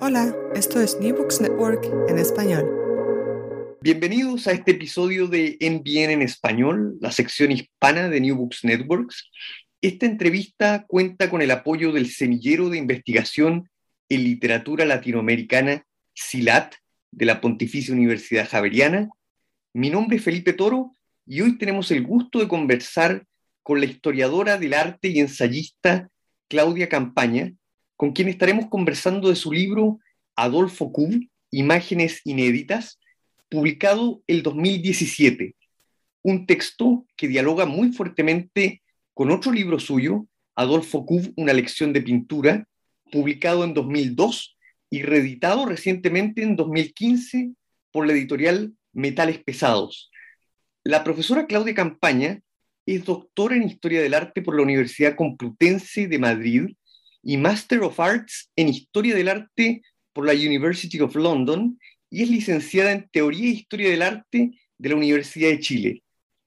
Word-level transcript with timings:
Hola, 0.00 0.34
esto 0.54 0.80
es 0.80 0.98
New 1.00 1.14
Books 1.16 1.40
Network 1.40 1.84
en 2.08 2.18
español. 2.18 2.66
Bienvenidos 3.80 4.48
a 4.48 4.52
este 4.52 4.72
episodio 4.72 5.28
de 5.28 5.58
En 5.60 5.84
Bien 5.84 6.10
en 6.10 6.22
Español, 6.22 6.96
la 7.00 7.12
sección 7.12 7.52
hispana 7.52 8.08
de 8.08 8.20
New 8.20 8.34
Books 8.34 8.64
Networks. 8.64 9.30
Esta 9.80 10.06
entrevista 10.06 10.84
cuenta 10.88 11.30
con 11.30 11.40
el 11.40 11.52
apoyo 11.52 11.92
del 11.92 12.10
semillero 12.10 12.68
de 12.68 12.78
investigación 12.78 13.70
en 14.08 14.24
literatura 14.24 14.84
latinoamericana 14.84 15.84
SILAT 16.14 16.74
de 17.12 17.26
la 17.26 17.40
Pontificia 17.40 17.94
Universidad 17.94 18.48
Javeriana. 18.48 19.08
Mi 19.72 19.88
nombre 19.88 20.16
es 20.16 20.24
Felipe 20.24 20.52
Toro 20.52 20.92
y 21.26 21.42
hoy 21.42 21.58
tenemos 21.58 21.92
el 21.92 22.04
gusto 22.04 22.40
de 22.40 22.48
conversar 22.48 23.24
con 23.62 23.78
la 23.78 23.86
historiadora 23.86 24.58
del 24.58 24.74
arte 24.74 25.08
y 25.08 25.20
ensayista 25.20 26.08
Claudia 26.48 26.88
Campaña, 26.88 27.52
con 28.00 28.12
quien 28.12 28.28
estaremos 28.28 28.70
conversando 28.70 29.28
de 29.28 29.36
su 29.36 29.52
libro 29.52 30.00
Adolfo 30.34 30.90
Kuhn, 30.90 31.30
Imágenes 31.50 32.22
Inéditas, 32.24 32.98
publicado 33.50 34.22
el 34.26 34.42
2017, 34.42 35.54
un 36.22 36.46
texto 36.46 37.04
que 37.14 37.28
dialoga 37.28 37.66
muy 37.66 37.92
fuertemente 37.92 38.80
con 39.12 39.30
otro 39.30 39.52
libro 39.52 39.78
suyo, 39.78 40.26
Adolfo 40.54 41.04
Kuhn, 41.04 41.34
Una 41.36 41.52
lección 41.52 41.92
de 41.92 42.00
pintura, 42.00 42.66
publicado 43.12 43.64
en 43.64 43.74
2002 43.74 44.56
y 44.88 45.02
reeditado 45.02 45.66
recientemente 45.66 46.42
en 46.42 46.56
2015 46.56 47.50
por 47.92 48.06
la 48.06 48.14
editorial 48.14 48.72
Metales 48.94 49.44
Pesados. 49.44 50.10
La 50.84 51.04
profesora 51.04 51.44
Claudia 51.44 51.74
Campaña 51.74 52.40
es 52.86 53.04
doctora 53.04 53.56
en 53.56 53.64
Historia 53.64 54.00
del 54.00 54.14
Arte 54.14 54.40
por 54.40 54.56
la 54.56 54.62
Universidad 54.62 55.16
Complutense 55.16 56.08
de 56.08 56.18
Madrid 56.18 56.70
y 57.22 57.36
Master 57.36 57.80
of 57.80 57.98
Arts 58.00 58.50
en 58.56 58.68
Historia 58.68 59.14
del 59.14 59.28
Arte 59.28 59.82
por 60.12 60.26
la 60.26 60.32
University 60.32 61.00
of 61.00 61.14
London 61.14 61.78
y 62.10 62.22
es 62.22 62.30
licenciada 62.30 62.92
en 62.92 63.08
Teoría 63.10 63.46
e 63.46 63.52
Historia 63.52 63.90
del 63.90 64.02
Arte 64.02 64.50
de 64.78 64.88
la 64.88 64.96
Universidad 64.96 65.50
de 65.50 65.60
Chile. 65.60 66.02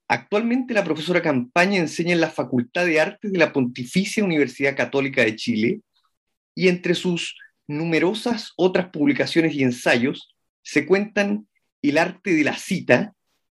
Actualmente 0.08 0.74
la 0.74 0.84
profesora 0.84 1.22
Campaña 1.22 1.80
enseña 1.80 2.14
en 2.14 2.22
la 2.22 2.30
Facultad 2.30 2.86
de 2.86 3.00
Artes 3.00 3.32
de 3.32 3.40
la 3.40 3.54
Pontificia 3.54 4.24
Universidad 4.24 4.76
Católica 4.76 5.24
de 5.24 5.36
Chile 5.36 5.82
y 6.56 6.68
entre 6.68 6.96
sus 6.96 7.36
numerosas 7.68 8.52
otras 8.58 8.90
publicaciones 8.90 9.54
y 9.54 9.64
ensayos 9.64 10.36
se 10.62 10.86
cuentan 10.86 11.48
El 11.82 11.98
arte 11.98 12.34
de 12.34 12.44
la 12.44 12.58
cita, 12.58 13.14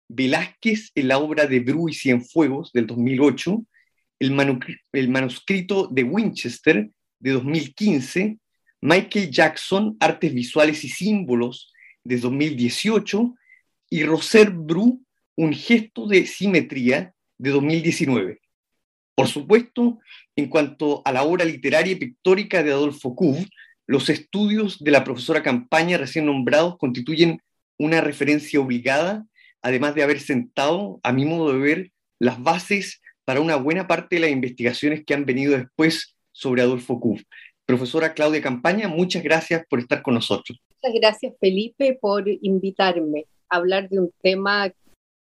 Velázquez 0.08 0.91
en 0.95 1.08
la 1.08 1.19
obra 1.19 1.47
de 1.47 1.61
Bru 1.61 1.89
y 1.89 1.95
Cienfuegos 1.95 2.73
del 2.73 2.86
2008, 2.86 3.64
el, 4.20 4.61
el 4.92 5.08
manuscrito 5.08 5.89
de 5.89 6.05
Winchester 6.05 6.91
de 7.19 7.33
2015, 7.33 8.39
Michael 8.81 9.31
Jackson, 9.31 9.97
Artes 10.00 10.33
Visuales 10.33 10.84
y 10.84 10.89
Símbolos 10.89 11.73
de 12.05 12.19
2018 12.19 13.34
y 13.91 14.05
Roser 14.05 14.50
Bru, 14.50 15.03
Un 15.36 15.53
gesto 15.53 16.06
de 16.06 16.27
simetría 16.27 17.14
de 17.36 17.50
2019. 17.50 18.41
Por 19.14 19.28
supuesto, 19.28 19.98
en 20.34 20.48
cuanto 20.48 21.03
a 21.05 21.12
la 21.12 21.25
obra 21.25 21.45
literaria 21.45 21.92
y 21.92 21.97
pictórica 21.97 22.62
de 22.62 22.73
Adolfo 22.73 23.14
Kuhn, 23.14 23.47
los 23.86 24.08
estudios 24.08 24.83
de 24.83 24.91
la 24.91 25.05
profesora 25.05 25.42
Campaña 25.42 25.98
recién 25.98 26.27
nombrados 26.27 26.77
constituyen 26.78 27.41
una 27.78 28.01
referencia 28.01 28.61
obligada, 28.61 29.27
además 29.62 29.95
de 29.95 30.03
haber 30.03 30.20
sentado, 30.20 31.01
a 31.03 31.12
mi 31.12 31.25
modo 31.25 31.53
de 31.53 31.58
ver, 31.58 31.92
las 32.19 32.42
bases 32.42 33.01
para 33.25 33.41
una 33.41 33.56
buena 33.56 33.86
parte 33.86 34.17
de 34.17 34.20
las 34.20 34.30
investigaciones 34.30 35.05
que 35.05 35.14
han 35.14 35.27
venido 35.27 35.56
después 35.56 36.16
sobre 36.37 36.62
Adolfo 36.62 37.01
Kuhn. 37.01 37.25
Profesora 37.65 38.15
Claudia 38.15 38.42
Campaña, 38.42 38.89
muchas 38.89 39.23
gracias 39.23 39.65
por 39.69 39.81
estar 39.81 40.03
con 40.03 40.15
nosotros. 40.15 40.59
Muchas 40.83 41.01
gracias, 41.01 41.34
Felipe, 41.41 41.98
por 42.01 42.29
invitarme 42.29 43.25
a 43.48 43.56
hablar 43.56 43.89
de 43.89 44.01
un 44.01 44.12
tema 44.23 44.70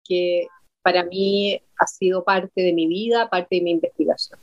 que 0.03 0.47
para 0.83 1.03
mí 1.05 1.59
ha 1.77 1.87
sido 1.87 2.23
parte 2.23 2.61
de 2.61 2.73
mi 2.73 2.87
vida, 2.87 3.29
parte 3.29 3.55
de 3.55 3.61
mi 3.61 3.71
investigación. 3.71 4.39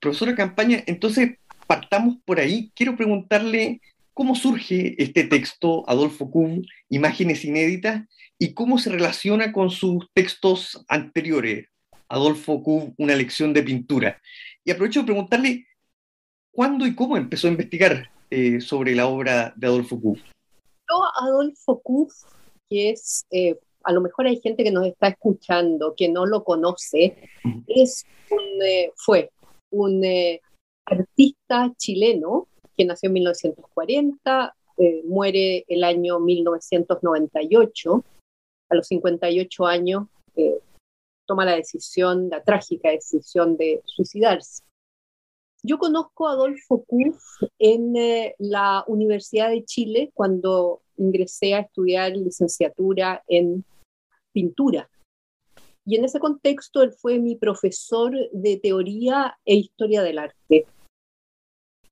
Profesora 0.00 0.34
Campaña, 0.34 0.82
entonces 0.86 1.36
partamos 1.66 2.16
por 2.24 2.40
ahí. 2.40 2.72
Quiero 2.74 2.96
preguntarle 2.96 3.80
cómo 4.14 4.34
surge 4.34 5.00
este 5.00 5.24
texto, 5.24 5.84
Adolfo 5.88 6.30
Kuhn, 6.30 6.66
Imágenes 6.88 7.44
Inéditas, 7.44 8.02
y 8.38 8.54
cómo 8.54 8.78
se 8.78 8.90
relaciona 8.90 9.52
con 9.52 9.70
sus 9.70 10.06
textos 10.14 10.84
anteriores, 10.88 11.66
Adolfo 12.08 12.62
Kuhn, 12.62 12.94
Una 12.96 13.14
lección 13.14 13.52
de 13.52 13.62
pintura. 13.62 14.20
Y 14.70 14.72
aprovecho 14.72 15.00
de 15.00 15.06
preguntarle 15.06 15.66
cuándo 16.52 16.86
y 16.86 16.94
cómo 16.94 17.16
empezó 17.16 17.48
a 17.48 17.50
investigar 17.50 18.08
eh, 18.30 18.60
sobre 18.60 18.94
la 18.94 19.08
obra 19.08 19.52
de 19.56 19.66
Adolfo 19.66 20.00
Kuhn. 20.00 20.16
Adolfo 21.20 21.80
Kuhn, 21.80 22.06
que 22.68 22.90
es, 22.90 23.26
eh, 23.32 23.58
a 23.82 23.92
lo 23.92 24.00
mejor 24.00 24.28
hay 24.28 24.40
gente 24.40 24.62
que 24.62 24.70
nos 24.70 24.86
está 24.86 25.08
escuchando 25.08 25.96
que 25.96 26.08
no 26.08 26.24
lo 26.24 26.44
conoce, 26.44 27.16
es 27.66 28.06
eh, 28.64 28.92
fue 28.94 29.32
un 29.72 30.04
artista 30.86 31.72
chileno 31.76 32.46
que 32.76 32.84
nació 32.84 33.08
en 33.08 33.14
1940, 33.14 34.54
muere 35.04 35.64
el 35.66 35.82
año 35.82 36.20
1998, 36.20 38.04
a 38.68 38.74
los 38.76 38.86
58 38.86 39.66
años 39.66 40.06
toma 41.30 41.44
la 41.44 41.54
decisión, 41.54 42.28
la 42.28 42.42
trágica 42.42 42.90
decisión 42.90 43.56
de 43.56 43.82
suicidarse. 43.84 44.64
Yo 45.62 45.78
conozco 45.78 46.26
a 46.26 46.32
Adolfo 46.32 46.82
Kuhn 46.82 47.14
en 47.60 47.94
eh, 47.94 48.34
la 48.38 48.82
Universidad 48.88 49.50
de 49.50 49.64
Chile 49.64 50.10
cuando 50.12 50.80
ingresé 50.96 51.54
a 51.54 51.60
estudiar 51.60 52.16
licenciatura 52.16 53.22
en 53.28 53.64
pintura. 54.32 54.90
Y 55.86 55.94
en 55.94 56.04
ese 56.04 56.18
contexto 56.18 56.82
él 56.82 56.94
fue 56.94 57.20
mi 57.20 57.36
profesor 57.36 58.12
de 58.32 58.56
teoría 58.56 59.38
e 59.44 59.54
historia 59.54 60.02
del 60.02 60.18
arte. 60.18 60.66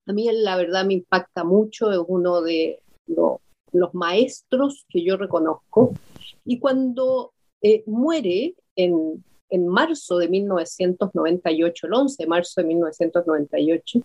A 0.06 0.12
mí 0.12 0.28
la 0.32 0.56
verdad 0.56 0.84
me 0.84 0.94
impacta 0.94 1.44
mucho, 1.44 1.92
es 1.92 2.00
uno 2.08 2.40
de 2.42 2.80
los 3.06 3.94
maestros 3.94 4.84
que 4.88 5.04
yo 5.04 5.16
reconozco. 5.16 5.94
Y 6.44 6.58
cuando 6.58 7.34
eh, 7.62 7.84
muere 7.86 8.54
en 8.78 9.22
en 9.50 9.66
marzo 9.66 10.18
de 10.18 10.28
1998, 10.28 11.86
el 11.86 11.94
11 11.94 12.22
de 12.22 12.28
marzo 12.28 12.60
de 12.60 12.66
1998, 12.66 14.00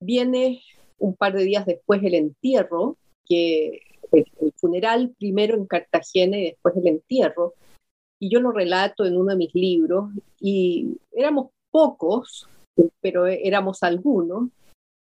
viene 0.00 0.62
un 0.98 1.14
par 1.14 1.34
de 1.34 1.44
días 1.44 1.66
después 1.66 2.02
el 2.02 2.14
entierro, 2.14 2.96
que 3.24 3.80
el, 4.12 4.26
funeral 4.56 5.14
primero 5.18 5.56
en 5.56 5.66
Cartagena 5.66 6.38
y 6.38 6.44
después 6.44 6.76
el 6.76 6.86
entierro, 6.86 7.54
y 8.20 8.30
yo 8.30 8.40
lo 8.40 8.52
relato 8.52 9.04
en 9.04 9.16
uno 9.16 9.30
de 9.30 9.36
mis 9.36 9.54
libros, 9.54 10.10
y 10.40 10.98
éramos 11.12 11.50
pocos, 11.70 12.48
pero 13.00 13.26
éramos 13.26 13.82
algunos, 13.82 14.50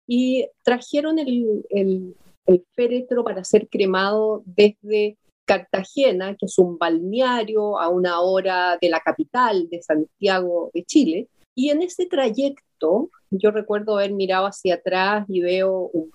y 0.08 0.48
trajeron 0.64 1.20
el, 1.20 1.66
el, 1.70 2.16
el 2.46 2.66
féretro 2.74 3.24
para 3.24 3.44
ser 3.44 3.70
cremado 3.70 4.44
desde 4.46 5.18
Cartagena, 5.46 6.36
que 6.36 6.48
es 6.48 6.58
un 6.58 6.78
balneario 6.78 7.80
a 7.80 7.90
una 7.90 8.22
hora 8.22 8.78
de 8.82 8.90
la 8.90 9.00
capital 9.00 9.70
de 9.70 9.82
Santiago 9.82 10.72
de 10.74 10.84
Chile. 10.84 11.30
Y 11.56 11.70
en 11.70 11.82
ese 11.82 12.08
trayecto, 12.08 13.10
yo 13.30 13.52
recuerdo 13.52 13.96
haber 13.96 14.14
mirado 14.14 14.48
hacia 14.48 14.76
atrás 14.76 15.26
y 15.30 15.42
veo 15.42 15.90
un, 15.94 16.12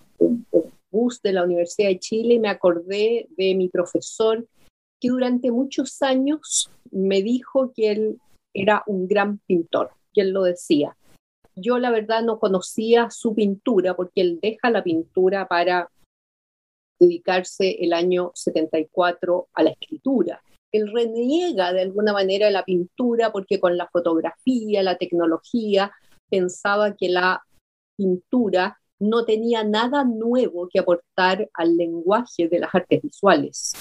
bus 0.92 1.22
de 1.22 1.32
la 1.32 1.44
Universidad 1.44 1.88
de 1.88 2.00
Chile 2.00 2.34
y 2.34 2.40
me 2.40 2.48
acordé 2.48 3.28
de 3.36 3.54
mi 3.54 3.68
profesor 3.68 4.46
que 5.00 5.08
durante 5.08 5.50
muchos 5.50 6.02
años 6.02 6.68
me 6.90 7.22
dijo 7.22 7.72
que 7.74 7.92
él 7.92 8.18
era 8.52 8.82
un 8.86 9.06
gran 9.06 9.38
pintor, 9.46 9.92
que 10.12 10.22
él 10.22 10.30
lo 10.30 10.42
decía. 10.42 10.96
Yo 11.54 11.78
la 11.78 11.90
verdad 11.90 12.22
no 12.22 12.38
conocía 12.38 13.08
su 13.10 13.34
pintura 13.34 13.94
porque 13.94 14.20
él 14.20 14.40
deja 14.42 14.70
la 14.70 14.82
pintura 14.82 15.46
para 15.46 15.88
dedicarse 17.00 17.78
el 17.80 17.92
año 17.92 18.30
74 18.34 19.48
a 19.54 19.62
la 19.62 19.70
escritura. 19.70 20.42
Él 20.70 20.92
reniega 20.92 21.72
de 21.72 21.82
alguna 21.82 22.12
manera 22.12 22.50
la 22.50 22.64
pintura 22.64 23.32
porque 23.32 23.58
con 23.58 23.76
la 23.76 23.88
fotografía, 23.88 24.82
la 24.82 24.98
tecnología, 24.98 25.90
pensaba 26.28 26.94
que 26.94 27.08
la 27.08 27.42
pintura 27.96 28.78
no 29.00 29.24
tenía 29.24 29.64
nada 29.64 30.04
nuevo 30.04 30.68
que 30.70 30.78
aportar 30.78 31.50
al 31.54 31.76
lenguaje 31.76 32.48
de 32.48 32.60
las 32.60 32.74
artes 32.74 33.02
visuales. 33.02 33.72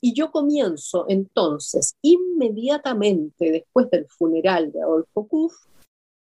Y 0.00 0.14
yo 0.14 0.30
comienzo 0.30 1.06
entonces, 1.08 1.96
inmediatamente 2.02 3.52
después 3.52 3.90
del 3.90 4.06
funeral 4.08 4.72
de 4.72 4.82
Adolfo 4.82 5.28
Kuff, 5.28 5.54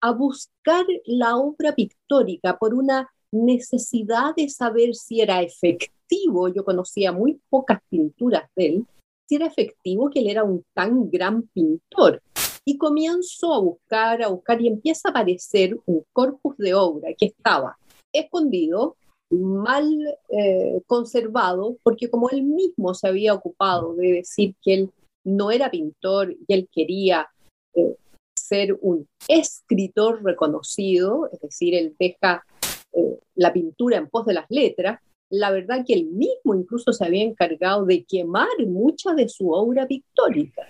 a 0.00 0.12
buscar 0.12 0.84
la 1.06 1.36
obra 1.36 1.74
pictórica 1.74 2.58
por 2.58 2.74
una 2.74 3.10
necesidad 3.34 4.34
de 4.36 4.48
saber 4.48 4.94
si 4.94 5.20
era 5.20 5.42
efectivo, 5.42 6.48
yo 6.48 6.64
conocía 6.64 7.12
muy 7.12 7.40
pocas 7.50 7.80
pinturas 7.88 8.48
de 8.56 8.66
él, 8.66 8.86
si 9.28 9.36
era 9.36 9.46
efectivo 9.46 10.10
que 10.10 10.20
él 10.20 10.28
era 10.28 10.44
un 10.44 10.64
tan 10.74 11.10
gran 11.10 11.42
pintor. 11.48 12.22
Y 12.66 12.78
comienzo 12.78 13.52
a 13.52 13.60
buscar, 13.60 14.22
a 14.22 14.28
buscar 14.28 14.60
y 14.62 14.68
empieza 14.68 15.08
a 15.08 15.10
aparecer 15.10 15.78
un 15.84 16.02
corpus 16.12 16.56
de 16.56 16.72
obra 16.72 17.10
que 17.18 17.26
estaba 17.26 17.76
escondido, 18.12 18.96
mal 19.30 19.86
eh, 20.30 20.80
conservado, 20.86 21.76
porque 21.82 22.08
como 22.08 22.30
él 22.30 22.42
mismo 22.42 22.94
se 22.94 23.08
había 23.08 23.34
ocupado 23.34 23.94
de 23.94 24.12
decir 24.12 24.54
que 24.62 24.74
él 24.74 24.90
no 25.24 25.50
era 25.50 25.70
pintor 25.70 26.32
y 26.32 26.54
él 26.54 26.68
quería 26.72 27.28
eh, 27.74 27.96
ser 28.34 28.78
un 28.80 29.06
escritor 29.28 30.22
reconocido, 30.22 31.28
es 31.32 31.40
decir, 31.40 31.74
él 31.74 31.96
deja 31.98 32.44
eh, 32.94 33.18
la 33.34 33.52
pintura 33.52 33.96
en 33.96 34.08
pos 34.08 34.26
de 34.26 34.34
las 34.34 34.46
letras, 34.48 35.00
la 35.30 35.50
verdad 35.50 35.84
que 35.86 35.94
él 35.94 36.06
mismo 36.06 36.54
incluso 36.54 36.92
se 36.92 37.04
había 37.04 37.24
encargado 37.24 37.84
de 37.84 38.04
quemar 38.04 38.66
mucha 38.66 39.14
de 39.14 39.28
su 39.28 39.50
obra 39.50 39.86
pictórica. 39.86 40.68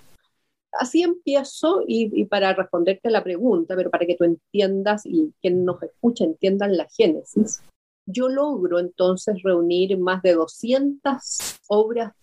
Así 0.71 1.03
empiezo 1.03 1.83
y, 1.87 2.25
para 2.25 2.53
responderte 2.53 3.07
a 3.07 3.11
la 3.11 3.23
pregunta, 3.23 3.75
pero 3.75 3.89
para 3.89 4.05
que 4.05 4.15
tú 4.15 4.25
entiendas 4.25 5.05
y 5.05 5.31
quien 5.41 5.63
nos 5.63 5.81
escucha 5.81 6.25
entiendan 6.25 6.75
la 6.75 6.87
génesis, 6.89 7.61
yo 8.05 8.27
logro 8.27 8.79
entonces 8.79 9.41
reunir 9.41 9.97
más 9.97 10.21
de 10.21 10.33
200 10.33 11.59
obras 11.67 12.13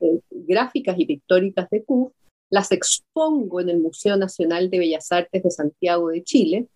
eh, 0.00 0.20
gráficas 0.30 0.98
y 0.98 1.06
pictóricas 1.06 1.70
de 1.70 1.84
Kuf, 1.84 2.12
las 2.50 2.70
expongo 2.72 3.60
en 3.60 3.70
el 3.70 3.78
Museo 3.78 4.16
Nacional 4.16 4.68
de 4.70 4.78
Bellas 4.78 5.10
Artes 5.12 5.42
de 5.42 5.50
Santiago 5.50 6.08
de 6.08 6.22
Chile, 6.22 6.66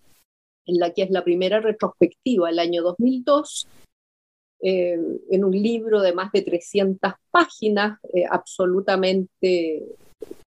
en 0.67 0.79
la 0.79 0.93
que 0.93 1.03
es 1.03 1.11
la 1.11 1.25
primera 1.25 1.61
retrospectiva 1.61 2.51
el 2.51 2.59
año 2.59 2.83
2002, 2.83 3.67
eh, 4.61 4.99
en 5.31 5.45
un 5.45 5.53
libro 5.53 6.01
de 6.01 6.15
más 6.15 6.33
de 6.33 6.43
300 6.43 7.13
páginas, 7.31 7.99
eh, 8.15 8.25
absolutamente 8.31 9.85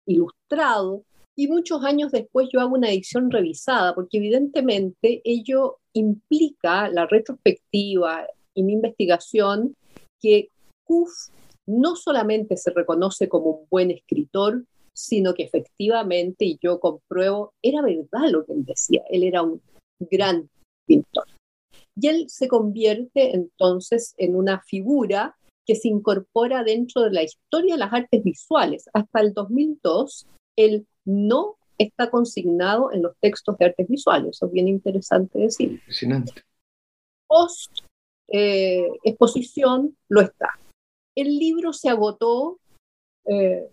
ilustrado, 0.07 1.03
y 1.39 1.49
muchos 1.49 1.85
años 1.85 2.13
después 2.13 2.49
yo 2.51 2.61
hago 2.61 2.75
una 2.75 2.91
edición 2.91 3.31
revisada, 3.31 3.95
porque 3.95 4.17
evidentemente 4.17 5.21
ello 5.25 5.79
implica 5.93 6.89
la 6.89 7.07
retrospectiva 7.07 8.27
y 8.55 8.63
mi 8.63 8.73
investigación 8.73 9.77
que 10.21 10.49
Kuf 10.85 11.11
no 11.67 11.97
solamente 11.97 12.57
se 12.57 12.71
reconoce 12.71 13.29
como 13.29 13.51
un 13.51 13.67
buen 13.69 13.91
escritor, 13.91 14.65
sino 14.95 15.35
que 15.35 15.43
efectivamente, 15.43 16.47
y 16.47 16.59
yo 16.63 16.81
compruebo, 16.81 17.53
era 17.61 17.83
verdad 17.83 18.31
lo 18.31 18.47
que 18.47 18.55
él 18.55 18.65
decía, 18.65 19.03
él 19.11 19.25
era 19.25 19.43
un 19.43 19.61
gran 19.99 20.49
pintor. 20.87 21.25
Y 21.99 22.09
él 22.09 22.27
se 22.29 22.49
convierte 22.49 23.35
entonces 23.35 24.15
en 24.19 24.37
una 24.37 24.61
figura 24.61 25.37
que 25.67 25.75
se 25.75 25.89
incorpora 25.89 26.63
dentro 26.63 27.03
de 27.03 27.11
la 27.11 27.23
historia 27.23 27.75
de 27.75 27.81
las 27.81 27.93
artes 27.93 28.23
visuales. 28.23 28.89
Hasta 28.93 29.21
el 29.21 29.33
2002, 29.33 30.27
él 30.57 30.87
no 31.05 31.57
está 31.79 32.11
consignado 32.11 32.93
en 32.93 33.03
los 33.03 33.17
textos 33.21 33.57
de 33.59 33.67
artes 33.67 33.89
visuales. 33.89 34.37
Eso 34.37 34.47
es 34.47 34.53
bien 34.53 34.69
interesante 34.69 35.39
decir. 35.39 35.73
Impresionante. 35.73 36.33
Post 37.27 37.81
eh, 38.29 38.89
exposición 39.05 39.97
lo 40.09 40.21
está. 40.21 40.51
El 41.17 41.39
libro 41.39 41.73
se 41.73 41.89
agotó, 41.89 42.59
eh, 43.25 43.69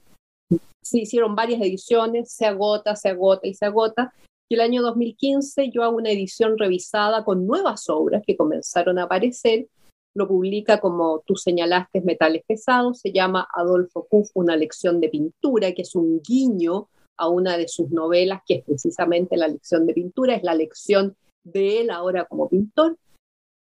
se 0.81 0.99
hicieron 0.99 1.35
varias 1.35 1.61
ediciones, 1.61 2.31
se 2.31 2.45
agota, 2.45 2.95
se 2.95 3.09
agota 3.09 3.47
y 3.47 3.53
se 3.53 3.65
agota. 3.65 4.13
El 4.53 4.61
año 4.61 4.83
2015 4.83 5.71
yo 5.71 5.81
hago 5.81 5.97
una 5.97 6.11
edición 6.11 6.59
revisada 6.59 7.25
con 7.25 7.47
nuevas 7.47 7.89
obras 7.89 8.21
que 8.23 8.37
comenzaron 8.37 8.99
a 8.99 9.05
aparecer. 9.05 9.67
Lo 10.13 10.27
publica 10.27 10.79
como 10.79 11.23
tú 11.25 11.35
señalaste, 11.35 12.01
Metales 12.01 12.43
Pesados. 12.47 12.99
Se 12.99 13.11
llama 13.11 13.47
Adolfo 13.51 14.05
Kuff, 14.07 14.29
una 14.35 14.55
lección 14.55 14.99
de 15.01 15.09
pintura, 15.09 15.71
que 15.71 15.81
es 15.81 15.95
un 15.95 16.21
guiño 16.21 16.87
a 17.17 17.29
una 17.29 17.57
de 17.57 17.67
sus 17.67 17.89
novelas, 17.89 18.43
que 18.45 18.57
es 18.57 18.63
precisamente 18.63 19.37
la 19.37 19.47
lección 19.47 19.87
de 19.87 19.95
pintura, 19.95 20.35
es 20.35 20.43
la 20.43 20.53
lección 20.53 21.15
de 21.43 21.81
él 21.81 21.89
ahora 21.89 22.25
como 22.25 22.47
pintor. 22.47 22.95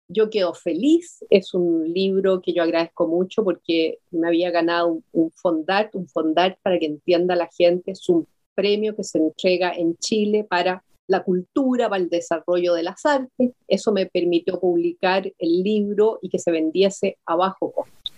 Yo 0.10 0.31
quedo 0.31 0.56
feliz, 0.56 1.24
es 1.30 1.54
un 1.54 1.94
libro 1.94 2.42
que 2.42 2.54
yo 2.54 2.63
agradezco 2.63 3.07
mucho 3.07 3.44
porque 3.44 4.00
me 4.10 4.28
había 4.28 4.50
ganado 4.50 5.04
un, 5.12 5.31
fondart, 5.31 5.94
un 5.94 6.07
fondart 6.07 6.57
para 6.63 6.80
que 6.80 6.88
entienda 6.88 7.36
la 7.36 7.51
gente, 7.56 7.92
es 7.92 8.10
un 8.10 8.25
premio 8.56 8.95
que 8.95 9.03
se 9.03 9.18
entrega 9.18 9.74
en 9.74 9.95
Chile 9.98 10.45
para 10.50 10.83
la 11.07 11.24
cultura, 11.24 11.89
para 11.89 12.01
el 12.01 12.09
desarrollo 12.09 12.74
de 12.74 12.83
las 12.83 13.06
artes. 13.06 13.51
Eso 13.68 13.92
me 13.92 14.06
permitió 14.06 14.59
publicar 14.59 15.25
el 15.38 15.63
libro 15.63 16.19
y 16.21 16.30
que 16.30 16.39
se 16.39 16.51
vendiese 16.51 17.18
a 17.25 17.36
bajo 17.36 17.71
costo. 17.71 18.13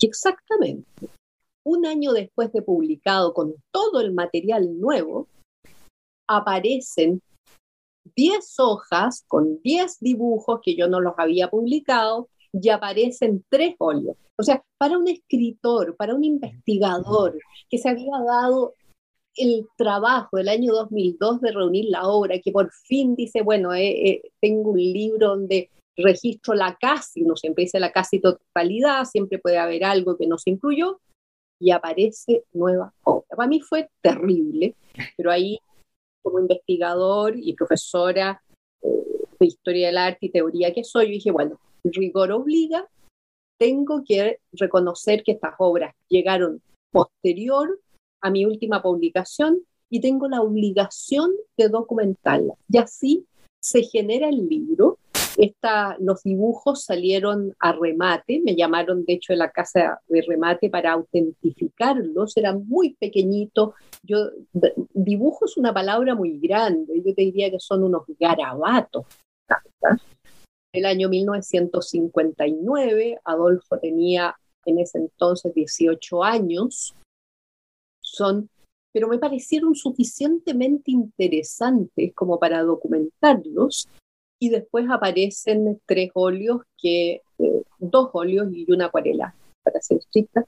Y 0.00 0.06
exactamente 0.06 1.08
un 1.68 1.84
año 1.84 2.12
después 2.12 2.50
de 2.52 2.62
publicado 2.62 3.34
con 3.34 3.54
todo 3.70 4.00
el 4.00 4.12
material 4.12 4.80
nuevo, 4.80 5.28
aparecen 6.26 7.20
10 8.16 8.54
hojas 8.60 9.24
con 9.28 9.60
10 9.62 9.98
dibujos 10.00 10.60
que 10.62 10.74
yo 10.74 10.88
no 10.88 11.00
los 11.00 11.14
había 11.18 11.50
publicado 11.50 12.28
y 12.52 12.70
aparecen 12.70 13.44
tres 13.50 13.74
óleos. 13.78 14.16
O 14.38 14.42
sea, 14.42 14.62
para 14.78 14.96
un 14.96 15.08
escritor, 15.08 15.94
para 15.96 16.14
un 16.14 16.24
investigador 16.24 17.38
que 17.68 17.76
se 17.76 17.90
había 17.90 18.18
dado 18.26 18.72
el 19.38 19.66
trabajo 19.76 20.36
del 20.36 20.48
año 20.48 20.72
2002 20.72 21.40
de 21.40 21.52
reunir 21.52 21.86
la 21.88 22.06
obra, 22.08 22.38
que 22.40 22.52
por 22.52 22.70
fin 22.72 23.14
dice, 23.14 23.42
bueno, 23.42 23.74
eh, 23.74 24.08
eh, 24.08 24.22
tengo 24.40 24.70
un 24.70 24.78
libro 24.78 25.28
donde 25.28 25.70
registro 25.96 26.54
la 26.54 26.76
casi, 26.80 27.22
no 27.22 27.36
siempre 27.36 27.64
dice 27.64 27.80
la 27.80 27.92
casi 27.92 28.20
totalidad, 28.20 29.04
siempre 29.04 29.38
puede 29.38 29.58
haber 29.58 29.84
algo 29.84 30.16
que 30.16 30.26
no 30.26 30.38
se 30.38 30.50
incluyó, 30.50 31.00
y 31.60 31.72
aparece 31.72 32.44
nueva 32.52 32.92
obra. 33.02 33.26
Para 33.36 33.48
mí 33.48 33.60
fue 33.60 33.88
terrible, 34.00 34.74
pero 35.16 35.30
ahí 35.30 35.58
como 36.22 36.38
investigador 36.38 37.34
y 37.36 37.54
profesora 37.54 38.42
eh, 38.82 38.88
de 39.40 39.46
historia 39.46 39.88
del 39.88 39.98
arte 39.98 40.26
y 40.26 40.30
teoría 40.30 40.72
que 40.72 40.84
soy, 40.84 41.06
yo 41.06 41.12
dije, 41.12 41.30
bueno, 41.30 41.58
rigor 41.84 42.32
obliga, 42.32 42.86
tengo 43.58 44.02
que 44.06 44.38
reconocer 44.52 45.22
que 45.24 45.32
estas 45.32 45.54
obras 45.58 45.94
llegaron 46.08 46.62
posterior 46.92 47.80
a 48.20 48.30
mi 48.30 48.44
última 48.44 48.82
publicación 48.82 49.60
y 49.90 50.00
tengo 50.00 50.28
la 50.28 50.42
obligación 50.42 51.30
de 51.56 51.68
documentarlas. 51.68 52.58
Y 52.68 52.78
así 52.78 53.26
se 53.60 53.82
genera 53.82 54.28
el 54.28 54.48
libro 54.48 54.98
los 55.98 56.22
dibujos 56.22 56.84
salieron 56.84 57.54
a 57.60 57.72
remate, 57.72 58.40
me 58.44 58.56
llamaron 58.56 59.04
de 59.04 59.14
hecho 59.14 59.32
de 59.32 59.38
la 59.38 59.50
casa 59.50 60.00
de 60.08 60.22
remate 60.22 60.70
para 60.70 60.92
autentificarlos, 60.92 62.36
eran 62.36 62.66
muy 62.66 62.94
pequeñitos. 62.94 63.74
Yo, 64.02 64.30
dibujo 64.94 65.44
es 65.44 65.56
una 65.56 65.72
palabra 65.72 66.14
muy 66.14 66.38
grande, 66.38 67.02
yo 67.04 67.14
te 67.14 67.22
diría 67.22 67.50
que 67.50 67.60
son 67.60 67.84
unos 67.84 68.02
garabatos. 68.18 69.06
El 70.72 70.84
año 70.84 71.08
1959, 71.08 73.20
Adolfo 73.24 73.78
tenía 73.78 74.36
en 74.64 74.80
ese 74.80 74.98
entonces 74.98 75.54
18 75.54 76.24
años, 76.24 76.94
son, 78.12 78.48
pero 78.92 79.08
me 79.08 79.18
parecieron 79.18 79.74
suficientemente 79.74 80.90
interesantes 80.90 82.12
como 82.14 82.38
para 82.38 82.62
documentarlos 82.62 83.88
y 84.40 84.50
después 84.50 84.86
aparecen 84.90 85.80
tres 85.86 86.10
óleos, 86.14 86.62
que, 86.80 87.22
eh, 87.38 87.62
dos 87.78 88.10
óleos 88.12 88.48
y 88.52 88.70
una 88.70 88.86
acuarela, 88.86 89.34
para 89.62 89.80
ser 89.80 89.98
estricta, 89.98 90.44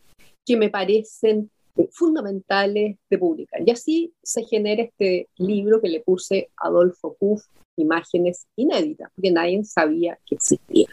que 0.47 0.57
me 0.57 0.71
parecen 0.71 1.51
eh, 1.77 1.89
fundamentales 1.93 2.97
de 3.09 3.19
publicar. 3.19 3.63
Y 3.67 3.71
así 3.71 4.13
se 4.23 4.45
genera 4.45 4.83
este 4.83 5.29
libro 5.37 5.81
que 5.81 5.89
le 5.89 6.01
puse 6.01 6.51
Adolfo 6.57 7.17
Kuff, 7.19 7.45
Imágenes 7.77 8.47
Inéditas, 8.57 9.11
porque 9.15 9.31
nadie 9.31 9.63
sabía 9.65 10.19
que 10.27 10.37
existía. 10.37 10.89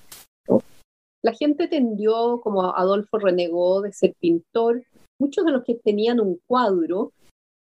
La 1.24 1.34
gente 1.34 1.68
tendió, 1.68 2.40
como 2.42 2.76
Adolfo 2.76 3.18
renegó 3.18 3.82
de 3.82 3.92
ser 3.92 4.16
pintor, 4.20 4.84
muchos 5.20 5.46
de 5.46 5.52
los 5.52 5.64
que 5.64 5.76
tenían 5.76 6.20
un 6.20 6.40
cuadro 6.46 7.12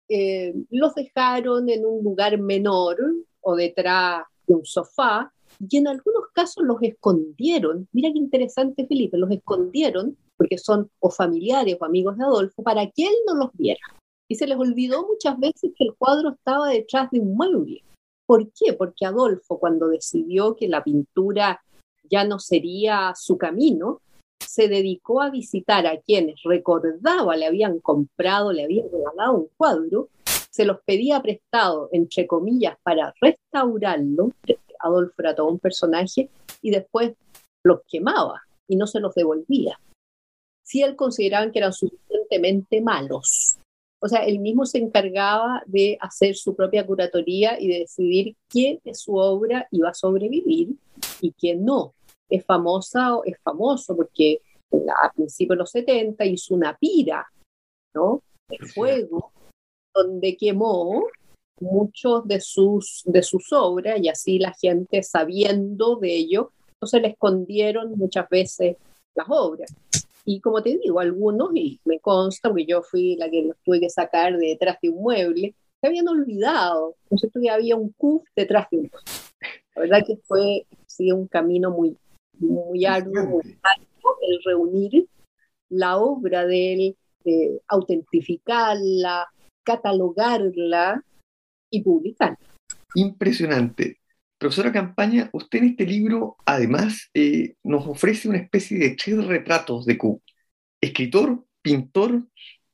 eh, 0.08 0.54
los 0.70 0.94
dejaron 0.94 1.68
en 1.68 1.86
un 1.86 2.04
lugar 2.04 2.38
menor 2.38 2.98
o 3.40 3.56
detrás 3.56 4.24
de 4.46 4.54
un 4.54 4.64
sofá, 4.64 5.32
y 5.58 5.76
en 5.76 5.88
algunos 5.88 6.24
casos 6.32 6.64
los 6.64 6.78
escondieron. 6.82 7.88
Mira 7.92 8.10
qué 8.12 8.18
interesante, 8.18 8.86
Felipe, 8.86 9.16
los 9.16 9.30
escondieron 9.30 10.16
porque 10.36 10.58
son 10.58 10.90
o 10.98 11.10
familiares 11.10 11.76
o 11.80 11.84
amigos 11.84 12.16
de 12.18 12.24
Adolfo 12.24 12.62
para 12.62 12.86
que 12.90 13.04
él 13.04 13.14
no 13.26 13.34
los 13.34 13.50
viera. 13.54 13.80
Y 14.28 14.34
se 14.34 14.46
les 14.46 14.58
olvidó 14.58 15.06
muchas 15.06 15.38
veces 15.38 15.72
que 15.76 15.84
el 15.84 15.94
cuadro 15.96 16.30
estaba 16.30 16.68
detrás 16.68 17.10
de 17.10 17.20
un 17.20 17.36
mueble. 17.36 17.82
¿Por 18.26 18.50
qué? 18.52 18.72
Porque 18.72 19.06
Adolfo, 19.06 19.58
cuando 19.58 19.88
decidió 19.88 20.56
que 20.56 20.66
la 20.66 20.82
pintura 20.82 21.62
ya 22.10 22.24
no 22.24 22.38
sería 22.38 23.12
su 23.16 23.36
camino, 23.38 24.00
se 24.38 24.68
dedicó 24.68 25.22
a 25.22 25.30
visitar 25.30 25.86
a 25.86 26.00
quienes 26.00 26.42
recordaba 26.44 27.36
le 27.36 27.46
habían 27.46 27.80
comprado, 27.80 28.52
le 28.52 28.64
habían 28.64 28.86
regalado 28.90 29.34
un 29.34 29.48
cuadro 29.56 30.08
se 30.54 30.64
los 30.64 30.78
pedía 30.84 31.20
prestado, 31.20 31.88
entre 31.90 32.28
comillas, 32.28 32.78
para 32.84 33.12
restaurarlo. 33.20 34.30
Adolfo 34.78 35.14
era 35.18 35.34
todo 35.34 35.48
un 35.48 35.58
personaje 35.58 36.30
y 36.62 36.70
después 36.70 37.14
los 37.64 37.80
quemaba 37.88 38.40
y 38.68 38.76
no 38.76 38.86
se 38.86 39.00
los 39.00 39.16
devolvía. 39.16 39.80
Si 40.62 40.80
él 40.80 40.94
consideraba 40.94 41.50
que 41.50 41.58
eran 41.58 41.72
suficientemente 41.72 42.80
malos. 42.80 43.58
O 44.04 44.08
sea, 44.08 44.26
él 44.26 44.38
mismo 44.38 44.66
se 44.66 44.76
encargaba 44.76 45.62
de 45.64 45.96
hacer 45.98 46.36
su 46.36 46.54
propia 46.54 46.86
curatoría 46.86 47.58
y 47.58 47.68
de 47.68 47.78
decidir 47.78 48.36
quién 48.50 48.78
de 48.84 48.94
su 48.94 49.16
obra 49.16 49.66
iba 49.70 49.88
a 49.88 49.94
sobrevivir 49.94 50.76
y 51.22 51.32
quién 51.32 51.64
no. 51.64 51.94
es 52.28 52.44
famosa, 52.44 53.12
es 53.24 53.38
famoso 53.42 53.96
porque 53.96 54.42
a 55.02 55.10
principios 55.10 55.56
de 55.56 55.56
los 55.56 55.70
70 55.70 56.22
hizo 56.26 56.54
una 56.54 56.76
pira, 56.76 57.26
¿no? 57.94 58.22
De 58.46 58.58
fuego, 58.58 59.32
donde 59.94 60.36
quemó 60.36 61.06
muchos 61.60 62.28
de 62.28 62.42
sus, 62.42 63.04
de 63.06 63.22
sus 63.22 63.54
obras 63.54 63.98
y 64.02 64.10
así 64.10 64.38
la 64.38 64.52
gente 64.52 65.02
sabiendo 65.02 65.96
de 65.96 66.14
ello, 66.14 66.50
entonces 66.74 67.00
le 67.00 67.08
escondieron 67.08 67.92
muchas 67.96 68.28
veces 68.28 68.76
las 69.14 69.28
obras. 69.30 69.74
Y 70.24 70.40
como 70.40 70.62
te 70.62 70.78
digo, 70.78 71.00
algunos, 71.00 71.50
y 71.54 71.80
me 71.84 72.00
consta, 72.00 72.48
porque 72.48 72.66
yo 72.66 72.82
fui 72.82 73.16
la 73.16 73.30
que 73.30 73.42
los 73.42 73.56
tuve 73.62 73.80
que 73.80 73.90
sacar 73.90 74.36
de 74.36 74.48
detrás 74.48 74.78
de 74.82 74.88
un 74.88 75.02
mueble, 75.02 75.54
se 75.80 75.86
habían 75.86 76.08
olvidado, 76.08 76.96
no 77.10 77.18
sé, 77.18 77.28
que 77.30 77.50
había 77.50 77.76
un 77.76 77.92
CUF 77.92 78.26
detrás 78.34 78.66
de 78.70 78.78
un 78.78 78.90
La 79.74 79.82
verdad 79.82 80.04
que 80.06 80.16
fue 80.16 80.66
sí, 80.86 81.12
un 81.12 81.26
camino 81.26 81.70
muy, 81.70 81.96
muy 82.38 82.86
arduo, 82.86 83.22
muy 83.24 83.42
arduo, 83.62 84.16
el 84.22 84.40
reunir 84.44 85.06
la 85.68 85.98
obra 85.98 86.46
de 86.46 86.72
él, 86.72 86.96
autentificarla, 87.68 89.26
catalogarla 89.64 91.02
y 91.70 91.82
publicarla. 91.82 92.38
Impresionante. 92.94 93.98
Profesora 94.38 94.72
Campaña, 94.72 95.30
usted 95.32 95.60
en 95.60 95.68
este 95.70 95.86
libro 95.86 96.36
además 96.44 97.08
eh, 97.14 97.54
nos 97.62 97.86
ofrece 97.86 98.28
una 98.28 98.38
especie 98.38 98.78
de 98.78 98.90
tres 98.90 99.24
retratos 99.24 99.86
de 99.86 99.96
Q, 99.96 100.20
escritor, 100.80 101.44
pintor 101.62 102.24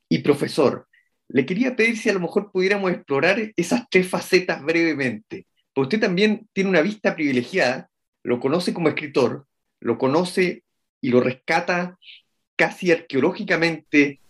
y 0.09 0.19
profesor. 0.19 0.88
Le 1.29 1.47
quería 1.47 1.76
pedir 1.76 1.97
si 1.97 2.09
a 2.09 2.14
lo 2.14 2.21
mejor 2.21 2.50
pudiéramos 2.50 2.90
explorar 2.90 3.52
esas 3.57 3.88
tres 3.88 4.09
facetas 4.09 4.62
brevemente, 4.64 5.47
porque 5.73 5.97
usted 5.97 6.00
también 6.00 6.49
tiene 6.52 6.71
una 6.71 6.81
vista 6.81 7.14
privilegiada, 7.14 7.88
lo 8.25 8.40
conoce 8.40 8.75
como 8.75 8.88
escritor, 8.88 9.47
lo 9.81 9.97
conoce 9.97 10.64
y 11.00 11.11
lo 11.11 11.21
rescata 11.21 11.99
casi 12.57 12.90
arqueológicamente, 12.90 14.21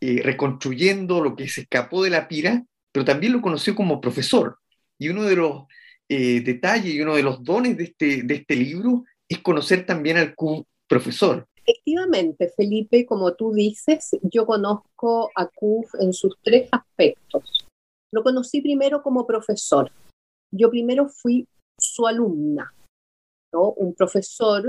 eh, 0.00 0.20
reconstruyendo 0.22 1.20
lo 1.20 1.34
que 1.34 1.48
se 1.48 1.62
escapó 1.62 2.02
de 2.02 2.10
la 2.10 2.28
pira, 2.28 2.64
pero 2.92 3.04
también 3.04 3.32
lo 3.32 3.40
conoció 3.40 3.74
como 3.74 4.00
profesor. 4.00 4.58
Y 4.98 5.08
uno 5.08 5.24
de 5.24 5.36
los 5.36 5.64
eh, 6.12 6.40
detalle 6.40 6.90
y 6.90 7.00
uno 7.00 7.14
de 7.14 7.22
los 7.22 7.44
dones 7.44 7.76
de 7.76 7.84
este, 7.84 8.22
de 8.24 8.34
este 8.34 8.56
libro 8.56 9.04
es 9.28 9.38
conocer 9.38 9.86
también 9.86 10.16
al 10.16 10.34
profesor. 10.88 11.46
Efectivamente, 11.64 12.52
Felipe, 12.56 13.06
como 13.06 13.34
tú 13.34 13.52
dices, 13.52 14.10
yo 14.22 14.44
conozco 14.44 15.30
a 15.36 15.46
CUF 15.46 15.94
en 16.00 16.12
sus 16.12 16.36
tres 16.42 16.68
aspectos. 16.72 17.64
Lo 18.12 18.24
conocí 18.24 18.60
primero 18.60 19.04
como 19.04 19.24
profesor. 19.24 19.92
Yo 20.50 20.68
primero 20.68 21.08
fui 21.08 21.46
su 21.78 22.08
alumna, 22.08 22.74
¿no? 23.52 23.70
un 23.70 23.94
profesor 23.94 24.68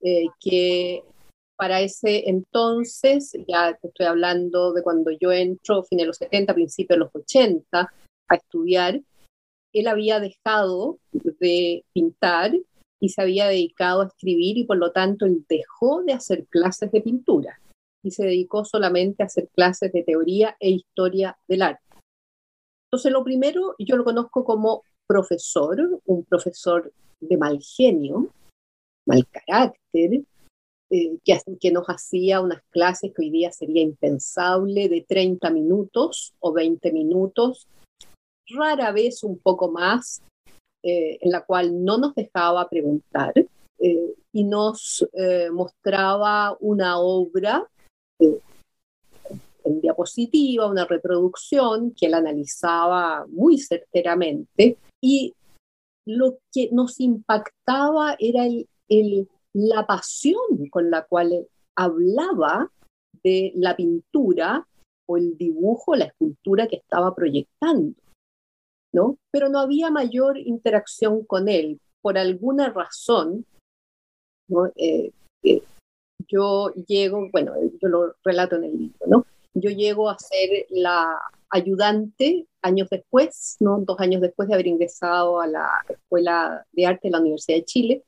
eh, 0.00 0.24
que 0.40 1.04
para 1.54 1.82
ese 1.82 2.30
entonces, 2.30 3.36
ya 3.46 3.76
te 3.76 3.88
estoy 3.88 4.06
hablando 4.06 4.72
de 4.72 4.82
cuando 4.82 5.10
yo 5.10 5.30
entro, 5.32 5.84
fin 5.84 5.98
de 5.98 6.06
los 6.06 6.16
70, 6.16 6.54
principios 6.54 6.96
de 6.96 7.04
los 7.04 7.14
80, 7.14 7.92
a 8.28 8.34
estudiar, 8.34 9.02
él 9.72 9.88
había 9.88 10.20
dejado 10.20 10.98
de 11.12 11.84
pintar 11.92 12.52
y 13.00 13.08
se 13.08 13.22
había 13.22 13.48
dedicado 13.48 14.02
a 14.02 14.06
escribir 14.06 14.58
y 14.58 14.64
por 14.64 14.76
lo 14.76 14.92
tanto 14.92 15.26
él 15.26 15.44
dejó 15.48 16.02
de 16.02 16.12
hacer 16.12 16.46
clases 16.46 16.92
de 16.92 17.00
pintura 17.00 17.60
y 18.02 18.10
se 18.10 18.24
dedicó 18.24 18.64
solamente 18.64 19.22
a 19.22 19.26
hacer 19.26 19.48
clases 19.48 19.92
de 19.92 20.02
teoría 20.02 20.56
e 20.60 20.70
historia 20.70 21.36
del 21.48 21.62
arte. 21.62 21.82
Entonces 22.86 23.12
lo 23.12 23.24
primero 23.24 23.74
yo 23.78 23.96
lo 23.96 24.04
conozco 24.04 24.44
como 24.44 24.82
profesor, 25.06 26.00
un 26.04 26.24
profesor 26.24 26.92
de 27.20 27.36
mal 27.36 27.60
genio, 27.60 28.28
mal 29.06 29.26
carácter, 29.26 30.22
eh, 30.90 31.18
que, 31.24 31.40
que, 31.58 31.70
nos 31.70 31.86
hacía 31.86 32.40
unas 32.40 32.62
clases 32.70 33.12
que 33.14 33.22
hoy 33.22 33.30
día 33.30 33.50
sería 33.50 33.80
impensable 33.80 34.88
de 34.90 35.00
30 35.08 35.50
minutos 35.50 36.34
o 36.38 36.52
20 36.52 36.92
minutos 36.92 37.66
rara 38.54 38.92
vez 38.92 39.22
un 39.24 39.38
poco 39.38 39.70
más, 39.70 40.22
eh, 40.82 41.18
en 41.20 41.30
la 41.30 41.44
cual 41.44 41.84
no 41.84 41.98
nos 41.98 42.14
dejaba 42.14 42.68
preguntar 42.68 43.32
eh, 43.78 44.14
y 44.32 44.44
nos 44.44 45.06
eh, 45.12 45.50
mostraba 45.50 46.56
una 46.60 46.98
obra 46.98 47.68
en 48.18 49.80
diapositiva, 49.80 50.66
una 50.66 50.84
reproducción 50.84 51.92
que 51.92 52.06
él 52.06 52.14
analizaba 52.14 53.26
muy 53.28 53.58
certeramente 53.58 54.76
y 55.00 55.34
lo 56.06 56.38
que 56.52 56.68
nos 56.72 56.98
impactaba 57.00 58.16
era 58.18 58.44
el, 58.88 59.28
la 59.52 59.86
pasión 59.86 60.68
con 60.70 60.90
la 60.90 61.04
cual 61.04 61.46
hablaba 61.76 62.70
de 63.22 63.52
la 63.54 63.76
pintura 63.76 64.66
o 65.06 65.16
el 65.16 65.36
dibujo, 65.36 65.94
la 65.94 66.06
escultura 66.06 66.66
que 66.66 66.76
estaba 66.76 67.14
proyectando. 67.14 67.94
¿No? 68.92 69.18
Pero 69.30 69.48
no 69.48 69.58
había 69.58 69.90
mayor 69.90 70.38
interacción 70.38 71.24
con 71.24 71.48
él. 71.48 71.80
Por 72.00 72.18
alguna 72.18 72.70
razón, 72.70 73.46
eh, 74.76 75.10
eh, 75.42 75.62
yo 76.28 76.72
llego, 76.86 77.28
bueno, 77.30 77.54
yo 77.80 77.88
lo 77.88 78.14
relato 78.24 78.56
en 78.56 78.64
el 78.64 78.78
libro, 78.78 79.06
¿no? 79.06 79.26
Yo 79.54 79.70
llego 79.70 80.08
a 80.08 80.18
ser 80.18 80.66
la 80.70 81.18
ayudante 81.50 82.46
años 82.62 82.88
después, 82.90 83.56
¿no? 83.60 83.78
Dos 83.80 84.00
años 84.00 84.22
después 84.22 84.48
de 84.48 84.54
haber 84.54 84.66
ingresado 84.66 85.40
a 85.40 85.46
la 85.46 85.70
Escuela 85.88 86.64
de 86.72 86.86
Arte 86.86 87.08
de 87.08 87.12
la 87.12 87.20
Universidad 87.20 87.58
de 87.58 87.64
Chile, 87.64 88.02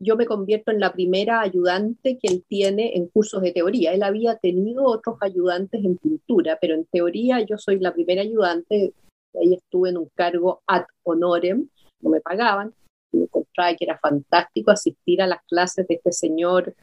yo 0.00 0.16
me 0.16 0.26
convierto 0.26 0.70
en 0.70 0.80
la 0.80 0.92
primera 0.92 1.40
ayudante 1.40 2.18
que 2.18 2.28
él 2.28 2.44
tiene 2.46 2.96
en 2.96 3.06
cursos 3.06 3.42
de 3.42 3.52
teoría. 3.52 3.92
Él 3.92 4.02
había 4.02 4.36
tenido 4.36 4.84
otros 4.84 5.16
ayudantes 5.20 5.84
en 5.84 5.96
pintura, 5.96 6.58
pero 6.60 6.74
en 6.74 6.84
teoría 6.84 7.40
yo 7.40 7.58
soy 7.58 7.78
la 7.78 7.94
primera 7.94 8.22
ayudante 8.22 8.92
ahí 9.40 9.54
estuve 9.54 9.90
en 9.90 9.98
un 9.98 10.08
cargo 10.14 10.62
ad 10.66 10.84
honorem, 11.04 11.68
no 12.00 12.10
me 12.10 12.20
pagaban, 12.20 12.74
y 13.12 13.18
me 13.18 13.24
encontraba 13.24 13.74
que 13.74 13.84
era 13.84 13.98
fantástico 13.98 14.70
asistir 14.70 15.22
a 15.22 15.26
las 15.26 15.42
clases 15.44 15.86
de 15.86 15.94
este 15.94 16.12
señor 16.12 16.74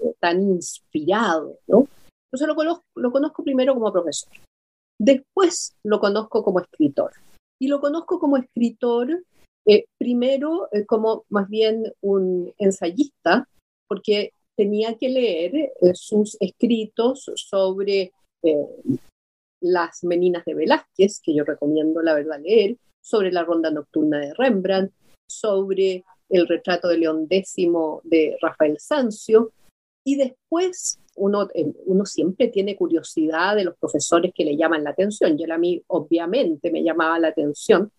eh, 0.00 0.14
tan 0.20 0.42
inspirado, 0.42 1.58
¿no? 1.66 1.88
Entonces 2.26 2.46
lo 2.46 2.54
conozco, 2.54 2.84
lo 2.94 3.10
conozco 3.10 3.42
primero 3.42 3.74
como 3.74 3.92
profesor. 3.92 4.30
Después 4.98 5.76
lo 5.82 5.98
conozco 6.00 6.42
como 6.42 6.60
escritor. 6.60 7.12
Y 7.60 7.68
lo 7.68 7.80
conozco 7.80 8.18
como 8.18 8.36
escritor 8.36 9.24
eh, 9.66 9.86
primero 9.98 10.68
eh, 10.72 10.84
como 10.86 11.24
más 11.28 11.48
bien 11.48 11.92
un 12.00 12.52
ensayista, 12.58 13.48
porque 13.88 14.32
tenía 14.56 14.96
que 14.98 15.08
leer 15.08 15.72
sus 15.94 16.36
escritos 16.40 17.30
sobre 17.36 18.12
las 19.60 20.04
Meninas 20.04 20.44
de 20.44 20.54
Velázquez, 20.54 21.20
que 21.22 21.34
yo 21.34 21.44
recomiendo 21.44 22.02
la 22.02 22.14
verdad 22.14 22.40
leer, 22.40 22.76
sobre 23.00 23.32
la 23.32 23.44
Ronda 23.44 23.70
Nocturna 23.70 24.18
de 24.18 24.34
Rembrandt, 24.34 24.92
sobre 25.26 26.04
el 26.28 26.46
retrato 26.46 26.88
de 26.88 26.98
León 26.98 27.26
X 27.28 27.54
de 28.04 28.36
Rafael 28.40 28.78
Sancio, 28.78 29.52
y 30.04 30.16
después 30.16 31.00
uno, 31.16 31.48
eh, 31.54 31.72
uno 31.86 32.06
siempre 32.06 32.48
tiene 32.48 32.76
curiosidad 32.76 33.56
de 33.56 33.64
los 33.64 33.76
profesores 33.76 34.32
que 34.34 34.44
le 34.44 34.56
llaman 34.56 34.84
la 34.84 34.90
atención. 34.90 35.36
Yo 35.36 35.52
a 35.52 35.58
mí 35.58 35.82
obviamente 35.88 36.70
me 36.70 36.82
llamaba 36.82 37.18
la 37.18 37.28
atención. 37.28 37.90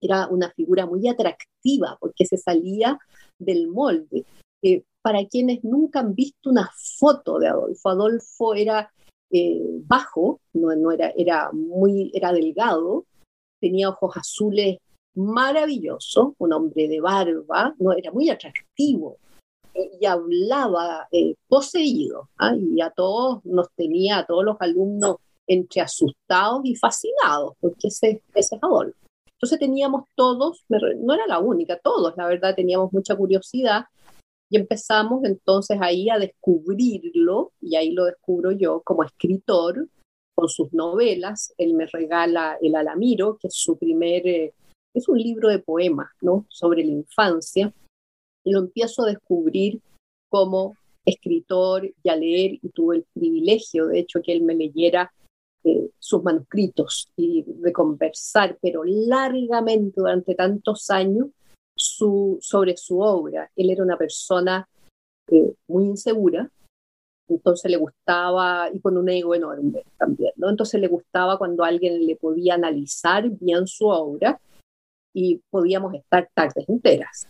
Era 0.00 0.28
una 0.28 0.52
figura 0.52 0.86
muy 0.86 1.08
atractiva 1.08 1.96
porque 1.98 2.26
se 2.26 2.36
salía 2.36 2.98
del 3.38 3.68
molde. 3.68 4.24
Eh, 4.62 4.84
para 5.02 5.26
quienes 5.26 5.64
nunca 5.64 6.00
han 6.00 6.14
visto 6.14 6.50
una 6.50 6.70
foto 6.98 7.38
de 7.38 7.48
Adolfo, 7.48 7.88
Adolfo 7.88 8.54
era 8.54 8.92
eh, 9.30 9.60
bajo, 9.86 10.40
no, 10.52 10.92
era, 10.92 11.50
muy, 11.52 12.10
era 12.14 12.32
delgado, 12.32 13.04
tenía 13.60 13.88
ojos 13.88 14.16
azules 14.16 14.78
maravilloso, 15.14 16.34
un 16.38 16.52
hombre 16.52 16.88
de 16.88 17.00
barba, 17.00 17.74
no 17.78 17.92
era 17.92 18.12
muy 18.12 18.28
atractivo 18.30 19.18
eh, 19.74 19.90
y 20.00 20.06
hablaba 20.06 21.08
eh, 21.12 21.34
poseído 21.48 22.28
¿ah? 22.38 22.54
y 22.56 22.80
a 22.80 22.90
todos 22.90 23.44
nos 23.44 23.68
tenía, 23.76 24.18
a 24.18 24.26
todos 24.26 24.44
los 24.44 24.56
alumnos 24.60 25.16
entre 25.46 25.82
asustados 25.82 26.62
y 26.64 26.74
fascinados, 26.74 27.54
porque 27.60 27.88
ese, 27.88 28.22
ese 28.34 28.56
es 28.56 28.62
Adolfo. 28.62 28.98
Entonces 29.32 29.58
teníamos 29.58 30.04
todos, 30.14 30.64
no 30.68 31.12
era 31.12 31.26
la 31.26 31.38
única, 31.38 31.78
todos, 31.78 32.14
la 32.16 32.26
verdad, 32.26 32.54
teníamos 32.54 32.92
mucha 32.92 33.14
curiosidad 33.14 33.84
y 34.54 34.56
empezamos 34.56 35.24
entonces 35.24 35.78
ahí 35.80 36.08
a 36.10 36.18
descubrirlo, 36.18 37.50
y 37.60 37.74
ahí 37.74 37.90
lo 37.90 38.04
descubro 38.04 38.52
yo 38.52 38.82
como 38.84 39.02
escritor, 39.02 39.88
con 40.32 40.48
sus 40.48 40.72
novelas. 40.72 41.52
Él 41.58 41.74
me 41.74 41.86
regala 41.86 42.56
El 42.62 42.76
Alamiro, 42.76 43.36
que 43.36 43.48
es 43.48 43.54
su 43.56 43.76
primer, 43.76 44.24
eh, 44.28 44.54
es 44.94 45.08
un 45.08 45.18
libro 45.18 45.48
de 45.48 45.58
poemas, 45.58 46.08
¿no? 46.20 46.46
Sobre 46.48 46.84
la 46.84 46.92
infancia. 46.92 47.74
Y 48.44 48.52
lo 48.52 48.60
empiezo 48.60 49.02
a 49.02 49.08
descubrir 49.08 49.80
como 50.28 50.76
escritor 51.04 51.92
y 52.04 52.08
a 52.08 52.14
leer, 52.14 52.52
y 52.62 52.68
tuve 52.68 52.98
el 52.98 53.06
privilegio, 53.12 53.88
de 53.88 53.98
hecho, 53.98 54.20
que 54.22 54.34
él 54.34 54.42
me 54.42 54.54
leyera 54.54 55.12
eh, 55.64 55.90
sus 55.98 56.22
manuscritos 56.22 57.10
y 57.16 57.42
de 57.44 57.72
conversar, 57.72 58.56
pero 58.62 58.84
largamente 58.84 59.94
durante 60.00 60.36
tantos 60.36 60.90
años, 60.90 61.26
su, 61.84 62.38
sobre 62.40 62.76
su 62.76 63.00
obra. 63.00 63.50
Él 63.56 63.70
era 63.70 63.82
una 63.82 63.96
persona 63.96 64.68
eh, 65.30 65.54
muy 65.68 65.84
insegura, 65.84 66.50
entonces 67.28 67.70
le 67.70 67.76
gustaba, 67.76 68.68
y 68.72 68.80
con 68.80 68.96
un 68.96 69.08
ego 69.08 69.34
enorme 69.34 69.84
también, 69.98 70.32
¿no? 70.36 70.50
Entonces 70.50 70.80
le 70.80 70.88
gustaba 70.88 71.38
cuando 71.38 71.64
alguien 71.64 72.06
le 72.06 72.16
podía 72.16 72.54
analizar 72.54 73.28
bien 73.30 73.66
su 73.66 73.86
obra 73.86 74.40
y 75.14 75.40
podíamos 75.50 75.94
estar 75.94 76.28
tardes 76.34 76.68
enteras. 76.68 77.26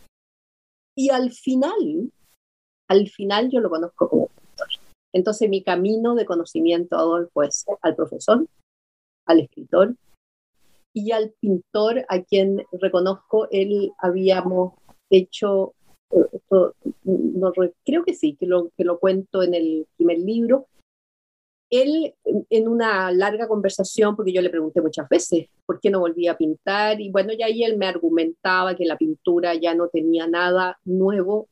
Y 0.97 1.11
al 1.11 1.33
final, 1.33 2.11
al 2.89 3.09
final 3.09 3.51
yo 3.51 3.61
lo 3.61 3.71
conozco 3.71 4.09
como 4.09 4.29
pintor. 4.29 4.69
Entonces 5.13 5.49
mi 5.49 5.63
camino 5.63 6.15
de 6.15 6.27
conocimiento, 6.27 6.97
Adolfo, 6.97 7.43
es 7.43 7.65
al 7.83 7.95
profesor, 7.95 8.47
al 9.27 9.41
escritor 9.41 9.95
y 10.95 11.11
al 11.11 11.35
pintor 11.41 12.07
a 12.09 12.23
quien 12.23 12.63
reconozco, 12.73 13.49
él 13.51 13.93
habíamos 13.99 14.75
hecho, 15.11 15.75
eh, 16.13 16.19
no, 17.03 17.53
creo 17.85 18.05
que 18.05 18.15
sí, 18.15 18.37
que 18.39 18.47
lo, 18.47 18.71
que 18.77 18.85
lo 18.85 19.01
cuento 19.01 19.43
en 19.43 19.55
el 19.55 19.87
primer 19.97 20.19
libro, 20.21 20.69
él 21.69 22.15
en 22.51 22.69
una 22.69 23.11
larga 23.11 23.49
conversación, 23.49 24.15
porque 24.15 24.33
yo 24.33 24.41
le 24.41 24.51
pregunté 24.51 24.81
muchas 24.81 25.09
veces 25.09 25.49
por 25.67 25.81
qué 25.81 25.91
no 25.91 25.99
volvía 25.99 26.33
a 26.33 26.39
pintar, 26.39 27.01
y 27.01 27.11
bueno, 27.11 27.33
ya 27.33 27.47
ahí 27.47 27.65
él 27.65 27.77
me 27.77 27.87
argumentaba 27.87 28.77
que 28.77 28.85
la 28.85 28.97
pintura 28.97 29.55
ya 29.55 29.75
no 29.75 29.89
tenía 29.89 30.29
nada 30.29 30.79
nuevo 30.85 31.49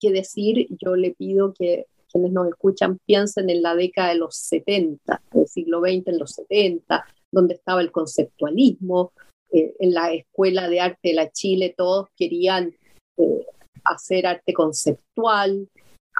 que 0.00 0.12
decir, 0.12 0.68
yo 0.82 0.96
le 0.96 1.14
pido 1.14 1.52
que 1.52 1.86
quienes 2.10 2.32
nos 2.32 2.48
escuchan 2.48 2.98
piensen 3.04 3.50
en 3.50 3.62
la 3.62 3.74
década 3.74 4.10
de 4.10 4.16
los 4.16 4.36
70, 4.36 5.22
del 5.32 5.46
siglo 5.46 5.80
XX, 5.80 6.06
en 6.06 6.18
los 6.18 6.30
70, 6.32 7.04
donde 7.36 7.54
estaba 7.54 7.82
el 7.82 7.92
conceptualismo, 7.92 9.12
eh, 9.52 9.74
en 9.78 9.92
la 9.92 10.10
Escuela 10.10 10.70
de 10.70 10.80
Arte 10.80 11.10
de 11.10 11.14
la 11.14 11.30
Chile 11.30 11.74
todos 11.76 12.08
querían 12.16 12.74
eh, 13.18 13.46
hacer 13.84 14.26
arte 14.26 14.54
conceptual, 14.54 15.68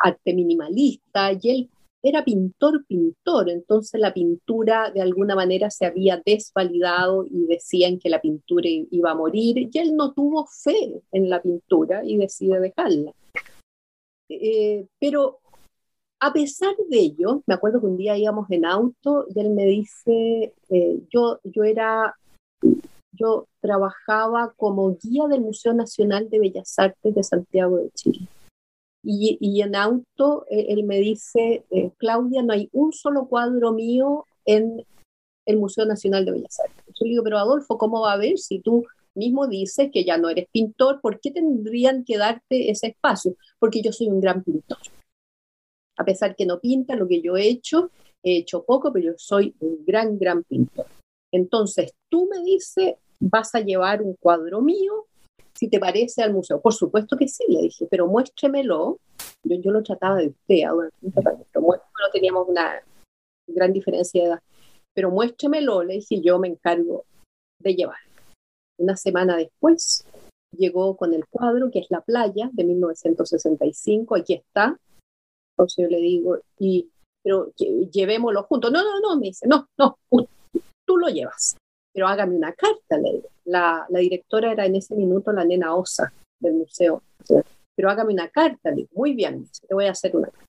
arte 0.05 0.35
minimalista, 0.35 1.33
y 1.33 1.51
él 1.51 1.71
era 2.03 2.23
pintor, 2.23 2.85
pintor, 2.87 3.49
entonces 3.49 3.99
la 3.99 4.13
pintura 4.13 4.91
de 4.91 5.01
alguna 5.01 5.35
manera 5.35 5.71
se 5.71 5.87
había 5.87 6.23
desvalidado 6.25 7.25
y 7.25 7.47
decían 7.47 7.99
que 7.99 8.11
la 8.11 8.21
pintura 8.21 8.69
iba 8.69 9.11
a 9.11 9.15
morir, 9.15 9.71
y 9.73 9.79
él 9.79 9.97
no 9.97 10.13
tuvo 10.13 10.47
fe 10.47 11.01
en 11.13 11.31
la 11.31 11.41
pintura 11.41 12.05
y 12.05 12.19
decide 12.19 12.61
dejarla. 12.61 13.13
Eh, 14.29 14.87
pero 15.01 15.39
a 16.21 16.33
pesar 16.33 16.75
de 16.89 16.99
ello, 16.99 17.43
me 17.47 17.55
acuerdo 17.55 17.81
que 17.81 17.87
un 17.87 17.97
día 17.97 18.17
íbamos 18.17 18.51
en 18.51 18.65
auto 18.65 19.27
y 19.35 19.41
él 19.41 19.51
me 19.51 19.67
dice, 19.67 20.55
eh, 20.71 21.03
yo, 21.11 21.41
yo 21.45 21.65
era, 21.65 22.17
yo 23.13 23.47
trabajaba 23.61 24.53
como 24.57 24.97
guía 24.97 25.27
del 25.27 25.43
Museo 25.43 25.75
Nacional 25.75 26.31
de 26.31 26.39
Bellas 26.39 26.79
Artes 26.79 27.15
de 27.15 27.23
Santiago 27.23 27.77
de 27.79 27.91
Chile. 27.91 28.29
Y, 29.03 29.39
y 29.41 29.61
en 29.61 29.77
auto 29.77 30.47
eh, 30.51 30.67
él 30.71 30.85
me 30.85 30.99
dice, 30.99 31.65
eh, 31.71 31.91
Claudia, 31.99 32.43
no 32.43 32.55
hay 32.55 32.69
un 32.73 32.93
solo 32.93 33.27
cuadro 33.27 33.73
mío 33.73 34.25
en 34.47 34.85
el 35.45 35.57
Museo 35.59 35.85
Nacional 35.85 36.25
de 36.25 36.33
Bellas 36.33 36.59
Artes. 36.61 36.85
Yo 36.89 37.05
le 37.05 37.11
digo, 37.11 37.25
pero 37.25 37.39
Adolfo, 37.39 37.77
¿cómo 37.77 38.01
va 38.01 38.15
a 38.15 38.19
ver 38.19 38.39
si 38.39 38.61
tú 38.61 38.85
mismo 39.15 39.47
dices 39.47 39.91
que 39.93 40.05
ya 40.05 40.17
no 40.17 40.31
eres 40.31 40.47
pintor? 40.51 41.01
¿Por 41.03 41.21
qué 41.21 41.31
tendrían 41.31 42.05
que 42.05 42.17
darte 42.17 42.71
ese 42.71 42.89
espacio? 42.89 43.37
Porque 43.59 43.83
yo 43.83 43.93
soy 43.93 44.09
un 44.09 44.21
gran 44.21 44.43
pintor 44.43 44.79
a 45.97 46.05
pesar 46.05 46.37
que 46.37 46.47
no 46.47 46.61
pinta 46.61 46.97
lo 46.97 47.09
que 47.09 47.21
yo 47.21 47.37
he 47.37 47.49
hecho, 47.49 47.91
he 48.23 48.39
hecho 48.39 48.65
poco, 48.65 48.93
pero 48.93 49.13
yo 49.13 49.15
soy 49.17 49.55
un 49.61 49.85
gran, 49.85 50.19
gran 50.19 50.43
pintor. 50.45 50.87
Entonces, 51.33 51.93
tú 52.11 52.29
me 52.31 52.43
dices, 52.43 52.95
vas 53.21 53.55
a 53.55 53.61
llevar 53.61 54.03
un 54.03 54.15
cuadro 54.15 54.61
mío, 54.61 55.07
si 55.55 55.69
te 55.69 55.79
parece, 55.79 56.23
al 56.23 56.33
museo. 56.33 56.61
Por 56.61 56.75
supuesto 56.75 57.17
que 57.17 57.29
sí, 57.29 57.45
le 57.49 57.63
dije, 57.63 57.87
pero 57.91 58.07
muéstremelo. 58.07 58.99
Yo, 59.43 59.57
yo 59.57 59.71
lo 59.71 59.83
trataba 59.83 60.17
de 60.17 60.29
usted, 60.29 60.65
ahora, 60.65 60.91
pero 61.01 61.61
no 61.63 62.11
teníamos 62.13 62.49
una 62.49 62.83
gran 63.47 63.73
diferencia 63.73 64.23
de 64.23 64.29
edad. 64.29 64.41
Pero 64.95 65.11
muéstremelo, 65.11 65.83
le 65.83 65.95
dije, 65.95 66.21
yo 66.21 66.39
me 66.39 66.49
encargo 66.49 67.05
de 67.61 67.75
llevar. 67.75 67.99
Una 68.79 68.97
semana 68.97 69.37
después 69.37 70.05
llegó 70.57 70.97
con 70.97 71.15
el 71.15 71.27
cuadro, 71.27 71.71
que 71.71 71.81
es 71.81 71.87
La 71.91 72.01
Playa, 72.01 72.51
de 72.53 72.65
1965, 72.65 74.17
aquí 74.17 74.35
está, 74.35 74.79
entonces 75.57 75.85
yo 75.85 75.89
le 75.89 76.03
digo, 76.03 76.39
y, 76.59 76.91
pero 77.23 77.51
llevémoslo 77.57 78.43
juntos. 78.43 78.71
No, 78.71 78.83
no, 78.83 79.01
no, 79.01 79.19
me 79.19 79.29
dice, 79.29 79.49
no, 79.49 79.67
no, 79.79 79.99
tú 80.87 80.99
lo 80.99 81.09
llevas, 81.09 81.57
pero 81.95 82.09
hágame 82.09 82.37
una 82.37 82.53
carta. 82.53 82.99
Le 82.99 83.23
La, 83.47 83.87
la 83.89 83.99
directora 84.01 84.53
era 84.53 84.67
en 84.67 84.77
ese 84.77 84.95
minuto 84.95 85.33
la 85.33 85.45
nena 85.45 85.75
Osa 85.75 86.13
del 86.39 86.55
museo. 86.55 87.03
Pero 87.75 87.91
hágame 87.91 88.13
una 88.13 88.29
carta. 88.29 88.71
Le 88.71 88.77
digo, 88.77 88.91
muy 88.95 89.15
bien, 89.15 89.49
te 89.67 89.75
voy 89.75 89.87
a 89.87 89.93
hacer 89.93 90.15
una 90.15 90.29
carta. 90.29 90.47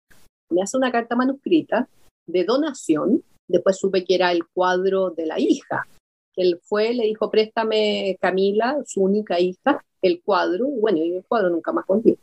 Me 0.49 0.61
hace 0.61 0.77
una 0.77 0.91
carta 0.91 1.15
manuscrita 1.15 1.87
de 2.27 2.43
donación. 2.43 3.23
Después 3.47 3.77
supe 3.77 4.03
que 4.03 4.15
era 4.15 4.31
el 4.33 4.45
cuadro 4.47 5.11
de 5.11 5.25
la 5.25 5.39
hija. 5.39 5.87
Él 6.35 6.59
fue, 6.63 6.93
le 6.93 7.05
dijo, 7.05 7.31
préstame 7.31 8.17
Camila, 8.19 8.77
su 8.85 9.01
única 9.01 9.39
hija, 9.39 9.83
el 10.01 10.21
cuadro. 10.21 10.67
Bueno, 10.67 10.97
y 10.97 11.15
el 11.15 11.25
cuadro 11.25 11.49
nunca 11.49 11.71
más 11.71 11.85
contigo. 11.85 12.17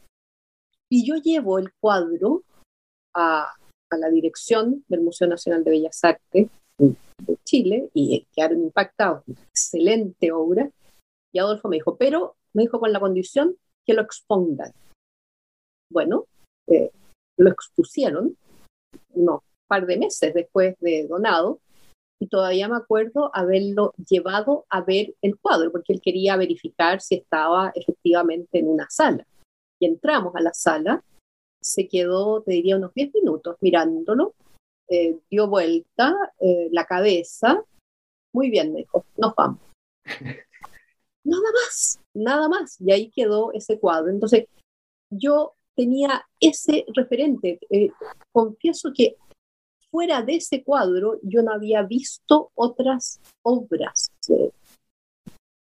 Y 0.91 1.05
yo 1.05 1.17
llevo 1.17 1.59
el 1.59 1.73
cuadro 1.81 2.43
a, 3.15 3.53
la 3.97 4.11
dirección 4.11 4.85
del 4.89 5.03
Museo 5.03 5.29
Nacional 5.29 5.63
de 5.63 5.71
Bellas 5.71 6.03
Artes 6.03 6.49
de 6.79 7.37
Chile 7.45 7.91
y 7.95 8.27
quedaron 8.35 8.63
impactados. 8.63 9.23
Excelente 9.29 10.33
obra. 10.33 10.69
Y 11.33 11.39
Adolfo 11.39 11.69
me 11.69 11.77
dijo, 11.77 11.97
pero 11.97 12.35
me 12.55 12.63
dijo 12.63 12.81
con 12.81 12.93
la 12.93 12.99
condición 12.99 13.57
que 13.87 13.95
lo 13.95 14.03
expongan. 14.03 14.73
Bueno, 15.93 16.27
eh, 16.67 16.91
lo 17.39 17.51
expusieron 17.51 18.37
unos 19.13 19.43
par 19.69 19.87
de 19.87 19.97
meses 19.97 20.35
después 20.35 20.77
de 20.81 21.07
donado 21.07 21.61
y 22.21 22.29
todavía 22.29 22.69
me 22.69 22.77
acuerdo 22.77 23.31
haberlo 23.35 23.93
llevado 24.09 24.67
a 24.71 24.81
ver 24.81 25.15
el 25.23 25.39
cuadro 25.39 25.71
porque 25.73 25.93
él 25.93 26.01
quería 26.01 26.37
verificar 26.37 27.01
si 27.01 27.17
estaba 27.17 27.73
efectivamente 27.75 28.59
en 28.59 28.69
una 28.69 28.89
sala. 28.91 29.27
Y 29.81 29.87
entramos 29.87 30.35
a 30.35 30.41
la 30.41 30.55
sala 30.55 31.05
se 31.65 31.89
quedó, 31.89 32.43
te 32.43 32.53
diría, 32.53 32.77
unos 32.77 32.93
10 32.95 33.15
minutos 33.15 33.57
mirándolo, 33.61 34.35
eh, 34.89 35.17
dio 35.31 35.49
vuelta 35.49 36.15
eh, 36.39 36.69
la 36.71 36.85
cabeza, 36.85 37.65
muy 38.33 38.51
bien, 38.51 38.73
me 38.73 38.81
dijo, 38.81 39.07
nos 39.17 39.35
vamos. 39.35 39.61
nada 41.25 41.49
más, 41.53 42.01
nada 42.13 42.49
más. 42.49 42.81
Y 42.81 42.93
ahí 42.93 43.11
quedó 43.11 43.53
ese 43.53 43.79
cuadro. 43.79 44.11
Entonces, 44.11 44.47
yo 45.09 45.55
tenía 45.75 46.27
ese 46.39 46.85
referente. 46.95 47.59
Eh, 47.71 47.91
confieso 48.31 48.93
que 48.95 49.17
fuera 49.91 50.23
de 50.23 50.37
ese 50.37 50.63
cuadro 50.63 51.19
yo 51.23 51.43
no 51.43 51.53
había 51.53 51.83
visto 51.83 52.51
otras 52.55 53.21
obras 53.43 54.13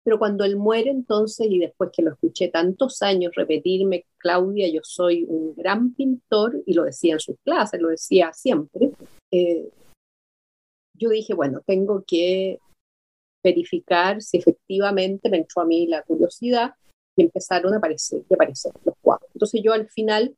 pero 0.02 0.18
cuando 0.18 0.44
él 0.44 0.56
muere 0.56 0.90
entonces, 0.90 1.46
y 1.50 1.58
después 1.58 1.90
que 1.92 2.02
lo 2.02 2.12
escuché 2.12 2.48
tantos 2.48 3.02
años 3.02 3.32
repetirme, 3.34 4.06
Claudia, 4.16 4.68
yo 4.68 4.80
soy 4.82 5.24
un 5.28 5.54
gran 5.54 5.94
pintor, 5.94 6.62
y 6.66 6.74
lo 6.74 6.84
decía 6.84 7.14
en 7.14 7.20
sus 7.20 7.36
clases, 7.44 7.80
lo 7.80 7.88
decía 7.88 8.32
siempre, 8.32 8.90
eh, 9.30 9.68
yo 10.96 11.10
dije, 11.10 11.34
bueno, 11.34 11.62
tengo 11.66 12.04
que 12.06 12.58
verificar 13.42 14.20
si 14.20 14.36
efectivamente 14.36 15.30
me 15.30 15.38
entró 15.38 15.62
a 15.62 15.66
mí 15.66 15.86
la 15.86 16.02
curiosidad 16.02 16.74
y 17.16 17.22
empezaron 17.22 17.72
a 17.74 17.78
aparecer, 17.78 18.22
a 18.30 18.34
aparecer 18.34 18.72
los 18.84 18.94
cuadros. 19.00 19.30
Entonces 19.34 19.62
yo 19.62 19.72
al 19.72 19.88
final 19.88 20.34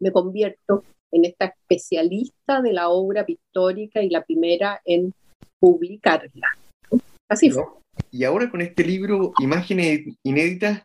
me 0.00 0.10
convierto 0.10 0.84
en 1.12 1.24
esta 1.24 1.46
especialista 1.46 2.62
de 2.62 2.72
la 2.72 2.88
obra 2.88 3.24
pictórica 3.24 4.02
y 4.02 4.08
la 4.08 4.24
primera 4.24 4.80
en 4.84 5.12
publicarla. 5.60 6.48
Así 7.28 7.50
fue. 7.50 7.64
Y 8.10 8.24
ahora 8.24 8.50
con 8.50 8.60
este 8.60 8.84
libro, 8.84 9.32
Imágenes 9.40 10.02
Inéditas, 10.22 10.82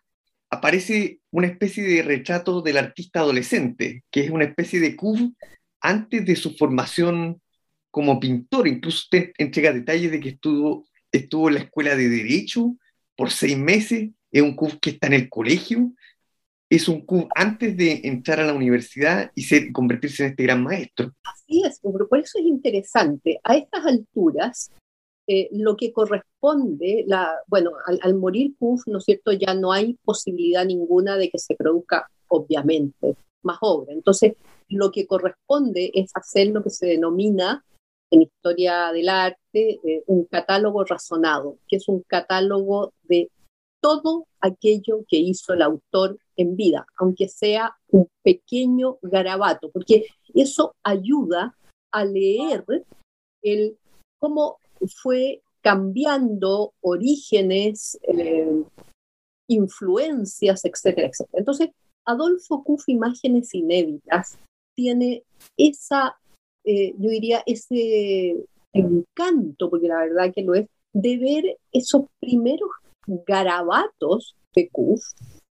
aparece 0.50 1.20
una 1.32 1.48
especie 1.48 1.84
de 1.84 2.02
retrato 2.02 2.62
del 2.62 2.78
artista 2.78 3.20
adolescente, 3.20 4.04
que 4.10 4.22
es 4.22 4.32
una 4.32 4.46
especie 4.46 4.80
de 4.80 4.96
cub 4.96 5.36
antes 5.80 6.26
de 6.26 6.36
su 6.36 6.56
formación 6.56 7.42
como 7.92 8.20
pintor. 8.20 8.68
Incluso 8.68 9.04
usted 9.04 9.32
entrega 9.38 9.72
detalles 9.72 10.12
de 10.12 10.20
que 10.20 10.30
estuvo, 10.30 10.88
estuvo 11.12 11.50
en 11.50 11.56
la 11.56 11.62
escuela 11.62 11.96
de 11.96 12.10
Derecho 12.10 12.76
por 13.16 13.32
seis 13.32 13.58
meses, 13.58 14.10
es 14.32 14.42
un 14.42 14.56
cub 14.56 14.80
que 14.80 14.92
está 14.92 15.08
en 15.08 15.14
el 15.14 15.30
colegio, 15.30 15.92
es 16.70 16.88
un 16.88 17.06
cub 17.06 17.28
antes 17.36 17.76
de 17.76 18.02
entrar 18.04 18.40
a 18.40 18.46
la 18.46 18.54
universidad 18.54 19.32
y 19.34 19.72
convertirse 19.72 20.24
en 20.24 20.30
este 20.32 20.44
gran 20.44 20.64
maestro. 20.64 21.14
Así 21.24 21.64
es, 21.66 21.80
por 21.80 22.08
eso 22.20 22.40
es 22.40 22.46
interesante. 22.46 23.40
A 23.44 23.56
estas 23.56 23.86
alturas, 23.86 24.72
eh, 25.32 25.48
lo 25.52 25.78
que 25.78 25.94
corresponde, 25.94 27.06
bueno, 27.46 27.74
al, 28.02 28.16
morir 28.16 28.56
Puff, 28.58 28.88
¿no 28.88 28.98
es 28.98 29.04
cierto?, 29.04 29.32
ya 29.32 29.54
no 29.54 29.72
hay 29.72 29.94
posibilidad 30.04 30.66
ninguna 30.66 31.18
de 31.18 31.30
que 31.30 31.38
se 31.38 31.54
produzca, 31.54 32.10
obviamente, 32.30 33.16
más 33.44 33.60
obra. 33.62 33.94
Entonces, 33.94 34.34
lo 34.70 34.90
que 34.90 35.06
corresponde 35.06 35.92
es 35.94 36.10
hacer 36.16 36.48
lo 36.48 36.64
que 36.64 36.72
se 36.72 36.88
denomina 36.88 37.64
en 38.10 38.24
historia 38.24 38.92
del 38.92 39.08
arte 39.08 39.80
eh, 39.84 40.04
un 40.08 40.26
catálogo 40.26 40.84
razonado, 40.84 41.60
que 41.68 41.76
es 41.76 41.88
un 41.88 42.02
catálogo 42.08 42.94
de 43.04 43.30
todo 43.82 44.26
aquello 44.42 45.06
que 45.08 45.18
hizo 45.18 45.54
el 45.54 45.62
autor 45.62 46.18
en 46.38 46.56
vida, 46.56 46.88
aunque 46.98 47.30
sea 47.30 47.78
un 47.90 48.10
pequeño 48.24 48.98
garabato, 49.04 49.70
porque 49.70 50.08
eso 50.34 50.74
ayuda 50.82 51.56
a 51.92 52.04
leer 52.04 52.66
el, 53.44 53.78
cómo 54.18 54.58
fue 55.02 55.42
cambiando 55.62 56.74
orígenes, 56.82 58.00
eh, 58.04 58.64
influencias, 59.48 60.64
etcétera, 60.64 61.08
etcétera. 61.08 61.40
Entonces, 61.40 61.70
Adolfo 62.06 62.64
Kuff, 62.64 62.88
Imágenes 62.88 63.54
Inéditas, 63.54 64.38
tiene 64.76 65.24
esa, 65.58 66.16
eh, 66.64 66.94
yo 66.98 67.10
diría, 67.10 67.44
ese 67.46 68.38
encanto, 68.74 69.70
porque 69.70 69.88
la 69.88 70.00
verdad 70.00 70.34
que 70.34 70.44
lo 70.44 70.54
es, 70.54 70.68
de 70.94 71.18
ver 71.18 71.58
esos 71.72 72.06
primeros 72.20 72.70
garabatos 73.06 74.36
de 74.56 74.70
Kuff, 74.70 75.04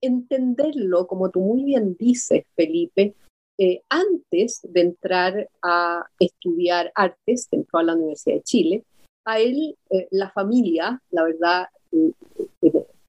entenderlo, 0.00 1.06
como 1.06 1.30
tú 1.30 1.40
muy 1.40 1.64
bien 1.64 1.96
dices, 1.98 2.44
Felipe, 2.54 3.14
eh, 3.58 3.82
antes 3.88 4.60
de 4.64 4.80
entrar 4.80 5.48
a 5.62 6.04
estudiar 6.18 6.92
artes, 6.94 7.48
entró 7.52 7.78
a 7.78 7.84
la 7.84 7.94
Universidad 7.94 8.36
de 8.36 8.42
Chile, 8.42 8.84
a 9.24 9.40
él, 9.40 9.76
eh, 9.90 10.08
la 10.10 10.30
familia, 10.30 11.00
la 11.10 11.24
verdad, 11.24 11.66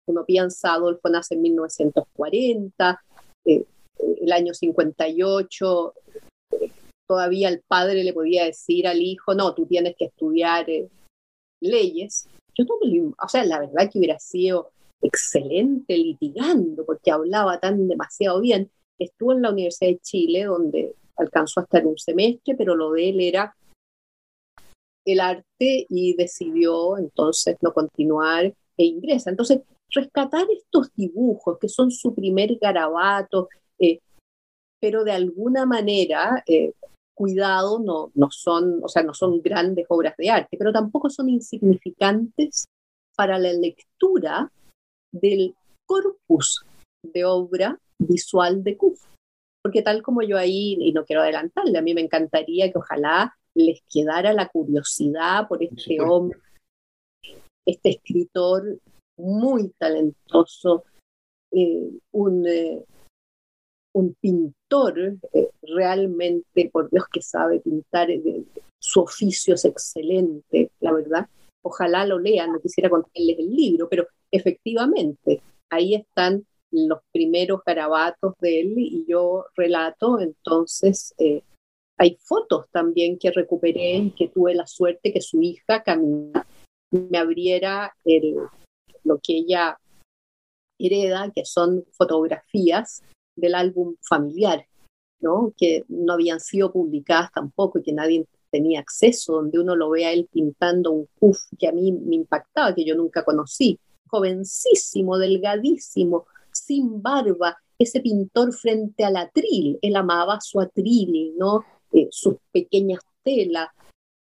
uno 0.06 0.26
piensa, 0.26 0.74
Adolfo 0.74 1.10
nace 1.10 1.36
en 1.36 1.42
1940, 1.42 3.04
el 3.46 4.32
año 4.32 4.54
58, 4.54 5.94
todavía 7.08 7.50
el 7.50 7.62
padre 7.62 8.04
le 8.04 8.14
podía 8.14 8.46
decir 8.46 8.88
al 8.88 9.02
hijo, 9.02 9.34
no, 9.34 9.54
tú 9.54 9.66
tienes 9.66 9.96
que 9.96 10.06
estudiar 10.06 10.70
eh, 10.70 10.90
leyes. 11.62 12.28
Yo 12.58 12.66
no 12.66 12.76
o 13.22 13.28
sea, 13.28 13.44
la 13.46 13.60
verdad 13.60 13.90
que 13.92 14.00
hubiera 14.00 14.20
sido 14.20 14.72
excelente 15.02 15.98
litigando 15.98 16.86
porque 16.86 17.12
hablaba 17.12 17.60
tan 17.60 17.88
demasiado 17.88 18.42
bien. 18.42 18.72
Estuvo 18.98 19.34
en 19.34 19.42
la 19.42 19.52
Universidad 19.52 19.92
de 19.92 20.00
Chile 20.00 20.46
donde 20.46 20.96
alcanzó 21.18 21.60
hasta 21.60 21.80
en 21.80 21.88
un 21.88 21.98
semestre, 21.98 22.56
pero 22.56 22.76
lo 22.76 22.92
de 22.92 23.10
él 23.10 23.22
era 23.22 23.56
el 25.06 25.20
arte 25.20 25.86
y 25.88 26.16
decidió 26.16 26.98
entonces 26.98 27.56
no 27.62 27.74
continuar 27.74 28.46
e 28.46 28.84
ingresa. 28.84 29.30
Entonces, 29.30 29.62
rescatar 29.94 30.46
estos 30.52 30.94
dibujos 30.96 31.58
que 31.60 31.70
son 31.70 31.92
su 31.92 32.14
primer 32.14 32.58
garabato, 32.60 33.50
eh, 33.80 34.00
pero 34.82 35.04
de 35.04 35.12
alguna 35.12 35.66
manera, 35.66 36.44
eh, 36.48 36.74
cuidado, 37.14 37.80
no, 37.80 38.12
no, 38.14 38.30
son, 38.32 38.84
o 38.84 38.90
sea, 38.90 39.04
no 39.04 39.14
son 39.14 39.42
grandes 39.42 39.86
obras 39.90 40.16
de 40.18 40.30
arte, 40.30 40.58
pero 40.58 40.74
tampoco 40.74 41.10
son 41.10 41.30
insignificantes 41.30 42.66
para 43.16 43.40
la 43.40 43.54
lectura 43.54 44.52
del 45.14 45.56
corpus 45.88 46.66
de 47.02 47.24
obra 47.24 47.80
visual 48.00 48.64
de 48.64 48.76
Kuf. 48.76 49.02
Porque 49.64 49.82
tal 49.82 50.04
como 50.04 50.22
yo 50.22 50.38
ahí, 50.38 50.78
y 50.80 50.92
no 50.92 51.06
quiero 51.06 51.22
adelantarle, 51.22 51.78
a 51.78 51.82
mí 51.82 51.94
me 51.94 52.02
encantaría 52.02 52.72
que 52.72 52.78
ojalá 52.78 53.36
les 53.56 53.82
quedara 53.90 54.34
la 54.34 54.48
curiosidad 54.50 55.48
por 55.48 55.64
este 55.64 56.00
hombre, 56.02 56.40
este 57.66 57.90
escritor 57.92 58.80
muy 59.18 59.70
talentoso, 59.78 60.84
eh, 61.52 61.90
un, 62.12 62.46
eh, 62.46 62.84
un 63.94 64.14
pintor 64.20 65.18
eh, 65.34 65.50
realmente, 65.62 66.70
por 66.70 66.90
Dios 66.90 67.06
que 67.12 67.22
sabe 67.22 67.62
pintar, 67.62 68.10
su 68.78 69.02
oficio 69.02 69.56
es 69.56 69.66
excelente, 69.66 70.70
la 70.82 70.92
verdad. 70.92 71.28
Ojalá 71.64 72.06
lo 72.06 72.20
lean, 72.20 72.52
no 72.52 72.60
quisiera 72.60 72.90
contarles 72.90 73.40
el 73.40 73.56
libro, 73.56 73.88
pero 73.90 74.06
efectivamente 74.30 75.42
ahí 75.72 75.96
están 75.96 76.46
los 76.72 77.00
primeros 77.12 77.62
garabatos 77.66 78.34
de 78.40 78.60
él 78.60 78.74
y 78.78 79.06
yo 79.08 79.46
relato, 79.56 80.20
entonces 80.20 81.16
hay 81.98 82.18
fotos 82.22 82.68
también 82.72 83.18
que 83.18 83.32
recuperé 83.32 84.12
que 84.18 84.28
tuve 84.28 84.54
la 84.54 84.68
suerte 84.68 85.14
que 85.14 85.22
su 85.22 85.42
hija 85.42 85.84
camina 85.84 86.46
me 86.92 87.18
abriera 87.18 87.96
el, 88.04 88.36
lo 89.04 89.20
que 89.22 89.38
ella 89.38 89.78
hereda, 90.80 91.32
que 91.34 91.46
son 91.46 91.86
fotografías 91.92 93.02
del 93.36 93.56
álbum 93.56 93.96
familiar, 94.02 94.66
¿no? 95.22 95.54
que 95.58 95.84
no 95.88 96.14
habían 96.14 96.40
sido 96.40 96.72
publicadas 96.72 97.32
tampoco 97.32 97.80
y 97.80 97.84
que 97.84 97.94
nadie 97.94 98.28
tenía 98.52 98.80
acceso, 98.80 99.34
donde 99.34 99.60
uno 99.60 99.76
lo 99.76 99.90
ve 99.90 100.06
a 100.06 100.12
él 100.12 100.28
pintando 100.32 100.92
un 100.92 101.08
puff 101.20 101.40
que 101.58 101.68
a 101.68 101.72
mí 101.72 101.92
me 101.92 102.16
impactaba, 102.16 102.74
que 102.74 102.86
yo 102.86 102.96
nunca 102.96 103.24
conocí, 103.24 103.80
jovencísimo, 104.08 105.18
delgadísimo, 105.18 106.26
sin 106.52 107.02
barba, 107.02 107.58
ese 107.78 108.00
pintor 108.00 108.54
frente 108.54 109.04
al 109.04 109.18
atril, 109.18 109.78
él 109.82 109.96
amaba 109.98 110.40
su 110.40 110.62
atril, 110.62 111.34
¿no? 111.38 111.66
Eh, 111.96 112.10
sus 112.12 112.36
pequeñas 112.52 113.00
telas, 113.24 113.70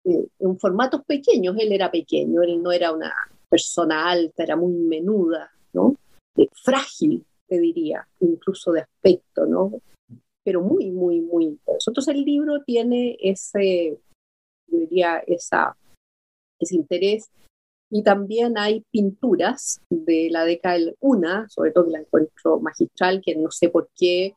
eh, 0.06 0.28
en 0.40 0.60
formatos 0.60 1.02
pequeños, 1.06 1.56
él 1.58 1.72
era 1.72 1.90
pequeño, 1.90 2.44
él 2.44 2.62
no 2.62 2.72
era 2.72 2.92
una 2.92 3.12
persona 3.50 4.12
alta, 4.12 4.44
era 4.44 4.56
muy 4.56 4.74
menuda, 4.74 5.52
¿no? 5.74 5.96
frágil, 6.64 7.26
te 7.48 7.60
diría, 7.60 8.08
incluso 8.20 8.72
de 8.72 8.82
aspecto, 8.82 9.46
¿no? 9.46 9.72
Pero 10.44 10.62
muy, 10.62 10.92
muy, 10.92 11.22
muy 11.22 11.46
intenso. 11.46 11.90
Entonces 11.90 12.16
el 12.16 12.24
libro 12.24 12.62
tiene 12.64 13.18
ese, 13.20 13.98
diría, 14.68 15.18
esa, 15.26 15.76
ese 16.60 16.76
interés. 16.76 17.30
Y 17.90 18.04
también 18.04 18.58
hay 18.58 18.84
pinturas 18.92 19.82
de 19.90 20.30
la 20.32 20.46
década 20.46 20.76
del 20.76 20.96
una, 21.00 21.48
sobre 21.50 21.72
todo 21.72 21.86
que 21.86 21.92
la 21.92 22.00
encuentro 22.00 22.60
magistral, 22.60 23.22
que 23.24 23.36
no 23.36 23.52
sé 23.52 23.70
por 23.70 23.90
qué 23.96 24.26
eh, 24.26 24.36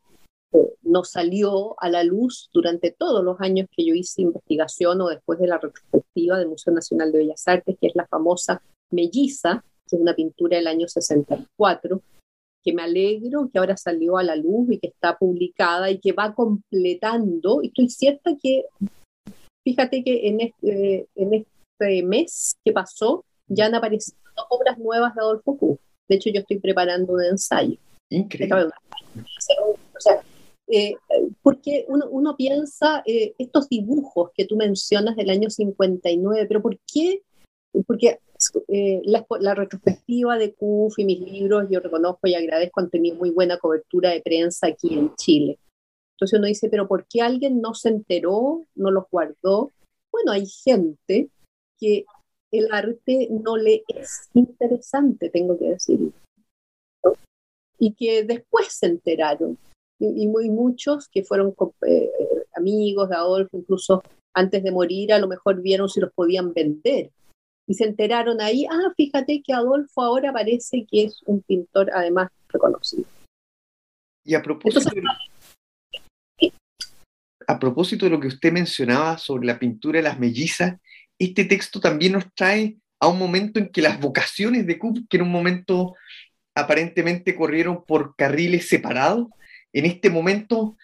no 0.83 1.05
salió 1.05 1.75
a 1.81 1.89
la 1.89 2.05
luz 2.05 2.51
durante 2.53 2.91
todos 2.91 3.25
los 3.25 3.41
años 3.41 3.69
que 3.75 3.85
yo 3.87 3.95
hice 3.95 4.23
investigación 4.23 5.01
o 5.01 5.09
después 5.09 5.39
de 5.39 5.47
la 5.47 5.59
retrospectiva 5.59 6.39
del 6.39 6.49
Museo 6.49 6.73
Nacional 6.73 7.13
de 7.13 7.19
Bellas 7.19 7.47
Artes, 7.47 7.77
que 7.81 7.89
es 7.89 7.97
la 7.97 8.07
famosa 8.07 8.63
Melliza, 8.91 9.65
que 9.89 9.97
es 9.97 10.03
una 10.03 10.15
pintura 10.15 10.57
del 10.57 10.67
año 10.67 10.89
64, 10.89 12.01
que 12.65 12.73
me 12.73 12.83
alegro 12.83 13.49
que 13.53 13.59
ahora 13.59 13.77
salió 13.77 14.19
a 14.19 14.25
la 14.25 14.37
luz 14.37 14.73
y 14.73 14.79
que 14.79 14.89
está 14.89 15.17
publicada 15.17 15.91
y 15.91 15.99
que 15.99 16.13
va 16.13 16.35
completando. 16.35 17.61
Y 17.63 17.69
estoy 17.69 17.89
cierta 17.89 18.33
que, 18.43 18.65
fíjate 19.65 20.03
que 20.03 20.29
en 20.29 20.41
este, 20.41 21.07
en 21.15 21.35
este 21.35 22.03
mes 22.03 22.57
que 22.65 22.73
pasó 22.73 23.25
ya 23.49 23.67
han 23.67 23.75
aparecido 23.75 24.19
obras 24.49 24.79
nuevas 24.79 25.15
de 25.15 25.21
Adolfo 25.21 25.57
Kuh. 25.57 25.79
De 26.09 26.17
hecho, 26.17 26.31
yo 26.31 26.41
estoy 26.41 26.59
preparando 26.59 27.15
un 27.15 27.23
ensayo. 27.23 27.77
Increíble. 28.11 28.71
O 29.17 30.01
sea, 30.01 30.23
eh, 30.69 30.95
porque 31.43 31.85
uno, 31.89 32.07
uno 32.11 32.37
piensa 32.37 33.03
eh, 33.07 33.35
estos 33.39 33.69
dibujos 33.69 34.31
que 34.35 34.47
tú 34.47 34.57
mencionas 34.57 35.17
del 35.17 35.31
año 35.31 35.49
59, 35.49 36.47
pero 36.47 36.63
¿por 36.63 36.79
qué? 36.93 37.23
Porque 37.87 38.19
eh, 38.69 39.01
la, 39.05 39.55
retrospectiva 39.55 40.37
de 40.39 40.55
CUF 40.55 40.99
y 40.99 41.05
mis 41.05 41.21
libros, 41.21 41.67
yo 41.71 41.81
reconozco 41.81 42.27
y 42.27 42.35
agradezco, 42.35 42.81
han 42.81 42.91
tenido 42.91 43.17
muy 43.17 43.31
buena 43.31 43.59
cobertura 43.59 44.11
de 44.11 44.21
prensa 44.21 44.69
aquí 44.69 44.95
en 44.95 45.15
Chile. 45.17 45.59
Entonces 46.15 46.39
uno 46.39 46.49
dice, 46.49 46.69
pero 46.69 46.89
¿por 46.89 47.07
qué 47.07 47.21
alguien 47.21 47.61
no 47.61 47.75
se 47.75 47.91
enteró, 47.91 48.67
no 48.75 48.91
los 48.91 49.05
guardó? 49.11 49.73
Bueno, 50.11 50.33
hay 50.33 50.47
gente 50.47 51.29
que 51.79 52.05
el 52.51 52.73
arte 52.73 53.29
no 53.31 53.57
le 53.57 53.85
es 53.89 54.31
interesante, 54.35 55.31
tengo 55.31 55.59
que 55.59 55.71
decir. 55.71 56.13
Y 57.79 57.93
que 57.93 58.25
después 58.25 58.69
se 58.71 58.87
enteraron. 58.87 59.59
Y, 59.99 60.27
muy 60.27 60.51
muchos 60.51 61.09
que 61.09 61.25
fueron 61.25 61.55
eh, 61.87 62.11
amigos 62.55 63.09
de 63.09 63.17
Adolfo, 63.17 63.57
incluso 63.57 64.03
antes 64.35 64.63
de 64.63 64.71
morir, 64.71 65.13
a 65.13 65.19
lo 65.19 65.29
mejor 65.29 65.63
vieron 65.63 65.89
si 65.89 66.01
los 66.01 66.13
podían 66.13 66.53
vender 66.53 67.11
y 67.67 67.75
se 67.75 67.85
enteraron 67.85 68.41
ahí, 68.41 68.65
ah, 68.71 68.93
fíjate 68.97 69.43
que 69.45 69.53
Adolfo 69.53 70.03
ahora 70.03 70.33
parece 70.33 70.87
que 70.89 71.05
es 71.05 71.21
un 71.27 71.43
pintor 71.43 71.91
además 71.93 72.31
reconocido. 72.49 73.05
Y 74.25 74.35
a 74.35 74.43
propósito, 74.43 74.91
de, 74.91 76.53
a 77.47 77.59
propósito 77.59 78.07
de 78.07 78.11
lo 78.11 78.21
que 78.21 78.29
usted 78.29 78.53
mencionaba 78.53 79.19
sobre 79.19 79.47
la 79.47 79.59
pintura 79.59 79.99
de 79.99 80.05
las 80.05 80.19
mellizas, 80.19 80.79
este 81.19 81.45
texto 81.45 81.81
también 81.81 82.13
nos 82.13 82.33
trae 82.35 82.77
a 83.01 83.09
un 83.09 83.19
momento 83.19 83.59
en 83.59 83.69
que 83.69 83.83
las 83.83 84.01
vocaciones 84.01 84.67
de 84.67 84.79
Kup, 84.79 85.09
que 85.09 85.17
en 85.17 85.25
un 85.25 85.31
momento 85.31 85.95
aparentemente 86.55 87.35
corrieron 87.35 87.85
por 87.85 88.15
carriles 88.17 88.69
separados, 88.69 89.29
en 89.73 89.87
este 89.87 90.11
momento 90.11 90.77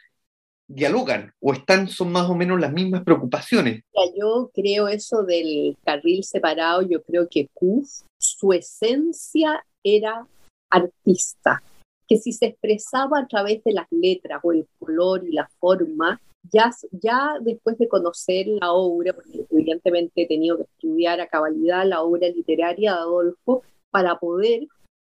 dialogan 0.67 1.33
o 1.41 1.53
están, 1.53 1.89
son 1.89 2.13
más 2.13 2.29
o 2.31 2.35
menos 2.35 2.59
las 2.61 2.73
mismas 2.73 3.03
preocupaciones. 3.05 3.83
Yo 4.19 4.51
creo 4.55 4.89
eso 4.89 5.23
del 5.23 5.77
carril 5.85 6.25
separado, 6.25 6.83
yo 6.83 7.03
creo 7.03 7.29
que 7.29 7.49
Kuf, 7.53 7.89
su 8.19 8.53
esencia 8.53 9.65
era 9.83 10.27
artista, 10.71 11.63
que 12.09 12.17
si 12.17 12.33
se 12.33 12.47
expresaba 12.47 13.19
a 13.19 13.27
través 13.27 13.63
de 13.65 13.73
las 13.73 13.87
letras 13.91 14.41
o 14.43 14.53
el 14.53 14.67
color 14.79 15.25
y 15.25 15.33
la 15.33 15.49
forma, 15.61 16.21
ya, 16.51 16.71
ya 16.91 17.35
después 17.41 17.77
de 17.79 17.89
conocer 17.89 18.47
la 18.47 18.73
obra, 18.73 19.13
porque 19.13 19.45
evidentemente 19.51 20.23
he 20.23 20.27
tenido 20.27 20.57
que 20.57 20.65
estudiar 20.65 21.21
a 21.21 21.29
cabalidad 21.29 21.87
la 21.87 22.03
obra 22.03 22.29
literaria 22.29 22.93
de 22.93 22.99
Adolfo, 22.99 23.63
para 23.91 24.19
poder 24.19 24.67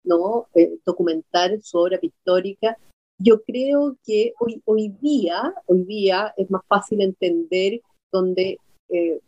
¿no? 0.04 0.48
Eh, 0.56 0.78
documentar 0.86 1.62
su 1.62 1.78
obra 1.78 2.00
pictórica. 2.00 2.78
Yo 3.22 3.42
creo 3.44 3.98
que 4.06 4.34
hoy, 4.66 4.96
día, 5.02 5.54
hoy 5.66 5.84
día 5.84 6.34
es 6.38 6.50
más 6.50 6.62
fácil 6.68 7.02
entender 7.02 7.82
donde 8.12 8.58
eh, 8.90 9.20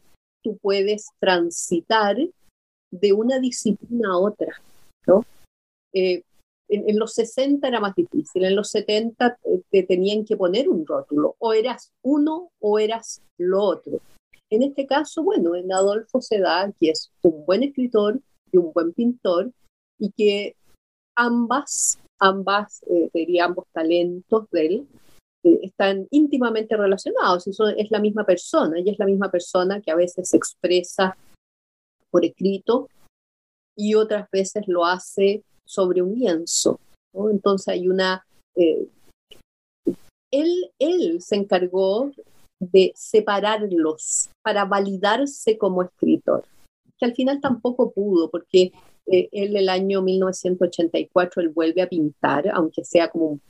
tú 0.42 0.58
puedes 0.58 1.10
transitar 1.20 2.18
de 2.90 3.14
una 3.14 3.40
disciplina 3.40 4.14
a 4.14 4.18
otra, 4.18 4.54
¿no? 5.06 5.26
Eh, 5.94 6.24
en, 6.70 6.98
los 6.98 7.14
60 7.16 7.68
era 7.68 7.82
más 7.82 7.94
difícil, 7.96 8.46
en 8.46 8.56
los 8.56 8.70
70 8.70 9.38
te 9.70 9.84
tenían 9.84 10.24
que 10.24 10.38
poner 10.38 10.70
un 10.70 10.86
rótulo, 10.86 11.36
o 11.40 11.52
eras 11.52 11.92
uno 12.02 12.50
o 12.60 12.80
eras 12.80 13.22
lo 13.38 13.62
otro. 13.62 14.00
En 14.50 14.64
este 14.64 14.86
caso, 14.86 15.22
bueno, 15.22 15.56
en 15.56 15.72
Adolfo 15.72 16.22
se 16.22 16.42
que 16.80 16.92
es 16.92 17.12
un 17.24 17.46
buen 17.46 17.64
escritor 17.64 18.22
y 18.54 18.58
un 18.58 18.72
buen 18.72 18.94
pintor, 18.94 19.52
y 20.00 20.12
que 20.12 20.56
ambas, 21.18 22.00
ambas, 22.22 22.84
eh, 22.84 23.10
diría 23.14 23.46
ambos 23.46 23.66
talentos 23.74 24.50
de 24.52 24.66
él, 24.66 24.88
eh, 25.44 25.60
están 25.64 26.08
íntimamente 26.12 26.78
relacionados. 26.78 27.48
Eso 27.48 27.68
es 27.68 27.90
la 27.92 28.00
misma 28.00 28.26
persona, 28.26 28.80
y 28.80 28.90
es 28.90 29.00
la 29.00 29.06
misma 29.06 29.30
persona 29.30 29.82
que 29.82 29.92
a 29.92 29.96
veces 29.96 30.30
se 30.30 30.38
expresa 30.38 31.18
por 32.10 32.24
escrito 32.24 32.88
y 33.76 33.96
otras 33.96 34.30
veces 34.32 34.68
lo 34.68 34.86
hace 34.86 35.44
sobre 35.66 36.02
un 36.02 36.14
lienzo. 36.18 36.80
Entonces 37.14 37.68
hay 37.70 37.88
una... 37.88 38.26
Eh, 38.56 38.88
él, 40.32 40.72
él 40.80 41.22
se 41.22 41.36
encargó 41.36 42.12
de 42.60 42.94
separarlos 42.96 44.30
para 44.44 44.66
validarse 44.66 45.58
como 45.58 45.82
escritor, 45.82 46.46
que 46.98 47.06
al 47.06 47.16
final 47.16 47.42
tampoco 47.42 47.92
pudo, 47.92 48.30
porque 48.30 48.72
él 49.12 49.56
el 49.56 49.70
año 49.70 50.02
1984 50.02 51.42
él 51.42 51.50
vuelve 51.50 51.82
a 51.82 51.90
pintar, 51.90 52.50
aunque 52.50 52.84
sea 52.84 53.10
como 53.10 53.26
un 53.28 53.42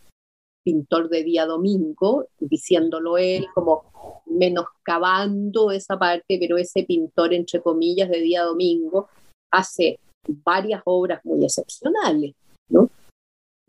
pintor 0.63 1.10
de 1.10 1.24
día 1.24 1.45
domingo, 1.45 2.28
diciéndolo 2.39 3.17
él 3.17 3.47
como 3.54 3.84
menoscabando 4.26 5.71
esa 5.71 5.97
parte, 5.97 6.38
pero 6.39 6.58
ese 6.58 6.84
pintor 6.84 7.34
entre 7.34 7.62
comillas 7.62 8.10
de 8.10 8.21
día 8.21 8.43
domingo 8.43 9.08
hace 9.52 10.00
varias 10.28 10.82
obras 10.86 11.24
muy 11.26 11.43
excepcionales, 11.43 12.34
¿no? 12.69 12.89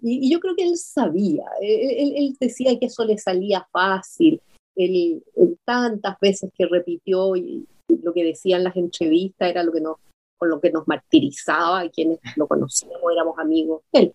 Y, 0.03 0.31
yo 0.31 0.41
creo 0.41 0.55
que 0.57 0.65
él 0.65 0.77
sabía, 0.77 1.45
él, 1.61 2.37
decía 2.41 2.79
que 2.79 2.87
eso 2.87 3.05
le 3.05 3.19
salía 3.19 3.67
fácil, 3.73 4.41
él, 4.77 5.23
tantas 5.65 6.19
veces 6.21 6.51
que 6.57 6.67
repitió 6.67 7.37
y, 7.37 7.67
lo 8.03 8.15
que 8.15 8.25
decían 8.25 8.65
las 8.65 8.77
entrevistas 8.77 9.51
era 9.51 9.63
lo 9.63 9.71
que 9.71 9.81
nos, 9.81 9.97
con 10.43 10.51
lo 10.51 10.61
que 10.61 10.73
nos 10.73 10.89
martirizaba 10.89 11.85
y 11.85 11.91
quienes 11.91 12.19
lo 12.35 12.49
conocíamos 12.49 13.13
éramos 13.13 13.39
amigos 13.39 13.83
él 13.93 14.13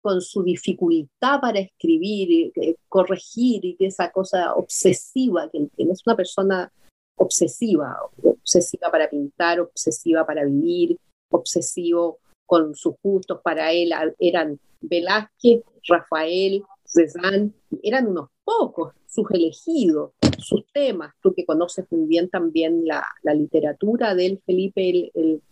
con 0.00 0.22
su 0.22 0.42
dificultad 0.42 1.40
para 1.42 1.60
escribir, 1.60 2.50
eh, 2.56 2.76
corregir 2.88 3.66
y 3.66 3.76
esa 3.80 4.10
cosa 4.10 4.54
obsesiva 4.54 5.50
que 5.50 5.58
él 5.58 5.70
tiene. 5.76 5.92
Es 5.92 6.06
una 6.06 6.16
persona 6.16 6.72
obsesiva, 7.18 7.98
obsesiva 8.22 8.90
para 8.90 9.10
pintar, 9.10 9.60
obsesiva 9.60 10.24
para 10.24 10.46
vivir, 10.46 10.98
obsesivo 11.30 12.18
con 12.46 12.74
sus 12.74 12.94
gustos, 13.02 13.42
para 13.44 13.72
él 13.72 13.92
eran 14.18 14.58
Velázquez, 14.80 15.62
Rafael, 15.86 16.62
Cézanne, 16.82 17.52
eran 17.82 18.06
unos 18.06 18.30
pocos 18.42 18.94
sus 19.06 19.30
elegidos, 19.30 20.12
sus 20.42 20.66
temas, 20.72 21.14
tú 21.22 21.34
que 21.34 21.44
conoces 21.44 21.86
muy 21.90 22.06
bien 22.06 22.28
también 22.28 22.84
la, 22.86 23.04
literatura 23.34 24.14
de 24.14 24.26
él, 24.26 24.42
Felipe, 24.44 25.10
el, 25.14 25.42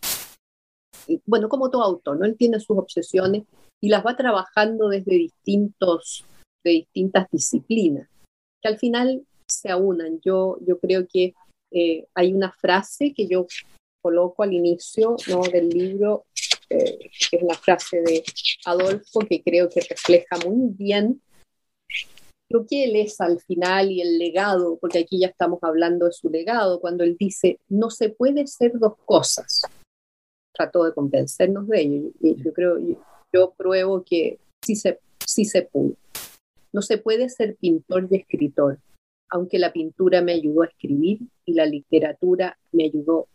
bueno, 1.27 1.49
como 1.49 1.71
todo 1.71 1.83
autor, 1.83 2.19
¿no? 2.19 2.27
Él 2.27 2.37
tiene 2.37 2.61
sus 2.61 2.77
obsesiones 2.77 3.45
y 3.81 3.89
las 3.89 4.05
va 4.05 4.17
trabajando 4.17 4.89
desde 4.89 5.13
distintos, 5.17 6.25
de 6.65 6.71
distintas 6.73 7.29
disciplinas, 7.31 8.09
que 8.63 8.69
al 8.69 8.79
final 8.79 9.23
se 9.49 9.71
aunan. 9.71 10.21
Yo, 10.21 10.59
yo 10.67 10.79
creo 10.79 11.07
que 11.09 11.35
eh, 11.71 12.07
hay 12.15 12.33
una 12.33 12.53
frase 12.53 13.15
que 13.15 13.27
yo 13.27 13.47
coloco 14.03 14.43
al 14.43 14.53
inicio 14.53 15.17
¿no? 15.29 15.43
del 15.43 15.69
libro, 15.69 16.25
eh, 16.69 17.11
que 17.31 17.37
es 17.37 17.43
una 17.43 17.55
frase 17.55 18.01
de 18.03 18.23
Adolfo 18.65 19.21
que 19.21 19.43
creo 19.43 19.69
que 19.69 19.81
refleja 19.81 20.37
muy 20.47 20.73
bien 20.75 21.21
lo 22.51 22.67
que 22.67 22.85
él 22.85 22.97
es 22.97 23.21
al 23.21 23.41
final 23.41 23.93
y 23.93 24.01
el 24.01 24.19
legado, 24.19 24.77
porque 24.81 24.99
aquí 24.99 25.21
ya 25.21 25.29
estamos 25.29 25.61
hablando 25.63 26.07
de 26.07 26.13
su 26.13 26.29
legado, 26.29 26.81
cuando 26.81 27.05
él 27.05 27.17
dice, 27.19 27.61
no 27.69 27.91
se 27.91 28.11
puede 28.11 28.47
ser 28.49 28.73
dos 28.79 28.95
cosas. 29.05 29.63
Trató 30.53 30.85
de 30.85 30.93
convencernos 30.93 31.69
de 31.69 31.81
ello. 31.81 32.11
Y 32.21 32.43
yo 32.43 32.53
creo, 32.53 32.77
yo 33.33 33.53
pruebo 33.57 34.03
que 34.03 34.41
sí 34.65 34.75
se, 34.75 34.99
sí 35.25 35.45
se 35.45 35.63
pudo. 35.63 35.95
No 36.73 36.83
se 36.83 36.99
puede 36.99 37.29
ser 37.29 37.57
pintor 37.57 38.09
y 38.11 38.17
escritor, 38.17 38.79
aunque 39.31 39.61
la 39.61 39.73
pintura 39.73 40.21
me 40.21 40.33
ayudó 40.33 40.63
a 40.63 40.67
escribir 40.67 41.21
y 41.45 41.55
la 41.55 41.67
literatura 41.67 42.59
me 42.73 42.85
ayudó 42.85 43.29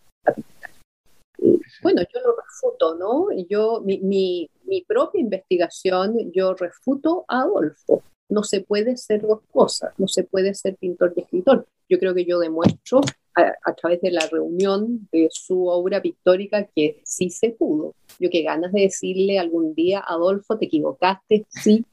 bueno, 1.82 2.02
yo 2.14 2.20
lo 2.22 2.36
refuto, 2.36 2.96
¿no? 2.96 3.28
Yo, 3.50 3.82
mi, 3.82 4.00
mi, 4.00 4.50
mi, 4.64 4.82
propia 4.84 5.20
investigación, 5.20 6.32
yo 6.32 6.54
refuto 6.54 7.26
a 7.28 7.42
Adolfo. 7.42 8.02
No 8.30 8.44
se 8.44 8.62
puede 8.62 8.98
ser 8.98 9.22
dos 9.22 9.42
cosas, 9.52 9.94
no 9.98 10.08
se 10.08 10.24
puede 10.24 10.54
ser 10.56 10.76
pintor 10.78 11.14
y 11.16 11.22
escritor. 11.22 11.68
Yo 11.88 12.00
creo 12.00 12.16
que 12.16 12.26
yo 12.26 12.40
demuestro 12.40 13.02
a, 13.36 13.74
través 13.74 14.02
de 14.02 14.12
la 14.12 14.28
reunión 14.32 15.08
de 15.12 15.28
su 15.32 15.68
obra 15.68 16.02
pictórica 16.02 16.68
que 16.76 17.02
sí 17.04 17.30
se 17.30 17.50
pudo. 17.52 17.94
Yo 18.20 18.30
que 18.30 18.44
ganas 18.44 18.72
de 18.72 18.82
decirle 18.82 19.38
algún 19.38 19.76
día, 19.76 20.04
Adolfo, 20.06 20.58
te 20.58 20.66
equivocaste, 20.66 21.46
sí. 21.50 21.86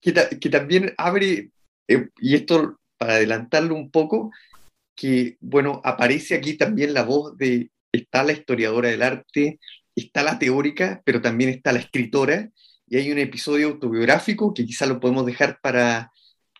Que, 0.00 0.14
que 0.40 0.48
también 0.48 0.94
abre, 0.96 1.50
eh, 1.88 2.08
y 2.20 2.34
esto 2.34 2.78
para 2.96 3.14
adelantarlo 3.14 3.74
un 3.74 3.90
poco, 3.90 4.30
que, 4.94 5.36
bueno, 5.40 5.80
aparece 5.84 6.34
aquí 6.34 6.56
también 6.56 6.94
la 6.94 7.02
voz 7.02 7.36
de, 7.36 7.70
está 7.92 8.22
la 8.22 8.32
historiadora 8.32 8.88
del 8.88 9.02
arte, 9.02 9.58
está 9.94 10.22
la 10.22 10.38
teórica, 10.38 11.02
pero 11.04 11.20
también 11.20 11.50
está 11.50 11.72
la 11.72 11.80
escritora, 11.80 12.50
y 12.92 12.98
hay 12.98 13.10
un 13.10 13.18
episodio 13.18 13.68
autobiográfico 13.68 14.52
que 14.52 14.66
quizá 14.66 14.84
lo 14.84 15.00
podemos 15.00 15.24
dejar 15.24 15.58
para 15.62 16.12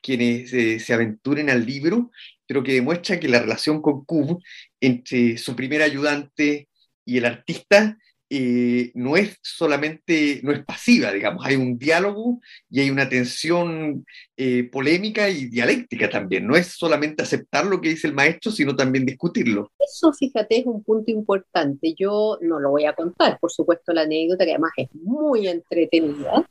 quienes 0.03 0.51
eh, 0.55 0.81
se 0.81 0.95
aventuren 0.95 1.51
al 1.51 1.67
libro, 1.67 2.11
pero 2.47 2.63
que 2.63 2.73
demuestra 2.73 3.21
que 3.21 3.29
la 3.29 3.41
relación 3.41 3.83
con 3.83 4.07
Cub 4.07 4.43
entre 4.81 5.37
su 5.37 5.55
primer 5.55 5.83
ayudante 5.83 6.71
y 7.05 7.19
el 7.19 7.27
artista 7.27 7.99
eh, 8.35 8.93
no 8.95 9.15
es 9.19 9.37
solamente, 9.43 10.41
no 10.43 10.53
es 10.53 10.65
pasiva, 10.65 11.13
digamos, 11.13 11.45
hay 11.45 11.57
un 11.57 11.77
diálogo 11.77 12.41
y 12.71 12.81
hay 12.81 12.89
una 12.89 13.07
tensión 13.07 14.07
eh, 14.39 14.71
polémica 14.73 15.29
y 15.29 15.51
dialéctica 15.51 16.09
también, 16.09 16.47
no 16.47 16.57
es 16.57 16.69
solamente 16.69 17.23
aceptar 17.23 17.67
lo 17.67 17.79
que 17.79 17.91
dice 17.91 18.07
el 18.07 18.15
maestro, 18.15 18.51
sino 18.51 18.75
también 18.75 19.05
discutirlo. 19.05 19.71
Eso, 19.79 20.15
fíjate, 20.15 20.61
es 20.61 20.67
un 20.67 20.83
punto 20.83 21.11
importante. 21.11 21.93
Yo 21.95 22.39
no 22.41 22.59
lo 22.59 22.71
voy 22.71 22.87
a 22.87 22.95
contar, 22.95 23.39
por 23.39 23.53
supuesto, 23.53 23.93
la 23.93 24.03
anécdota, 24.03 24.47
que 24.47 24.53
además 24.53 24.73
es 24.79 24.89
muy 24.95 25.47
entretenida. 25.47 26.47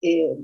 Eh, 0.00 0.36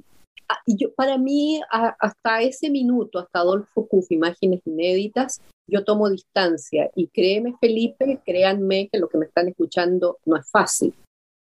ah, 0.49 0.59
yo, 0.66 0.92
para 0.94 1.16
mí, 1.16 1.61
hasta 1.70 2.42
ese 2.42 2.70
minuto, 2.70 3.20
hasta 3.20 3.38
Adolfo 3.38 3.87
Kuff, 3.87 4.11
Imágenes 4.11 4.62
Inéditas, 4.64 5.40
yo 5.66 5.85
tomo 5.85 6.11
distancia 6.11 6.90
y 6.94 7.09
créeme 7.09 7.55
Felipe, 7.61 8.20
créanme 8.24 8.88
que 8.88 8.98
lo 8.98 9.09
que 9.09 9.18
me 9.18 9.27
están 9.27 9.48
escuchando 9.48 10.18
no 10.24 10.37
es 10.37 10.50
fácil. 10.50 10.94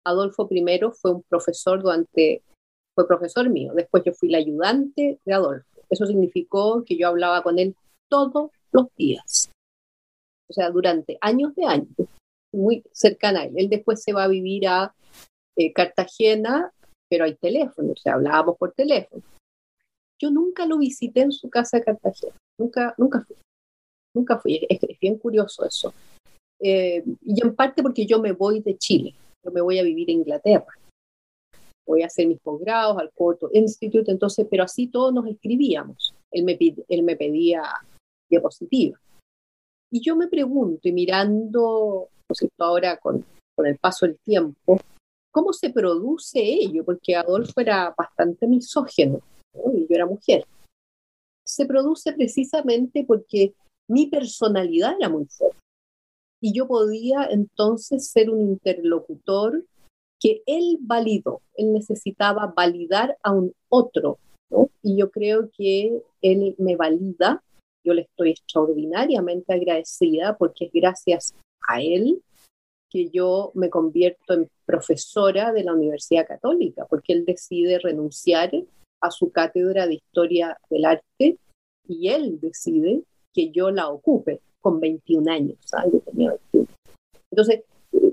Adolfo 0.06 0.48
primero 0.48 0.92
fue 0.92 1.12
un 1.12 1.24
profesor 1.24 1.82
durante, 1.82 2.42
fue 2.96 3.08
profesor 3.08 3.50
mío, 3.50 3.74
después 3.74 4.04
yo 4.06 4.14
fui 4.14 4.30
la 4.30 4.38
ayudante 4.38 5.20
de 5.24 5.34
Adolfo. 5.34 5.82
Eso 5.90 6.06
significó 6.06 6.84
que 6.86 6.98
yo 6.98 7.08
hablaba 7.08 7.44
con 7.44 7.60
él 7.60 7.76
todos 8.10 8.52
los 8.72 8.88
días, 8.96 9.52
o 10.50 10.54
sea, 10.54 10.70
durante 10.72 11.18
años 11.22 11.56
de 11.56 11.66
años, 11.66 11.90
muy 12.52 12.84
cercana 12.92 13.42
a 13.42 13.46
él. 13.46 13.54
Él 13.56 13.70
después 13.70 14.04
se 14.04 14.14
va 14.14 14.24
a 14.24 14.28
vivir 14.28 14.68
a 14.68 14.94
eh, 15.56 15.74
Cartagena, 15.74 16.72
pero 17.10 17.26
hay 17.26 17.36
teléfono, 17.36 17.94
o 17.94 17.96
sea, 17.96 18.14
hablábamos 18.14 18.58
por 18.58 18.74
teléfono. 18.74 19.24
Yo 20.20 20.32
nunca 20.32 20.66
lo 20.66 20.78
visité 20.78 21.22
en 21.22 21.32
su 21.32 21.50
casa 21.50 21.78
de 21.78 21.84
Cartagena, 21.84 22.36
nunca, 22.58 22.94
nunca 22.98 23.22
fui. 23.22 23.36
Nunca 24.15 24.39
fui, 24.39 24.65
es, 24.69 24.80
bien 24.99 25.17
curioso 25.17 25.65
eso. 25.65 25.93
Eh, 26.60 27.04
y 27.21 27.43
en 27.43 27.56
parte 27.56 27.82
porque 27.82 28.06
yo 28.06 28.19
me 28.19 28.32
voy 28.32 28.62
de 28.62 28.78
Chile, 28.78 29.13
yo 29.43 29.52
me 29.52 29.62
voy 29.62 29.80
a 29.80 29.84
vivir 29.84 30.10
en 30.10 30.19
Inglaterra. 30.19 30.73
Voy 31.86 32.02
a 32.02 32.06
hacer 32.06 32.28
mis 32.28 32.39
posgrados 32.39 32.97
al 32.97 33.10
Porto 33.10 33.49
Institute, 33.52 34.10
entonces, 34.10 34.47
pero 34.49 34.63
así 34.63 34.88
todos 34.88 35.13
nos 35.13 35.28
escribíamos. 35.28 36.13
Él 36.32 36.45
me, 36.45 36.58
él 36.88 37.04
me 37.04 37.15
pedía 37.17 37.63
diapositivas. 38.30 38.99
Y 39.91 40.02
yo 40.02 40.15
me 40.15 40.28
pregunto, 40.28 40.88
y 40.88 40.91
mirando, 40.91 42.08
por 42.26 42.38
cierto, 42.38 42.63
ahora 42.63 42.97
con, 42.97 43.26
con 43.56 43.67
el 43.67 43.78
paso 43.78 44.06
del 44.06 44.17
tiempo, 44.19 44.80
¿cómo 45.32 45.54
se 45.54 45.69
produce 45.69 46.39
ello? 46.41 46.84
Porque 46.86 47.15
Adolfo 47.15 47.60
era 47.60 47.93
bastante 47.97 48.47
misógeno 48.47 49.19
y 49.54 49.82
yo 49.82 49.88
era 49.89 50.06
mujer. 50.06 50.45
Se 51.45 51.65
produce 51.65 52.13
precisamente 52.13 53.04
porque 53.06 53.54
mi 53.89 54.08
personalidad 54.08 54.96
era 55.00 55.10
muy 55.10 55.26
fuerte. 55.26 55.58
y 56.41 56.54
yo 56.54 56.67
podía 56.67 57.26
entonces 57.32 58.10
ser 58.10 58.30
un 58.30 58.41
interlocutor 58.41 59.63
que 60.19 60.41
él 60.46 60.78
validó, 60.82 61.41
él 61.56 61.74
necesitaba 61.74 62.54
validar 62.56 63.17
a 63.24 63.32
un 63.32 63.54
otro. 63.69 64.19
Y 64.82 64.98
yo 64.98 65.10
creo 65.10 65.50
que 65.58 66.02
él 66.22 66.56
me 66.58 66.76
valida, 66.76 67.43
yo 67.84 67.93
le 67.93 68.04
estoy 68.04 68.32
extraordinariamente 68.32 69.54
agradecida 69.54 70.38
porque 70.38 70.65
es 70.65 70.72
gracias 70.74 71.34
a 71.67 71.82
él 71.82 72.22
que 72.89 73.10
yo 73.10 73.52
me 73.56 73.69
convierto 73.69 74.34
en 74.34 74.50
profesora 74.65 75.52
de 75.52 75.63
la 75.63 75.74
Universidad 75.74 76.28
Católica, 76.28 76.86
porque 76.89 77.13
él 77.13 77.26
decide 77.26 77.80
renunciar 77.80 78.52
a 79.02 79.12
su 79.12 79.32
cátedra 79.32 79.88
de 79.88 79.96
Historia 79.96 80.58
del 80.69 80.86
Arte 80.86 81.38
y 81.88 82.10
él 82.10 82.39
decide 82.39 83.04
que 83.34 83.52
yo 83.52 83.72
la 83.72 83.89
ocupe 83.89 84.41
con 84.62 84.80
21 84.80 85.32
años. 85.32 85.58
¿sabes? 85.65 85.93
Entonces, 87.32 87.63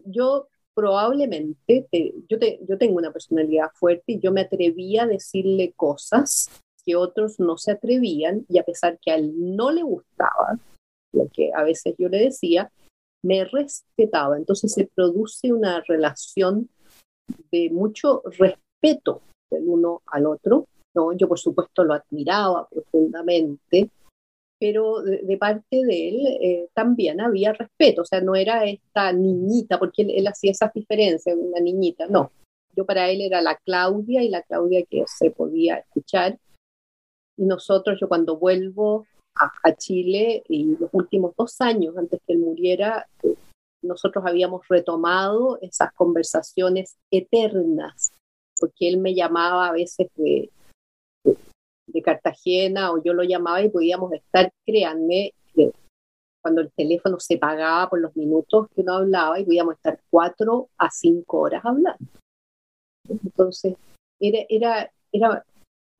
yo 0.06 0.48
probablemente, 0.74 1.86
yo, 2.28 2.38
yo 2.66 2.78
tengo 2.78 2.96
una 2.96 3.12
personalidad 3.12 3.70
fuerte 3.74 4.12
y 4.12 4.20
yo 4.20 4.32
me 4.32 4.42
atrevía 4.42 5.02
a 5.02 5.06
decirle 5.06 5.72
cosas 5.76 6.48
que 6.84 6.96
otros 6.96 7.38
no 7.38 7.58
se 7.58 7.72
atrevían 7.72 8.46
y 8.48 8.58
a 8.58 8.62
pesar 8.62 8.98
que 9.00 9.10
a 9.10 9.16
él 9.16 9.32
no 9.36 9.70
le 9.70 9.82
gustaba 9.82 10.58
lo 11.12 11.28
que 11.32 11.50
a 11.54 11.62
veces 11.64 11.94
yo 11.98 12.08
le 12.08 12.18
decía, 12.18 12.70
me 13.22 13.44
respetaba. 13.44 14.36
Entonces 14.36 14.72
se 14.72 14.86
produce 14.86 15.52
una 15.52 15.82
relación 15.86 16.68
de 17.50 17.70
mucho 17.70 18.22
respeto 18.38 19.20
del 19.50 19.64
uno 19.66 20.02
al 20.06 20.26
otro. 20.26 20.66
¿no? 20.94 21.12
Yo 21.12 21.28
por 21.28 21.38
supuesto 21.38 21.84
lo 21.84 21.94
admiraba 21.94 22.68
profundamente, 22.68 23.90
pero 24.60 25.00
de, 25.00 25.38
parte 25.38 25.84
de 25.86 26.08
él 26.08 26.26
eh, 26.42 26.68
también 26.74 27.22
había 27.22 27.54
respeto, 27.54 28.02
o 28.02 28.04
sea, 28.04 28.20
no 28.20 28.34
era 28.36 28.66
esta 28.66 29.10
niñita, 29.10 29.78
porque 29.78 30.02
él, 30.02 30.26
hacía 30.26 30.50
esas 30.50 30.72
diferencias, 30.74 31.34
una 31.34 31.60
niñita, 31.60 32.06
no. 32.06 32.30
Yo 32.76 32.84
para 32.84 33.08
él 33.08 33.22
era 33.22 33.40
la 33.40 33.56
Claudia 33.56 34.22
y 34.22 34.28
la 34.28 34.42
Claudia 34.42 34.84
que 34.88 35.04
se 35.06 35.30
podía 35.30 35.76
escuchar. 35.76 36.38
Y 37.38 37.44
nosotros, 37.46 37.98
yo 37.98 38.06
cuando 38.06 38.36
vuelvo 38.36 39.06
a, 39.34 39.74
Chile 39.76 40.42
y 40.46 40.76
los 40.76 40.90
últimos 40.92 41.34
dos 41.38 41.58
años 41.62 41.96
antes 41.96 42.20
que 42.26 42.34
él 42.34 42.40
muriera, 42.40 43.08
eh, 43.22 43.34
nosotros 43.82 44.22
habíamos 44.26 44.68
retomado 44.68 45.58
esas 45.62 45.90
conversaciones 45.94 46.96
eternas, 47.10 48.12
porque 48.58 48.90
él 48.90 48.98
me 48.98 49.14
llamaba 49.14 49.68
a 49.68 49.72
veces 49.72 50.08
de, 50.16 50.50
de, 51.24 51.36
Cartagena 52.02 52.92
o 52.92 53.02
yo 53.02 53.12
lo 53.12 53.22
llamaba 53.22 53.62
y 53.62 53.68
podíamos 53.68 54.12
estar, 54.12 54.52
créanme, 54.64 55.32
cuando 56.42 56.62
el 56.62 56.72
teléfono 56.72 57.20
se 57.20 57.36
pagaba 57.36 57.90
por 57.90 58.00
los 58.00 58.16
minutos 58.16 58.68
que 58.74 58.80
uno 58.80 58.94
hablaba 58.94 59.38
y 59.38 59.44
podíamos 59.44 59.74
estar 59.74 60.00
cuatro 60.08 60.68
a 60.78 60.90
cinco 60.90 61.40
horas 61.40 61.62
hablando. 61.64 61.98
Entonces, 63.08 63.74
era, 64.18 64.38
era, 64.48 64.90
era 65.12 65.44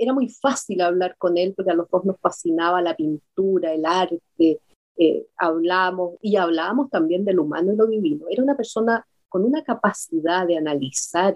era 0.00 0.14
muy 0.14 0.30
fácil 0.30 0.80
hablar 0.80 1.14
con 1.18 1.36
él 1.36 1.52
porque 1.54 1.72
a 1.72 1.74
los 1.74 1.90
dos 1.90 2.06
nos 2.06 2.18
fascinaba 2.18 2.80
la 2.80 2.96
pintura, 2.96 3.74
el 3.74 3.84
arte, 3.84 4.58
eh, 4.96 5.26
hablamos 5.36 6.14
y 6.22 6.36
hablábamos 6.36 6.88
también 6.88 7.26
del 7.26 7.38
humano 7.38 7.74
y 7.74 7.76
lo 7.76 7.86
divino. 7.86 8.24
Era 8.30 8.42
una 8.42 8.56
persona 8.56 9.06
con 9.28 9.44
una 9.44 9.62
capacidad 9.62 10.46
de 10.46 10.56
analizar 10.56 11.34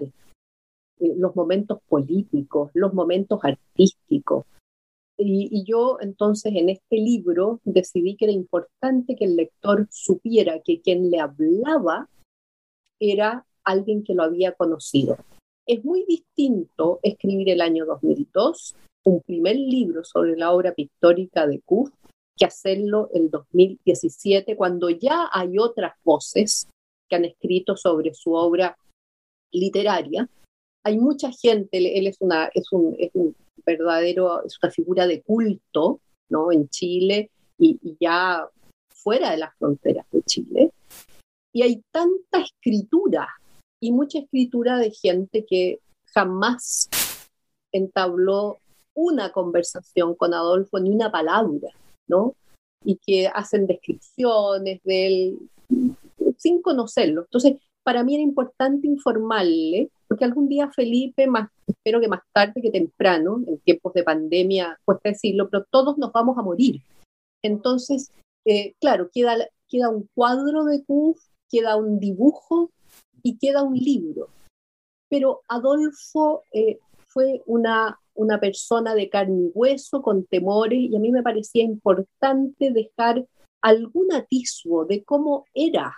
los 0.99 1.35
momentos 1.35 1.79
políticos, 1.87 2.71
los 2.73 2.93
momentos 2.93 3.39
artísticos. 3.43 4.45
Y, 5.17 5.63
yo 5.65 5.97
entonces 6.01 6.53
en 6.55 6.69
este 6.69 6.97
libro 6.97 7.61
decidí 7.63 8.15
que 8.15 8.25
era 8.25 8.33
importante 8.33 9.15
que 9.15 9.25
el 9.25 9.35
lector 9.35 9.87
supiera 9.89 10.59
que 10.59 10.81
quien 10.81 11.09
le 11.09 11.19
hablaba 11.19 12.09
era 12.99 13.45
alguien 13.63 14.03
que 14.03 14.13
lo 14.13 14.23
había 14.23 14.51
conocido. 14.51 15.17
Es 15.65 15.83
muy 15.83 16.05
distinto 16.05 16.99
escribir 17.01 17.49
el 17.49 17.61
año 17.61 17.85
2002 17.85 18.75
un 19.05 19.21
primer 19.21 19.55
libro 19.55 20.03
sobre 20.03 20.35
la 20.35 20.51
obra 20.51 20.73
pictórica 20.73 21.47
de 21.47 21.61
Kuf 21.61 21.89
que 22.37 22.45
hacerlo 22.45 23.09
el 23.13 23.29
2017, 23.29 24.57
cuando 24.57 24.89
ya 24.89 25.29
hay 25.31 25.57
otras 25.57 25.93
voces 26.03 26.67
que 27.09 27.15
han 27.15 27.25
escrito 27.25 27.77
sobre 27.77 28.13
su 28.13 28.33
obra 28.33 28.77
literaria. 29.51 30.27
Hay 30.85 30.97
mucha 30.99 31.31
gente, 31.31 31.97
él 31.97 32.07
es, 32.07 32.17
una, 32.19 32.49
es, 32.53 32.71
un, 32.71 32.95
verdadero, 33.65 34.45
es 34.45 34.57
una 34.61 34.71
figura 34.71 35.07
de 35.07 35.21
culto 35.21 35.99
¿no? 36.29 36.51
en 36.51 36.69
Chile 36.69 37.31
y, 37.57 37.79
y 37.81 37.97
ya 37.99 38.47
fuera 38.89 39.31
de 39.31 39.37
las 39.37 39.55
fronteras 39.57 40.05
de 40.11 40.21
Chile. 40.23 40.71
Y 41.51 41.63
hay 41.63 41.81
tanta 41.91 42.41
escritura 42.41 43.27
y 43.79 43.91
mucha 43.91 44.19
escritura 44.19 44.77
de 44.77 44.91
gente 44.91 45.45
que 45.45 45.79
jamás 46.05 46.89
entabló 47.71 48.57
una 48.93 49.31
conversación 49.31 50.15
con 50.15 50.33
Adolfo, 50.33 50.79
ni 50.79 50.89
una 50.89 51.11
palabra, 51.11 51.69
¿no? 52.07 52.35
Y 52.83 52.97
que 52.97 53.27
hacen 53.27 53.67
descripciones 53.67 54.81
de 54.83 55.07
él 55.07 55.39
sin 56.37 56.61
conocerlo. 56.61 57.21
Entonces, 57.21 57.57
para 57.83 58.03
mí 58.03 58.15
era 58.15 58.23
importante 58.23 58.87
informarle, 58.87 59.89
porque 60.07 60.25
algún 60.25 60.47
día 60.47 60.71
Felipe, 60.71 61.27
más, 61.27 61.49
espero 61.67 61.99
que 61.99 62.07
más 62.07 62.21
tarde 62.33 62.61
que 62.61 62.71
temprano, 62.71 63.41
en 63.47 63.59
tiempos 63.59 63.93
de 63.93 64.03
pandemia, 64.03 64.79
cuesta 64.85 65.09
decirlo, 65.09 65.49
pero 65.49 65.65
todos 65.69 65.97
nos 65.97 66.11
vamos 66.11 66.37
a 66.37 66.41
morir. 66.41 66.81
Entonces, 67.43 68.11
eh, 68.45 68.73
claro, 68.79 69.09
queda, 69.13 69.35
queda 69.67 69.89
un 69.89 70.09
cuadro 70.13 70.65
de 70.65 70.83
Kuf, 70.83 71.19
queda 71.49 71.75
un 71.75 71.99
dibujo 71.99 72.71
y 73.23 73.37
queda 73.37 73.63
un 73.63 73.75
libro. 73.75 74.29
Pero 75.09 75.41
Adolfo 75.47 76.43
eh, 76.51 76.79
fue 77.07 77.41
una, 77.45 77.99
una 78.13 78.39
persona 78.39 78.95
de 78.95 79.09
carne 79.09 79.45
y 79.45 79.51
hueso, 79.53 80.01
con 80.01 80.25
temores, 80.25 80.79
y 80.79 80.95
a 80.95 80.99
mí 80.99 81.11
me 81.11 81.23
parecía 81.23 81.63
importante 81.63 82.71
dejar 82.71 83.25
algún 83.61 84.13
atisbo 84.13 84.85
de 84.85 85.03
cómo 85.03 85.45
era 85.53 85.95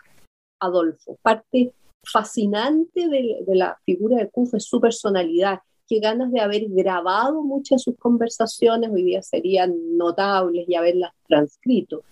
Adolfo. 0.60 1.18
Parte 1.22 1.74
fascinante 2.12 3.08
de, 3.08 3.44
la 3.48 3.78
figura 3.86 4.18
de 4.18 4.30
Kuf 4.30 4.54
es 4.56 4.66
su 4.66 4.80
personalidad, 4.80 5.60
qué 5.88 6.00
ganas 6.00 6.32
de 6.32 6.42
haber 6.42 6.66
grabado 6.70 7.42
muchas 7.44 7.80
de 7.80 7.92
sus 7.92 7.98
conversaciones, 7.98 8.90
hoy 8.92 9.04
día 9.04 9.22
serían 9.22 9.98
notables 9.98 10.68
y 10.68 10.76
haberlas 10.76 11.14
transcrito. 11.28 12.04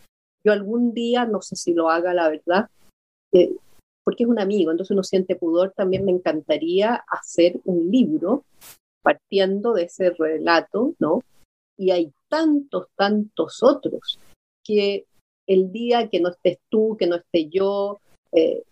Yo 0.43 0.53
algún 0.53 0.93
día, 0.93 1.25
no 1.25 1.41
sé 1.41 1.55
si 1.55 1.73
lo 1.73 1.89
haga 1.89 2.13
la 2.13 2.29
verdad, 2.29 2.69
eh, 3.33 3.55
porque 4.03 4.23
es 4.23 4.29
un 4.29 4.39
amigo, 4.39 4.71
entonces 4.71 4.93
uno 4.93 5.03
siente 5.03 5.35
pudor, 5.35 5.73
también 5.75 6.05
me 6.05 6.11
encantaría 6.11 7.03
hacer 7.07 7.59
un 7.65 7.89
libro 7.89 8.43
partiendo 9.01 9.73
de 9.73 9.83
ese 9.83 10.11
relato, 10.11 10.93
¿no? 10.99 11.21
Y 11.77 11.91
hay 11.91 12.13
tantos, 12.29 12.87
tantos 12.95 13.63
otros 13.63 14.19
que 14.63 15.05
el 15.47 15.71
día 15.71 16.09
que 16.09 16.19
no 16.19 16.29
estés 16.29 16.59
tú, 16.69 16.95
que 16.97 17.07
no 17.07 17.15
esté 17.15 17.49
yo, 17.49 17.99
eh, 18.31 18.63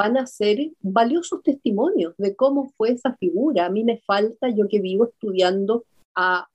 van 0.00 0.16
a 0.16 0.26
ser 0.26 0.56
valiosos 0.80 1.42
testimonios 1.42 2.14
de 2.16 2.34
cómo 2.34 2.72
fue 2.78 2.92
esa 2.92 3.14
figura. 3.16 3.66
A 3.66 3.68
mí 3.68 3.84
me 3.84 4.00
falta, 4.06 4.48
yo 4.48 4.66
que 4.66 4.80
vivo 4.80 5.04
estudiando 5.04 5.84
a, 6.16 6.48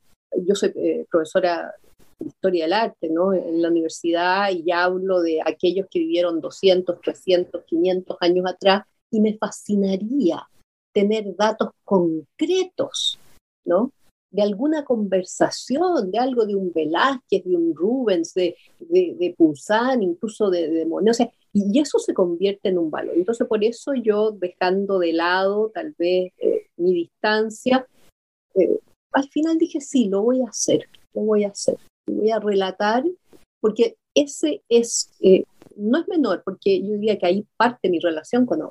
yo 0.47 0.55
soy 0.55 0.73
eh, 0.75 1.05
profesora 1.12 1.75
historia 2.19 2.63
del 2.63 2.73
arte, 2.73 3.08
¿no? 3.08 3.34
En 3.34 3.62
la 3.62 3.69
universidad 3.69 4.49
y 4.49 4.71
hablo 4.71 5.21
de 5.21 5.41
aquellos 5.45 5.86
que 5.91 5.99
vivieron 5.99 6.41
200, 6.41 6.99
300, 6.99 7.63
500 7.65 8.17
años 8.19 8.45
atrás 8.47 8.88
y 9.12 9.21
me 9.21 9.38
fascinaría 9.38 10.49
tener 10.91 11.36
datos 11.36 11.69
concretos, 11.84 13.19
¿no? 13.63 13.91
De 14.35 14.41
alguna 14.41 14.83
conversación, 14.83 16.11
de 16.11 16.19
algo 16.19 16.45
de 16.45 16.55
un 16.55 16.71
Velázquez, 16.73 17.43
de 17.45 17.55
un 17.55 17.73
Rubens, 17.75 18.33
de, 18.33 18.55
de, 18.79 19.15
de 19.17 19.35
Poussin, 19.37 20.01
incluso 20.01 20.49
de, 20.49 20.69
de 20.69 20.85
Monet, 20.85 21.31
y 21.53 21.79
eso 21.79 21.99
se 21.99 22.13
convierte 22.13 22.69
en 22.69 22.77
un 22.77 22.91
valor. 22.91 23.15
Entonces, 23.15 23.47
por 23.47 23.63
eso 23.63 23.93
yo, 23.93 24.31
dejando 24.31 24.99
de 24.99 25.13
lado 25.13 25.71
tal 25.73 25.95
vez 25.97 26.33
eh, 26.38 26.67
mi 26.77 26.93
distancia, 26.93 27.88
eh, 28.55 28.79
al 29.13 29.29
final 29.29 29.57
dije, 29.57 29.79
sí, 29.79 30.09
lo 30.09 30.23
voy 30.23 30.41
a 30.41 30.49
hacer, 30.49 30.89
lo 31.13 31.21
voy 31.21 31.45
a 31.45 31.49
hacer 31.49 31.77
voy 32.07 32.31
a 32.31 32.39
relatar, 32.39 33.03
porque 33.61 33.97
ese 34.15 34.63
es, 34.69 35.11
eh, 35.21 35.43
no 35.75 35.99
es 35.99 36.07
menor, 36.07 36.43
porque 36.43 36.81
yo 36.81 36.93
diría 36.93 37.17
que 37.17 37.25
ahí 37.25 37.45
parte 37.57 37.89
mi 37.89 37.99
relación 37.99 38.45
con 38.45 38.61
él. 38.61 38.67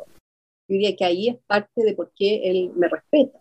Yo 0.68 0.74
diría 0.74 0.96
que 0.96 1.04
ahí 1.04 1.28
es 1.28 1.36
parte 1.46 1.82
de 1.82 1.94
por 1.94 2.12
qué 2.16 2.50
él 2.50 2.72
me 2.76 2.88
respeta. 2.88 3.38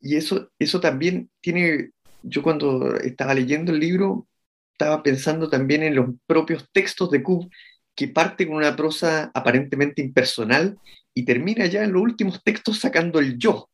Y 0.00 0.16
eso, 0.16 0.50
eso 0.58 0.80
también 0.80 1.30
tiene, 1.40 1.90
yo 2.22 2.42
cuando 2.42 2.96
estaba 2.96 3.34
leyendo 3.34 3.72
el 3.72 3.80
libro, 3.80 4.28
estaba 4.72 5.02
pensando 5.02 5.48
también 5.48 5.82
en 5.82 5.94
los 5.94 6.10
propios 6.26 6.68
textos 6.72 7.10
de 7.10 7.22
Kub, 7.22 7.50
que 7.94 8.08
parte 8.08 8.46
con 8.46 8.56
una 8.56 8.76
prosa 8.76 9.30
aparentemente 9.34 10.02
impersonal 10.02 10.78
y 11.14 11.24
termina 11.24 11.64
ya 11.66 11.82
en 11.82 11.92
los 11.92 12.02
últimos 12.02 12.42
textos 12.44 12.78
sacando 12.78 13.18
el 13.18 13.38
yo. 13.38 13.70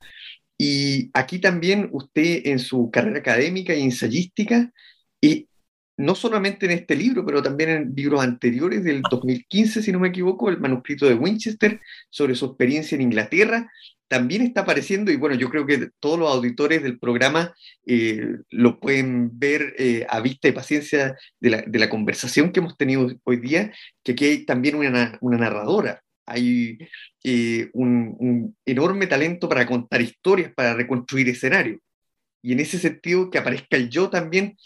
Y 0.56 1.10
aquí 1.12 1.40
también 1.40 1.88
usted 1.92 2.42
en 2.44 2.60
su 2.60 2.88
carrera 2.92 3.18
académica 3.18 3.74
y 3.74 3.82
ensayística 3.82 4.70
y 5.20 5.48
no 5.96 6.14
solamente 6.14 6.66
en 6.66 6.72
este 6.72 6.94
libro, 6.94 7.26
pero 7.26 7.42
también 7.42 7.70
en 7.70 7.94
libros 7.94 8.22
anteriores 8.22 8.84
del 8.84 9.02
2015, 9.02 9.82
si 9.82 9.92
no 9.92 9.98
me 9.98 10.08
equivoco, 10.08 10.48
el 10.48 10.60
manuscrito 10.60 11.06
de 11.06 11.14
Winchester 11.14 11.80
sobre 12.10 12.34
su 12.34 12.46
experiencia 12.46 12.94
en 12.94 13.02
Inglaterra, 13.02 13.70
también 14.12 14.42
está 14.42 14.60
apareciendo, 14.60 15.10
y 15.10 15.16
bueno, 15.16 15.36
yo 15.36 15.48
creo 15.48 15.64
que 15.64 15.88
todos 15.98 16.18
los 16.18 16.30
auditores 16.30 16.82
del 16.82 16.98
programa 16.98 17.54
eh, 17.86 18.36
lo 18.50 18.78
pueden 18.78 19.38
ver 19.38 19.74
eh, 19.78 20.04
a 20.06 20.20
vista 20.20 20.48
y 20.48 20.52
paciencia 20.52 21.16
de 21.40 21.78
la, 21.78 21.88
conversación 21.88 22.52
que 22.52 22.60
hemos 22.60 22.76
tenido 22.76 23.08
hoy 23.24 23.38
día, 23.38 23.72
que 24.02 24.12
aquí 24.12 24.26
hay 24.26 24.44
también 24.44 24.74
una, 24.74 25.18
narradora, 25.22 26.02
hay 26.26 26.76
eh, 27.24 27.70
un, 27.72 28.14
un, 28.18 28.56
enorme 28.66 29.06
talento 29.06 29.48
para 29.48 29.64
contar 29.66 30.02
historias, 30.02 30.52
para 30.52 30.74
reconstruir 30.74 31.30
escenarios. 31.30 31.80
Y 32.42 32.52
en 32.52 32.60
ese 32.60 32.78
sentido, 32.78 33.30
que 33.30 33.38
aparezca 33.38 33.78
el 33.78 33.88
yo 33.88 34.10
también, 34.10 34.58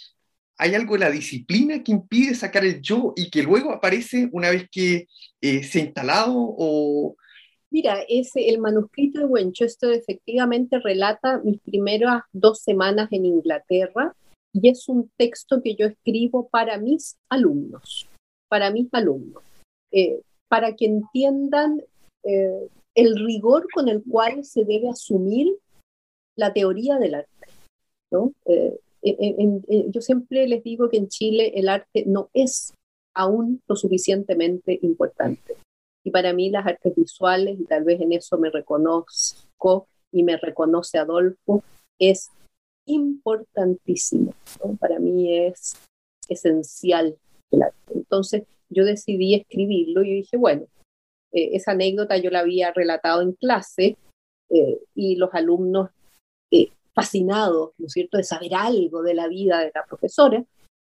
hay 0.58 0.74
algo 0.74 0.94
de 0.94 1.00
la 1.00 1.10
disciplina 1.12 1.84
que 1.84 1.92
impide 1.92 2.34
sacar 2.34 2.64
el 2.64 2.82
yo 2.82 3.12
y 3.14 3.30
que 3.30 3.44
luego 3.44 3.70
aparece 3.70 4.28
una 4.32 4.50
vez 4.50 4.68
que 4.72 5.06
se 5.40 5.78
ha 5.78 5.82
instalado 5.84 6.34
o 6.34 7.14
Mira, 7.70 8.00
ese, 8.08 8.48
el 8.48 8.58
manuscrito 8.58 9.20
de 9.20 9.26
Winchester 9.26 9.92
efectivamente 9.92 10.78
relata 10.78 11.38
mis 11.38 11.60
primeras 11.60 12.22
dos 12.32 12.60
semanas 12.60 13.08
en 13.12 13.26
Inglaterra 13.26 14.14
y 14.52 14.68
es 14.68 14.88
un 14.88 15.10
texto 15.16 15.60
que 15.62 15.74
yo 15.74 15.86
escribo 15.86 16.48
para 16.48 16.78
mis 16.78 17.16
alumnos, 17.28 18.08
para 18.48 18.70
mis 18.70 18.88
alumnos, 18.92 19.42
eh, 19.92 20.20
para 20.48 20.74
que 20.76 20.86
entiendan 20.86 21.82
eh, 22.24 22.68
el 22.94 23.16
rigor 23.16 23.66
con 23.74 23.88
el 23.88 24.02
cual 24.02 24.44
se 24.44 24.64
debe 24.64 24.88
asumir 24.88 25.54
la 26.36 26.52
teoría 26.52 26.98
del 26.98 27.16
arte. 27.16 27.46
¿no? 28.10 28.32
Eh, 28.46 28.78
yo 29.88 30.00
siempre 30.00 30.48
les 30.48 30.64
digo 30.64 30.88
que 30.88 30.96
en 30.96 31.08
Chile 31.08 31.52
el 31.56 31.68
arte 31.68 32.04
no 32.06 32.30
es 32.32 32.72
aún 33.14 33.62
lo 33.66 33.76
suficientemente 33.76 34.78
importante. 34.82 35.56
Y 36.06 36.12
para 36.12 36.32
mí 36.32 36.50
las 36.50 36.64
artes 36.64 36.94
visuales, 36.94 37.58
y 37.58 37.64
tal 37.64 37.82
vez 37.82 38.00
en 38.00 38.12
eso 38.12 38.38
me 38.38 38.48
reconozco 38.48 39.88
y 40.12 40.22
me 40.22 40.36
reconoce 40.36 40.98
Adolfo, 40.98 41.64
es 41.98 42.30
importantísimo. 42.86 44.32
Para 44.78 45.00
mí 45.00 45.36
es 45.36 45.74
esencial 46.28 47.18
el 47.50 47.62
arte. 47.62 47.92
Entonces 47.92 48.44
yo 48.68 48.84
decidí 48.84 49.34
escribirlo 49.34 50.04
y 50.04 50.14
dije, 50.14 50.36
bueno, 50.36 50.68
eh, 51.32 51.56
esa 51.56 51.72
anécdota 51.72 52.16
yo 52.18 52.30
la 52.30 52.38
había 52.38 52.70
relatado 52.72 53.20
en 53.22 53.32
clase 53.32 53.96
eh, 54.50 54.78
y 54.94 55.16
los 55.16 55.34
alumnos 55.34 55.90
eh, 56.52 56.70
fascinados, 56.94 57.72
¿no 57.78 57.86
es 57.86 57.92
cierto?, 57.92 58.16
de 58.16 58.22
saber 58.22 58.54
algo 58.54 59.02
de 59.02 59.14
la 59.14 59.26
vida 59.26 59.58
de 59.58 59.72
la 59.74 59.84
profesora, 59.84 60.44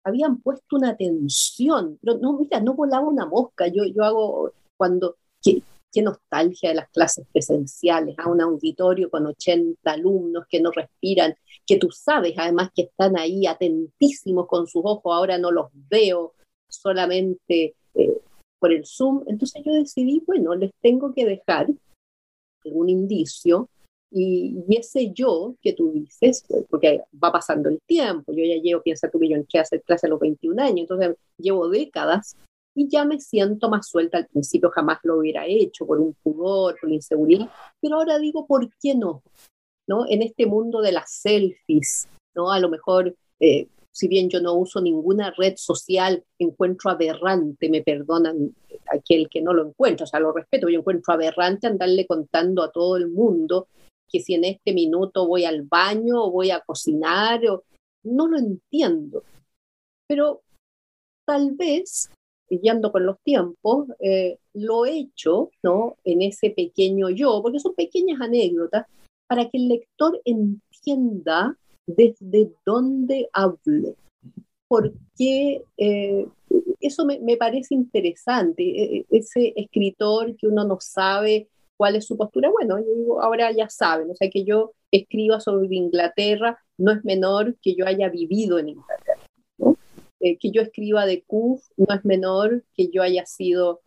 habían 0.04 0.42
puesto 0.42 0.76
una 0.76 0.90
atención, 0.90 1.98
pero 2.02 2.18
no, 2.18 2.34
mira, 2.34 2.60
no 2.60 2.74
volaba 2.74 3.08
una 3.08 3.26
mosca, 3.26 3.68
yo, 3.68 3.86
yo 3.86 4.04
hago 4.04 4.52
cuando, 4.78 5.18
qué, 5.44 5.62
nostalgia 6.00 6.70
de 6.70 6.76
las 6.76 6.90
clases 6.92 7.26
presenciales, 7.34 8.14
a 8.20 8.30
un 8.30 8.40
auditorio 8.40 9.10
con 9.10 9.26
80 9.26 9.80
alumnos 9.90 10.46
que 10.48 10.62
no 10.62 10.70
respiran, 10.70 11.34
que 11.66 11.78
tú 11.78 11.90
sabes 11.90 12.36
además 12.38 12.70
que 12.76 12.84
están 12.84 13.18
ahí 13.18 13.48
atentísimos 13.48 14.46
con 14.46 14.68
sus 14.68 14.84
ojos, 14.86 15.12
ahora 15.12 15.40
no 15.40 15.52
los 15.52 15.70
veo 15.90 16.36
solamente 16.70 17.74
eh, 17.96 18.22
por 18.60 18.74
el 18.74 18.86
Zoom. 18.86 19.24
Entonces 19.26 19.64
yo 19.66 19.74
decidí, 19.74 20.22
bueno, 20.28 20.54
les 20.54 20.70
tengo 20.82 21.16
que 21.16 21.26
dejar 21.26 21.68
un 22.64 22.90
indicio 22.90 23.68
y, 24.12 24.64
ese 24.70 25.12
yo 25.12 25.56
que 25.62 25.74
tú 25.74 25.92
dices, 25.92 26.46
porque 26.70 27.02
va 27.22 27.32
pasando 27.32 27.70
el 27.70 27.80
tiempo, 27.86 28.32
yo 28.34 28.44
ya 28.44 28.62
llevo, 28.62 28.82
piensa 28.82 29.10
tú 29.10 29.20
que 29.20 29.30
yo 29.30 29.36
entré 29.36 29.60
a 29.60 29.64
hacer 29.64 29.82
clase 29.82 30.08
a 30.08 30.10
los 30.10 30.20
21 30.20 30.62
años, 30.62 30.80
entonces 30.82 31.16
llevo 31.38 31.68
décadas 31.70 32.38
y 32.78 32.88
ya 32.88 33.06
me 33.06 33.20
siento 33.20 33.70
más 33.70 33.90
suelta. 33.90 34.20
Al 34.20 34.28
principio 34.28 34.70
jamás 34.70 35.00
lo 35.02 35.18
hubiera 35.18 35.48
hecho 35.48 35.88
por 35.88 36.00
un 36.00 36.14
pudor, 36.22 36.78
por 36.80 36.92
inseguridad, 36.92 37.50
pero 37.82 37.96
ahora 37.96 38.20
digo, 38.20 38.46
¿por 38.46 38.70
qué 38.80 38.94
no? 38.94 39.24
¿No? 39.88 40.06
En 40.08 40.22
este 40.22 40.46
mundo 40.46 40.82
de 40.82 40.92
las 40.92 41.12
selfies, 41.12 42.08
¿no? 42.36 42.52
A 42.52 42.60
lo 42.60 42.70
mejor, 42.70 43.16
eh, 43.40 43.68
si 43.92 44.08
bien 44.08 44.30
yo 44.30 44.42
no 44.42 44.54
uso 44.54 44.80
ninguna 44.80 45.34
red 45.36 45.56
social, 45.58 46.24
encuentro 46.38 46.92
aberrante, 46.92 47.68
me 47.68 47.82
perdonan 47.82 48.56
aquel 48.94 49.28
que 49.28 49.42
no 49.42 49.54
lo 49.54 49.70
encuentra, 49.70 50.04
o 50.04 50.08
sea, 50.08 50.20
lo 50.20 50.32
respeto, 50.32 50.70
yo 50.70 50.80
encuentro 50.80 51.16
aberrante 51.16 51.66
andarle 51.66 52.06
contando 52.06 52.62
a 52.62 52.72
todo 52.72 52.96
el 52.96 53.10
mundo 53.10 53.70
que 54.08 54.20
si 54.20 54.36
en 54.36 54.44
este 54.44 54.72
minuto 54.72 55.26
voy 55.28 55.46
al 55.46 55.64
baño 55.64 56.26
o 56.26 56.32
voy 56.32 56.52
a 56.52 56.62
cocinar, 56.62 57.44
o... 57.48 57.64
no 58.04 58.28
lo 58.28 58.38
entiendo. 58.38 59.24
Pero 60.08 60.44
tal 61.26 61.56
vez 61.56 62.12
yendo 62.50 62.92
con 62.92 63.06
los 63.06 63.20
tiempos, 63.24 63.88
eh, 64.00 64.38
lo 64.54 64.86
he 64.86 65.00
hecho 65.00 65.52
¿no? 65.64 65.98
en 66.04 66.22
ese 66.22 66.52
pequeño 66.52 67.10
yo, 67.10 67.42
porque 67.42 67.60
son 67.60 67.76
pequeñas 67.76 68.22
anécdotas, 68.22 68.86
para 69.28 69.50
que 69.50 69.58
el 69.58 69.68
lector 69.68 70.22
entienda 70.26 71.58
desde 71.86 72.52
dónde 72.66 73.30
hable. 73.34 73.96
Porque 74.68 75.64
eh, 75.78 76.28
eso 76.80 77.06
me, 77.06 77.20
me, 77.20 77.38
parece 77.38 77.76
interesante, 77.76 78.64
e, 78.64 78.98
e, 78.98 79.06
ese 79.12 79.54
escritor 79.56 80.36
que 80.36 80.48
uno 80.48 80.66
no 80.66 80.78
sabe 80.80 81.48
cuál 81.78 81.96
es 81.96 82.06
su 82.06 82.18
postura, 82.18 82.50
bueno, 82.50 82.80
yo 82.80 82.96
digo, 82.96 83.22
ahora 83.22 83.52
ya 83.52 83.70
saben, 83.70 84.10
o 84.10 84.16
sea, 84.16 84.30
que 84.30 84.44
yo 84.44 84.74
escriba 84.92 85.40
sobre 85.40 85.68
Inglaterra 85.76 86.58
no 86.78 86.92
es 86.92 87.04
menor 87.04 87.56
que 87.62 87.76
yo 87.76 87.86
haya 87.86 88.10
vivido 88.10 88.60
en 88.60 88.70
Inglaterra. 88.70 89.07
Eh, 90.28 90.38
que 90.38 90.52
yo 90.52 90.62
escriba 90.62 91.06
de 91.06 91.24
CUF 91.24 91.64
no 91.78 91.96
es 91.96 92.04
menor 92.04 92.64
que 92.76 92.90
yo 92.90 93.02
haya 93.02 93.26
sido 93.26 93.82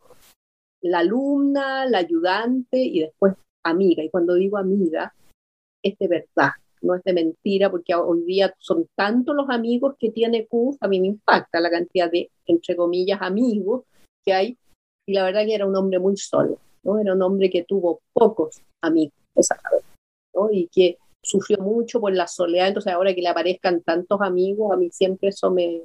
la 0.80 1.00
alumna, 1.00 1.84
la 1.84 1.98
ayudante 1.98 2.78
y 2.78 3.00
después 3.00 3.34
amiga. 3.62 4.02
Y 4.02 4.08
cuando 4.08 4.34
digo 4.34 4.56
amiga, 4.56 5.12
es 5.82 5.98
de 5.98 6.08
verdad, 6.08 6.52
no 6.80 6.94
es 6.94 7.02
de 7.02 7.12
mentira, 7.12 7.70
porque 7.70 7.94
hoy 7.94 8.22
día 8.24 8.54
son 8.58 8.88
tantos 8.94 9.36
los 9.36 9.50
amigos 9.50 9.96
que 9.98 10.10
tiene 10.10 10.46
CUF, 10.46 10.78
a 10.80 10.88
mí 10.88 10.98
me 11.00 11.08
impacta 11.08 11.60
la 11.60 11.70
cantidad 11.70 12.10
de, 12.10 12.30
entre 12.46 12.74
comillas, 12.74 13.20
amigos 13.20 13.84
que 14.24 14.32
hay. 14.32 14.58
Y 15.06 15.12
la 15.12 15.24
verdad 15.24 15.44
que 15.44 15.54
era 15.54 15.66
un 15.66 15.76
hombre 15.76 15.98
muy 15.98 16.16
solo, 16.16 16.58
¿no? 16.84 16.98
Era 16.98 17.12
un 17.12 17.20
hombre 17.20 17.50
que 17.50 17.64
tuvo 17.64 18.00
pocos 18.14 18.62
amigos, 18.80 19.12
esa 19.34 19.60
¿no? 20.34 20.50
Y 20.50 20.68
que 20.68 20.96
sufrió 21.22 21.58
mucho 21.58 22.00
por 22.00 22.14
la 22.14 22.26
soledad, 22.26 22.68
entonces 22.68 22.94
ahora 22.94 23.14
que 23.14 23.20
le 23.20 23.28
aparezcan 23.28 23.82
tantos 23.82 24.22
amigos, 24.22 24.72
a 24.72 24.76
mí 24.78 24.90
siempre 24.90 25.28
eso 25.28 25.50
me, 25.50 25.82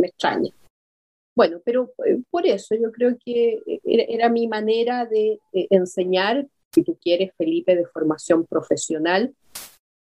me 0.00 0.06
extraña. 0.06 0.50
Bueno, 1.36 1.60
pero 1.64 1.92
eh, 2.06 2.20
por 2.30 2.46
eso 2.46 2.74
yo 2.74 2.90
creo 2.92 3.16
que 3.24 3.62
eh, 3.66 3.80
era, 3.84 4.28
mi 4.28 4.48
manera 4.48 5.06
de 5.06 5.38
enseñar, 5.52 6.46
si 6.74 6.82
tú 6.82 6.98
quieres, 7.00 7.32
Felipe, 7.36 7.76
de 7.76 7.86
formación 7.86 8.46
profesional. 8.46 9.34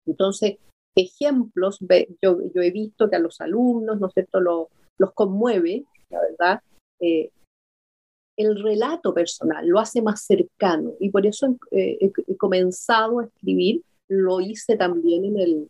Entonces, 0.05 0.57
ejemplos, 0.95 1.79
yo, 2.21 2.39
yo 2.53 2.61
he 2.61 2.71
visto 2.71 3.09
que 3.09 3.15
a 3.15 3.19
los 3.19 3.41
alumnos, 3.41 3.99
¿no 3.99 4.07
es 4.07 4.13
cierto?, 4.13 4.39
los 4.39 5.13
conmueve, 5.13 5.85
la 6.09 6.21
verdad, 6.21 6.61
eh, 6.99 7.29
el 8.37 8.61
relato 8.61 9.13
personal, 9.13 9.67
lo 9.67 9.79
hace 9.79 10.01
más 10.01 10.23
cercano 10.23 10.93
y 10.99 11.09
por 11.09 11.25
eso 11.25 11.57
he, 11.71 12.11
comenzado 12.37 13.19
a 13.19 13.25
escribir, 13.25 13.81
lo 14.07 14.39
hice 14.41 14.77
también 14.77 15.25
en 15.25 15.39
el 15.39 15.69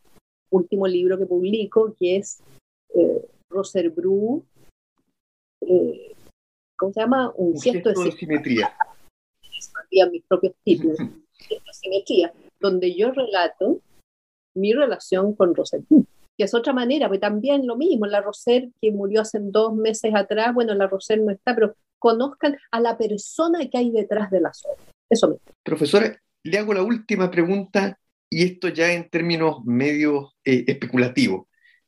último 0.50 0.86
libro 0.86 1.18
que 1.18 1.26
publico, 1.26 1.96
que 1.98 2.18
es 2.18 2.42
Roser 3.50 3.90
Bru, 3.90 4.46
eh, 5.62 6.14
¿cómo 6.78 6.94
se 6.94 7.02
llama? 7.02 7.32
Un, 7.36 7.60
gesto, 7.60 7.90
de, 7.90 8.12
simetría. 8.12 8.76
mis 10.12 10.24
propios 10.28 10.54
títulos, 10.64 10.98
de 10.98 11.74
simetría, 11.74 12.34
donde 12.60 12.96
yo 12.96 13.12
relato 13.12 13.80
mi 14.56 14.74
relación 14.74 15.34
con 15.34 15.56
Roser 15.56 15.82
Bru, 15.90 16.06
que 16.38 16.44
es 16.44 16.54
otra 16.54 16.74
manera, 16.74 17.08
pues 17.08 17.20
también 17.20 17.66
lo 17.66 17.76
mismo, 17.76 18.06
la 18.06 18.22
Roser 18.22 18.70
que 18.82 18.92
murió 18.92 19.22
hace 19.22 19.40
dos 19.42 19.76
meses 19.76 20.14
atrás, 20.16 20.54
bueno, 20.54 20.74
la 20.74 20.88
Roser 20.88 21.20
no 21.22 21.32
está, 21.32 21.56
pero 21.56 21.76
conozcan 22.00 22.58
a 22.72 22.80
la 22.80 22.98
persona 22.98 23.68
que 23.70 23.78
hay 23.78 23.92
detrás 23.92 24.30
de 24.30 24.42
la 24.42 24.52
obras. 24.66 24.88
Eso 25.10 25.30
mismo. 25.30 25.44
Profesora, 25.64 26.22
le 26.44 26.58
hago 26.58 26.74
la 26.74 26.84
última 26.84 27.32
pregunta 27.32 27.98
y 28.30 28.44
esto 28.44 28.68
ya 28.68 28.92
en 28.92 29.10
términos 29.10 29.64
medio 29.66 30.34
eh, 30.44 30.66
especulativos. 30.68 31.48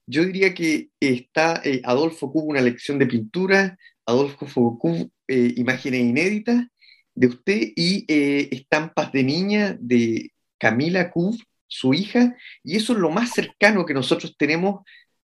Yo 0.10 0.26
diría 0.26 0.56
que 0.56 0.90
está 1.00 1.62
eh, 1.64 1.82
Adolfo 1.84 2.32
Cub, 2.32 2.46
una 2.46 2.62
lección 2.62 2.98
de 2.98 3.06
pintura, 3.06 3.78
Adolfo 4.08 4.80
Cub, 4.80 5.12
eh, 5.28 5.54
imágenes 5.56 6.02
inéditas 6.02 6.66
de 7.14 7.28
usted 7.28 7.62
y 7.76 8.06
eh, 8.08 8.50
estampas 8.52 9.12
de 9.12 9.24
niña 9.24 9.78
de 9.80 10.32
Camila 10.58 11.12
Cub, 11.12 11.38
su 11.68 11.94
hija, 11.94 12.36
y 12.64 12.76
eso 12.76 12.94
es 12.94 13.00
lo 13.00 13.12
más 13.12 13.34
cercano 13.34 13.86
que 13.86 13.94
nosotros 13.94 14.36
tenemos 14.36 14.82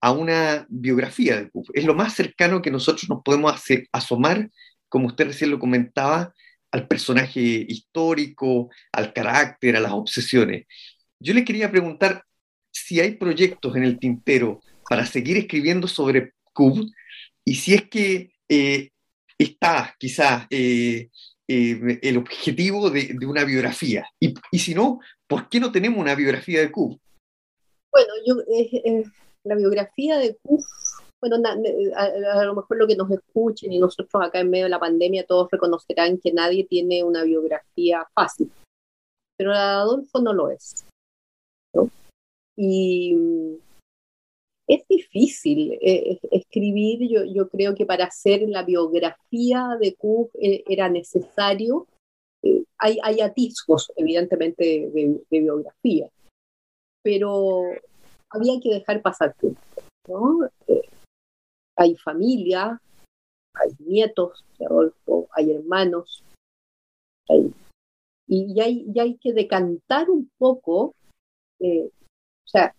a 0.01 0.11
una 0.11 0.67
biografía 0.69 1.37
de 1.41 1.51
Cub. 1.51 1.71
Es 1.73 1.85
lo 1.85 1.95
más 1.95 2.15
cercano 2.15 2.61
que 2.61 2.73
nosotros 2.73 3.09
nos 3.09 3.23
podemos 3.23 3.55
hacer, 3.55 3.87
asomar, 3.93 4.51
como 4.89 5.07
usted 5.07 5.27
recién 5.29 5.53
lo 5.53 5.61
comentaba, 5.61 6.35
al 6.73 6.89
personaje 6.89 7.65
histórico, 7.69 8.71
al 8.91 9.13
carácter, 9.13 9.77
a 9.77 9.81
las 9.81 9.93
obsesiones. 9.93 10.67
Yo 11.21 11.33
le 11.33 11.45
quería 11.45 11.71
preguntar, 11.71 12.25
si 12.85 13.01
hay 13.01 13.13
proyectos 13.13 13.75
en 13.77 13.85
el 13.85 13.99
tintero 13.99 14.61
para 14.89 15.07
seguir 15.07 15.39
escribiendo 15.39 15.89
sobre 15.89 16.35
Cub 16.53 16.87
y 17.43 17.55
si 17.55 17.73
es 17.73 17.89
que 17.89 18.33
eh, 18.47 18.91
está 19.39 19.95
quizás 19.99 20.47
eh, 20.51 21.09
eh, 21.49 21.99
el 22.03 22.19
objetivo 22.19 22.91
de, 22.91 23.17
una 23.27 23.45
biografía. 23.45 24.07
Y, 24.21 24.59
si 24.59 24.75
no, 24.75 25.01
¿por 25.27 25.49
qué 25.49 25.61
no 25.61 25.73
tenemos 25.73 25.99
una 25.99 26.15
biografía 26.15 26.61
de 26.61 26.71
Cub? 26.71 27.01
Bueno, 27.91 28.13
yo, 28.27 28.37
la 29.45 29.55
biografía 29.55 30.19
de 30.19 30.37
Cub 30.43 30.63
bueno, 31.23 31.37
a, 31.47 32.45
lo 32.45 32.55
mejor 32.55 32.77
lo 32.77 32.87
que 32.87 32.97
nos 32.97 33.11
escuchen 33.11 33.73
y 33.73 33.79
nosotros 33.79 34.23
acá 34.23 34.41
en 34.41 34.51
medio 34.51 34.65
de 34.65 34.71
la 34.71 34.79
pandemia 34.79 35.25
todos 35.25 35.51
reconocerán 35.51 36.19
que 36.19 36.35
nadie 36.35 36.67
tiene 36.67 37.03
una 37.03 37.23
biografía 37.23 38.07
fácil, 38.15 38.53
pero 39.39 39.53
la 39.53 39.59
de 39.59 39.75
Adolfo 39.77 40.21
no 40.21 40.35
lo 40.35 40.51
es. 40.51 40.85
Y 42.57 43.15
mm, 43.15 43.57
es 44.67 44.87
difícil 44.89 45.79
eh, 45.81 46.19
escribir, 46.31 47.09
yo, 47.09 47.25
yo, 47.25 47.49
creo 47.49 47.75
que 47.75 47.85
para 47.85 48.07
hacer 48.07 48.43
la 48.49 48.63
biografía 48.63 49.77
de 49.81 49.95
Cook 49.95 50.31
eh, 50.41 50.65
era 50.67 50.89
necesario, 50.89 51.87
eh, 52.43 52.65
hay, 52.79 52.99
hay, 53.03 53.21
atisbos 53.21 53.93
evidentemente 53.97 54.91
de, 54.93 55.41
biografía, 55.41 56.09
pero 57.03 57.63
había 58.31 58.61
que 58.63 58.71
dejar 58.71 59.03
pasar 59.03 59.35
tiempo. 59.35 59.61
¿no? 60.09 60.49
hay 61.77 61.97
familia, 61.97 62.81
hay 63.55 63.71
nietos 63.79 64.45
hay 65.37 65.51
hermanos, 65.51 66.23
y, 68.27 68.61
hay, 68.61 68.87
hay, 68.99 69.17
que 69.17 69.33
decantar 69.33 70.09
un 70.09 70.31
poco, 70.39 70.95
o 72.45 72.49
sea, 72.49 72.75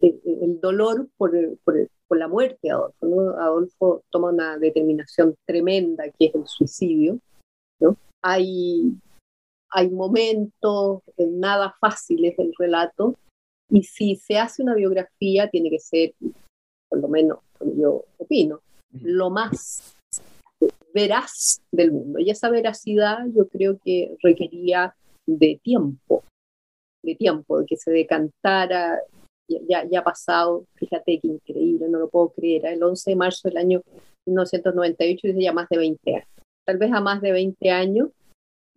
eh, 0.00 0.20
eh, 0.24 0.38
el, 0.42 0.60
dolor 0.60 1.08
por, 1.16 1.32
por, 1.64 1.88
por, 2.08 2.18
la 2.18 2.28
muerte 2.28 2.58
de 2.62 2.70
Adolfo. 2.70 3.06
¿no? 3.06 3.30
Adolfo 3.38 4.02
toma 4.10 4.30
una 4.30 4.58
determinación 4.58 5.34
tremenda 5.46 6.04
que 6.18 6.26
es 6.26 6.34
el 6.34 6.46
suicidio. 6.46 7.18
¿no? 7.80 7.96
Hay, 8.22 8.94
hay 9.70 9.90
momentos 9.90 11.02
nada 11.18 11.74
fáciles 11.80 12.36
del 12.36 12.52
relato, 12.58 13.16
y 13.72 13.84
si 13.84 14.16
se 14.16 14.36
hace 14.38 14.62
una 14.62 14.74
biografía, 14.74 15.48
tiene 15.48 15.70
que 15.70 15.78
ser, 15.78 16.12
por 16.90 17.00
lo 17.00 17.08
menos, 17.08 17.38
yo 17.58 18.04
opino, 18.18 18.60
lo 19.00 19.30
más 19.30 19.96
veraz 20.92 21.62
del 21.72 21.90
mundo. 21.90 22.18
Y 22.18 22.28
esa 22.28 22.50
veracidad 22.50 23.24
yo 23.34 23.48
creo 23.48 23.78
que 23.82 24.14
requería 24.22 24.94
de 25.24 25.58
tiempo, 25.62 26.22
de 27.02 27.14
tiempo, 27.14 27.60
de 27.60 27.66
que 27.66 27.76
se 27.76 27.90
decantara. 27.90 28.98
Ya, 29.48 29.84
ya 29.90 30.00
ha 30.00 30.04
pasado, 30.04 30.64
fíjate 30.76 31.20
qué 31.20 31.28
increíble, 31.28 31.88
no 31.88 31.98
lo 31.98 32.08
puedo 32.08 32.30
creer, 32.30 32.64
el 32.66 32.82
11 32.82 33.10
de 33.10 33.16
marzo 33.16 33.48
del 33.48 33.58
año 33.58 33.82
1998, 34.26 35.28
desde 35.28 35.42
ya 35.42 35.52
más 35.52 35.68
de 35.68 35.78
20 35.78 36.14
años. 36.14 36.28
Tal 36.64 36.78
vez 36.78 36.92
a 36.92 37.00
más 37.00 37.20
de 37.20 37.32
20 37.32 37.70
años 37.70 38.10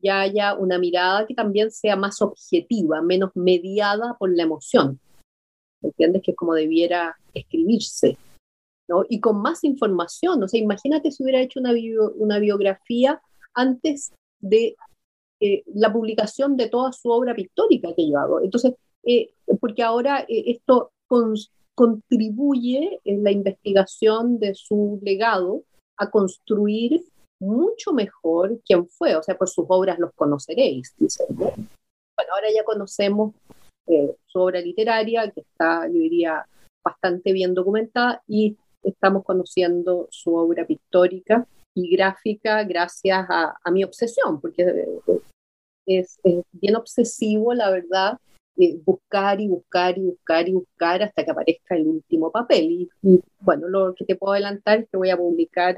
ya 0.02 0.22
haya 0.22 0.56
una 0.56 0.78
mirada 0.78 1.26
que 1.26 1.34
también 1.34 1.72
sea 1.72 1.96
más 1.96 2.22
objetiva, 2.22 3.02
menos 3.02 3.32
mediada 3.36 4.16
por 4.20 4.36
la 4.36 4.44
emoción. 4.44 5.00
¿Entiendes? 5.82 6.22
Que 6.24 6.32
es 6.32 6.38
como 6.38 6.54
debiera 6.54 7.16
escribirse. 7.34 8.18
Y 9.10 9.20
con 9.20 9.42
más 9.42 9.64
información. 9.64 10.44
O 10.44 10.48
sea, 10.48 10.60
imagínate 10.60 11.12
si 11.12 11.24
hubiera 11.24 11.42
hecho 11.42 11.60
una, 11.60 11.72
una 12.16 12.40
biografía 12.40 13.22
antes 13.54 14.14
de 14.40 14.76
eh, 15.40 15.64
la 15.74 15.92
publicación 15.92 16.56
de 16.56 16.70
toda 16.70 16.94
su 16.94 17.10
obra 17.10 17.36
pictórica 17.36 17.94
que 17.94 18.10
yo 18.10 18.18
hago. 18.18 18.42
Entonces, 18.42 18.74
eh, 19.04 19.34
porque 19.60 19.84
ahora 19.84 20.26
eh, 20.30 20.44
esto 20.48 20.92
contribuye 21.76 23.02
en 23.04 23.24
la 23.24 23.32
investigación 23.32 24.40
de 24.40 24.56
su 24.56 25.00
legado 25.04 25.64
a 25.98 26.10
construir 26.10 27.04
mucho 27.40 27.92
mejor 27.92 28.62
quién 28.66 28.88
fue, 28.88 29.16
o 29.16 29.22
sea, 29.22 29.38
por 29.38 29.50
sus 29.50 29.66
obras 29.68 30.00
los 30.00 30.14
conoceréis, 30.14 30.96
dice. 30.98 31.26
Bueno, 31.30 32.32
ahora 32.34 32.48
ya 32.54 32.64
conocemos 32.64 33.34
su 34.26 34.40
obra 34.40 34.62
literaria, 34.62 35.30
que 35.30 35.42
está, 35.42 35.86
yo 35.88 36.00
diría, 36.00 36.46
bastante 36.84 37.34
bien 37.34 37.54
documentada, 37.54 38.24
y 38.26 38.58
estamos 38.82 39.24
conociendo 39.24 40.08
su 40.10 40.34
obra 40.34 40.66
pictórica 40.66 41.46
y 41.76 41.96
gráfica 41.96 42.64
gracias 42.64 43.26
a, 43.30 43.72
mi 43.72 43.84
obsesión, 43.84 44.40
porque 44.42 44.66
es, 45.86 46.18
bien 46.52 46.76
obsesivo, 46.76 47.54
la 47.54 47.70
verdad, 47.70 48.18
eh, 48.58 48.80
buscar 48.86 49.40
y 49.42 49.48
buscar 49.48 49.98
y 49.98 50.02
buscar 50.02 50.48
y 50.48 50.54
buscar 50.54 51.04
hasta 51.04 51.24
que 51.24 51.32
aparezca 51.32 51.76
el 51.76 51.88
último 51.88 52.32
papel. 52.32 52.90
Y, 53.04 53.22
bueno, 53.42 53.68
lo 53.68 53.94
que 53.94 54.06
te 54.06 54.16
puedo 54.16 54.34
adelantar 54.34 54.80
es 54.80 54.90
que 54.90 54.98
voy 54.98 55.10
a 55.10 55.18
publicar 55.18 55.78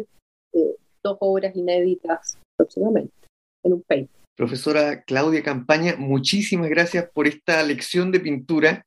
eh, 0.53 0.75
dos 1.03 1.17
obras 1.19 1.55
inéditas 1.55 2.37
próximamente 2.55 3.13
en 3.63 3.73
un 3.73 3.81
paper. 3.81 4.09
Profesora 4.35 5.01
Claudia 5.01 5.41
Campaña, 5.41 5.95
muchísimas 5.97 6.69
gracias 6.69 7.09
por 7.11 7.27
esta 7.27 7.63
lección 7.63 8.11
de 8.11 8.19
pintura, 8.19 8.85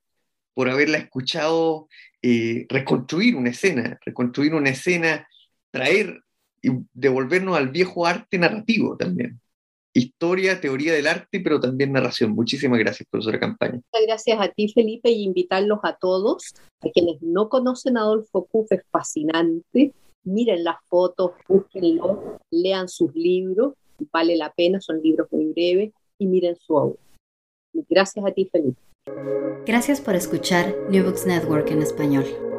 por 0.55 0.71
haberla 0.71 0.99
escuchado 0.99 1.89
eh, 2.23 2.67
reconstruir 2.69 3.35
una 3.35 3.51
escena, 3.51 3.99
reconstruir 4.05 4.55
una 4.55 4.71
escena, 4.71 5.27
traer 5.73 6.23
y 6.63 6.71
devolvernos 6.93 7.57
al 7.57 7.69
viejo 7.69 8.07
arte 8.07 8.39
narrativo 8.39 8.97
también. 8.97 9.41
Historia, 9.93 10.61
teoría 10.61 10.93
del 10.93 11.09
arte, 11.09 11.41
pero 11.41 11.61
también 11.61 11.93
narración. 11.93 12.31
Muchísimas 12.31 12.79
gracias, 12.79 13.09
profesora 13.11 13.41
Campaña. 13.41 13.81
Muchas 13.93 14.07
gracias 14.07 14.39
a 14.41 14.49
ti, 14.49 14.69
Felipe, 14.73 15.11
y 15.11 15.25
invitarlos 15.25 15.81
a 15.83 15.97
todos, 15.97 16.55
a 16.81 16.89
quienes 16.91 17.21
no 17.23 17.49
conocen 17.49 17.97
a 17.97 18.03
Adolfo 18.03 18.45
Kuff, 18.45 18.71
es 18.71 18.83
fascinante. 18.91 19.93
Miren 20.23 20.63
las 20.63 20.77
fotos, 20.89 21.33
búsquenlo, 21.49 22.39
lean 22.51 22.89
sus 22.89 23.15
libros, 23.15 23.75
vale 24.13 24.37
la 24.37 24.53
pena, 24.53 24.81
son 24.81 25.01
libros 25.03 25.27
muy 25.33 25.47
breves, 25.47 25.93
y 26.19 26.27
miren 26.27 26.55
su 26.57 26.75
obra. 26.75 26.99
Gracias 27.89 28.25
a 28.25 28.31
ti, 28.31 28.45
Felipe. 28.45 28.81
Gracias 29.67 30.01
por 30.01 30.15
escuchar 30.15 30.75
New 30.91 31.05
Books 31.05 31.27
Network 31.27 31.71
en 31.71 31.83
español. 31.83 32.50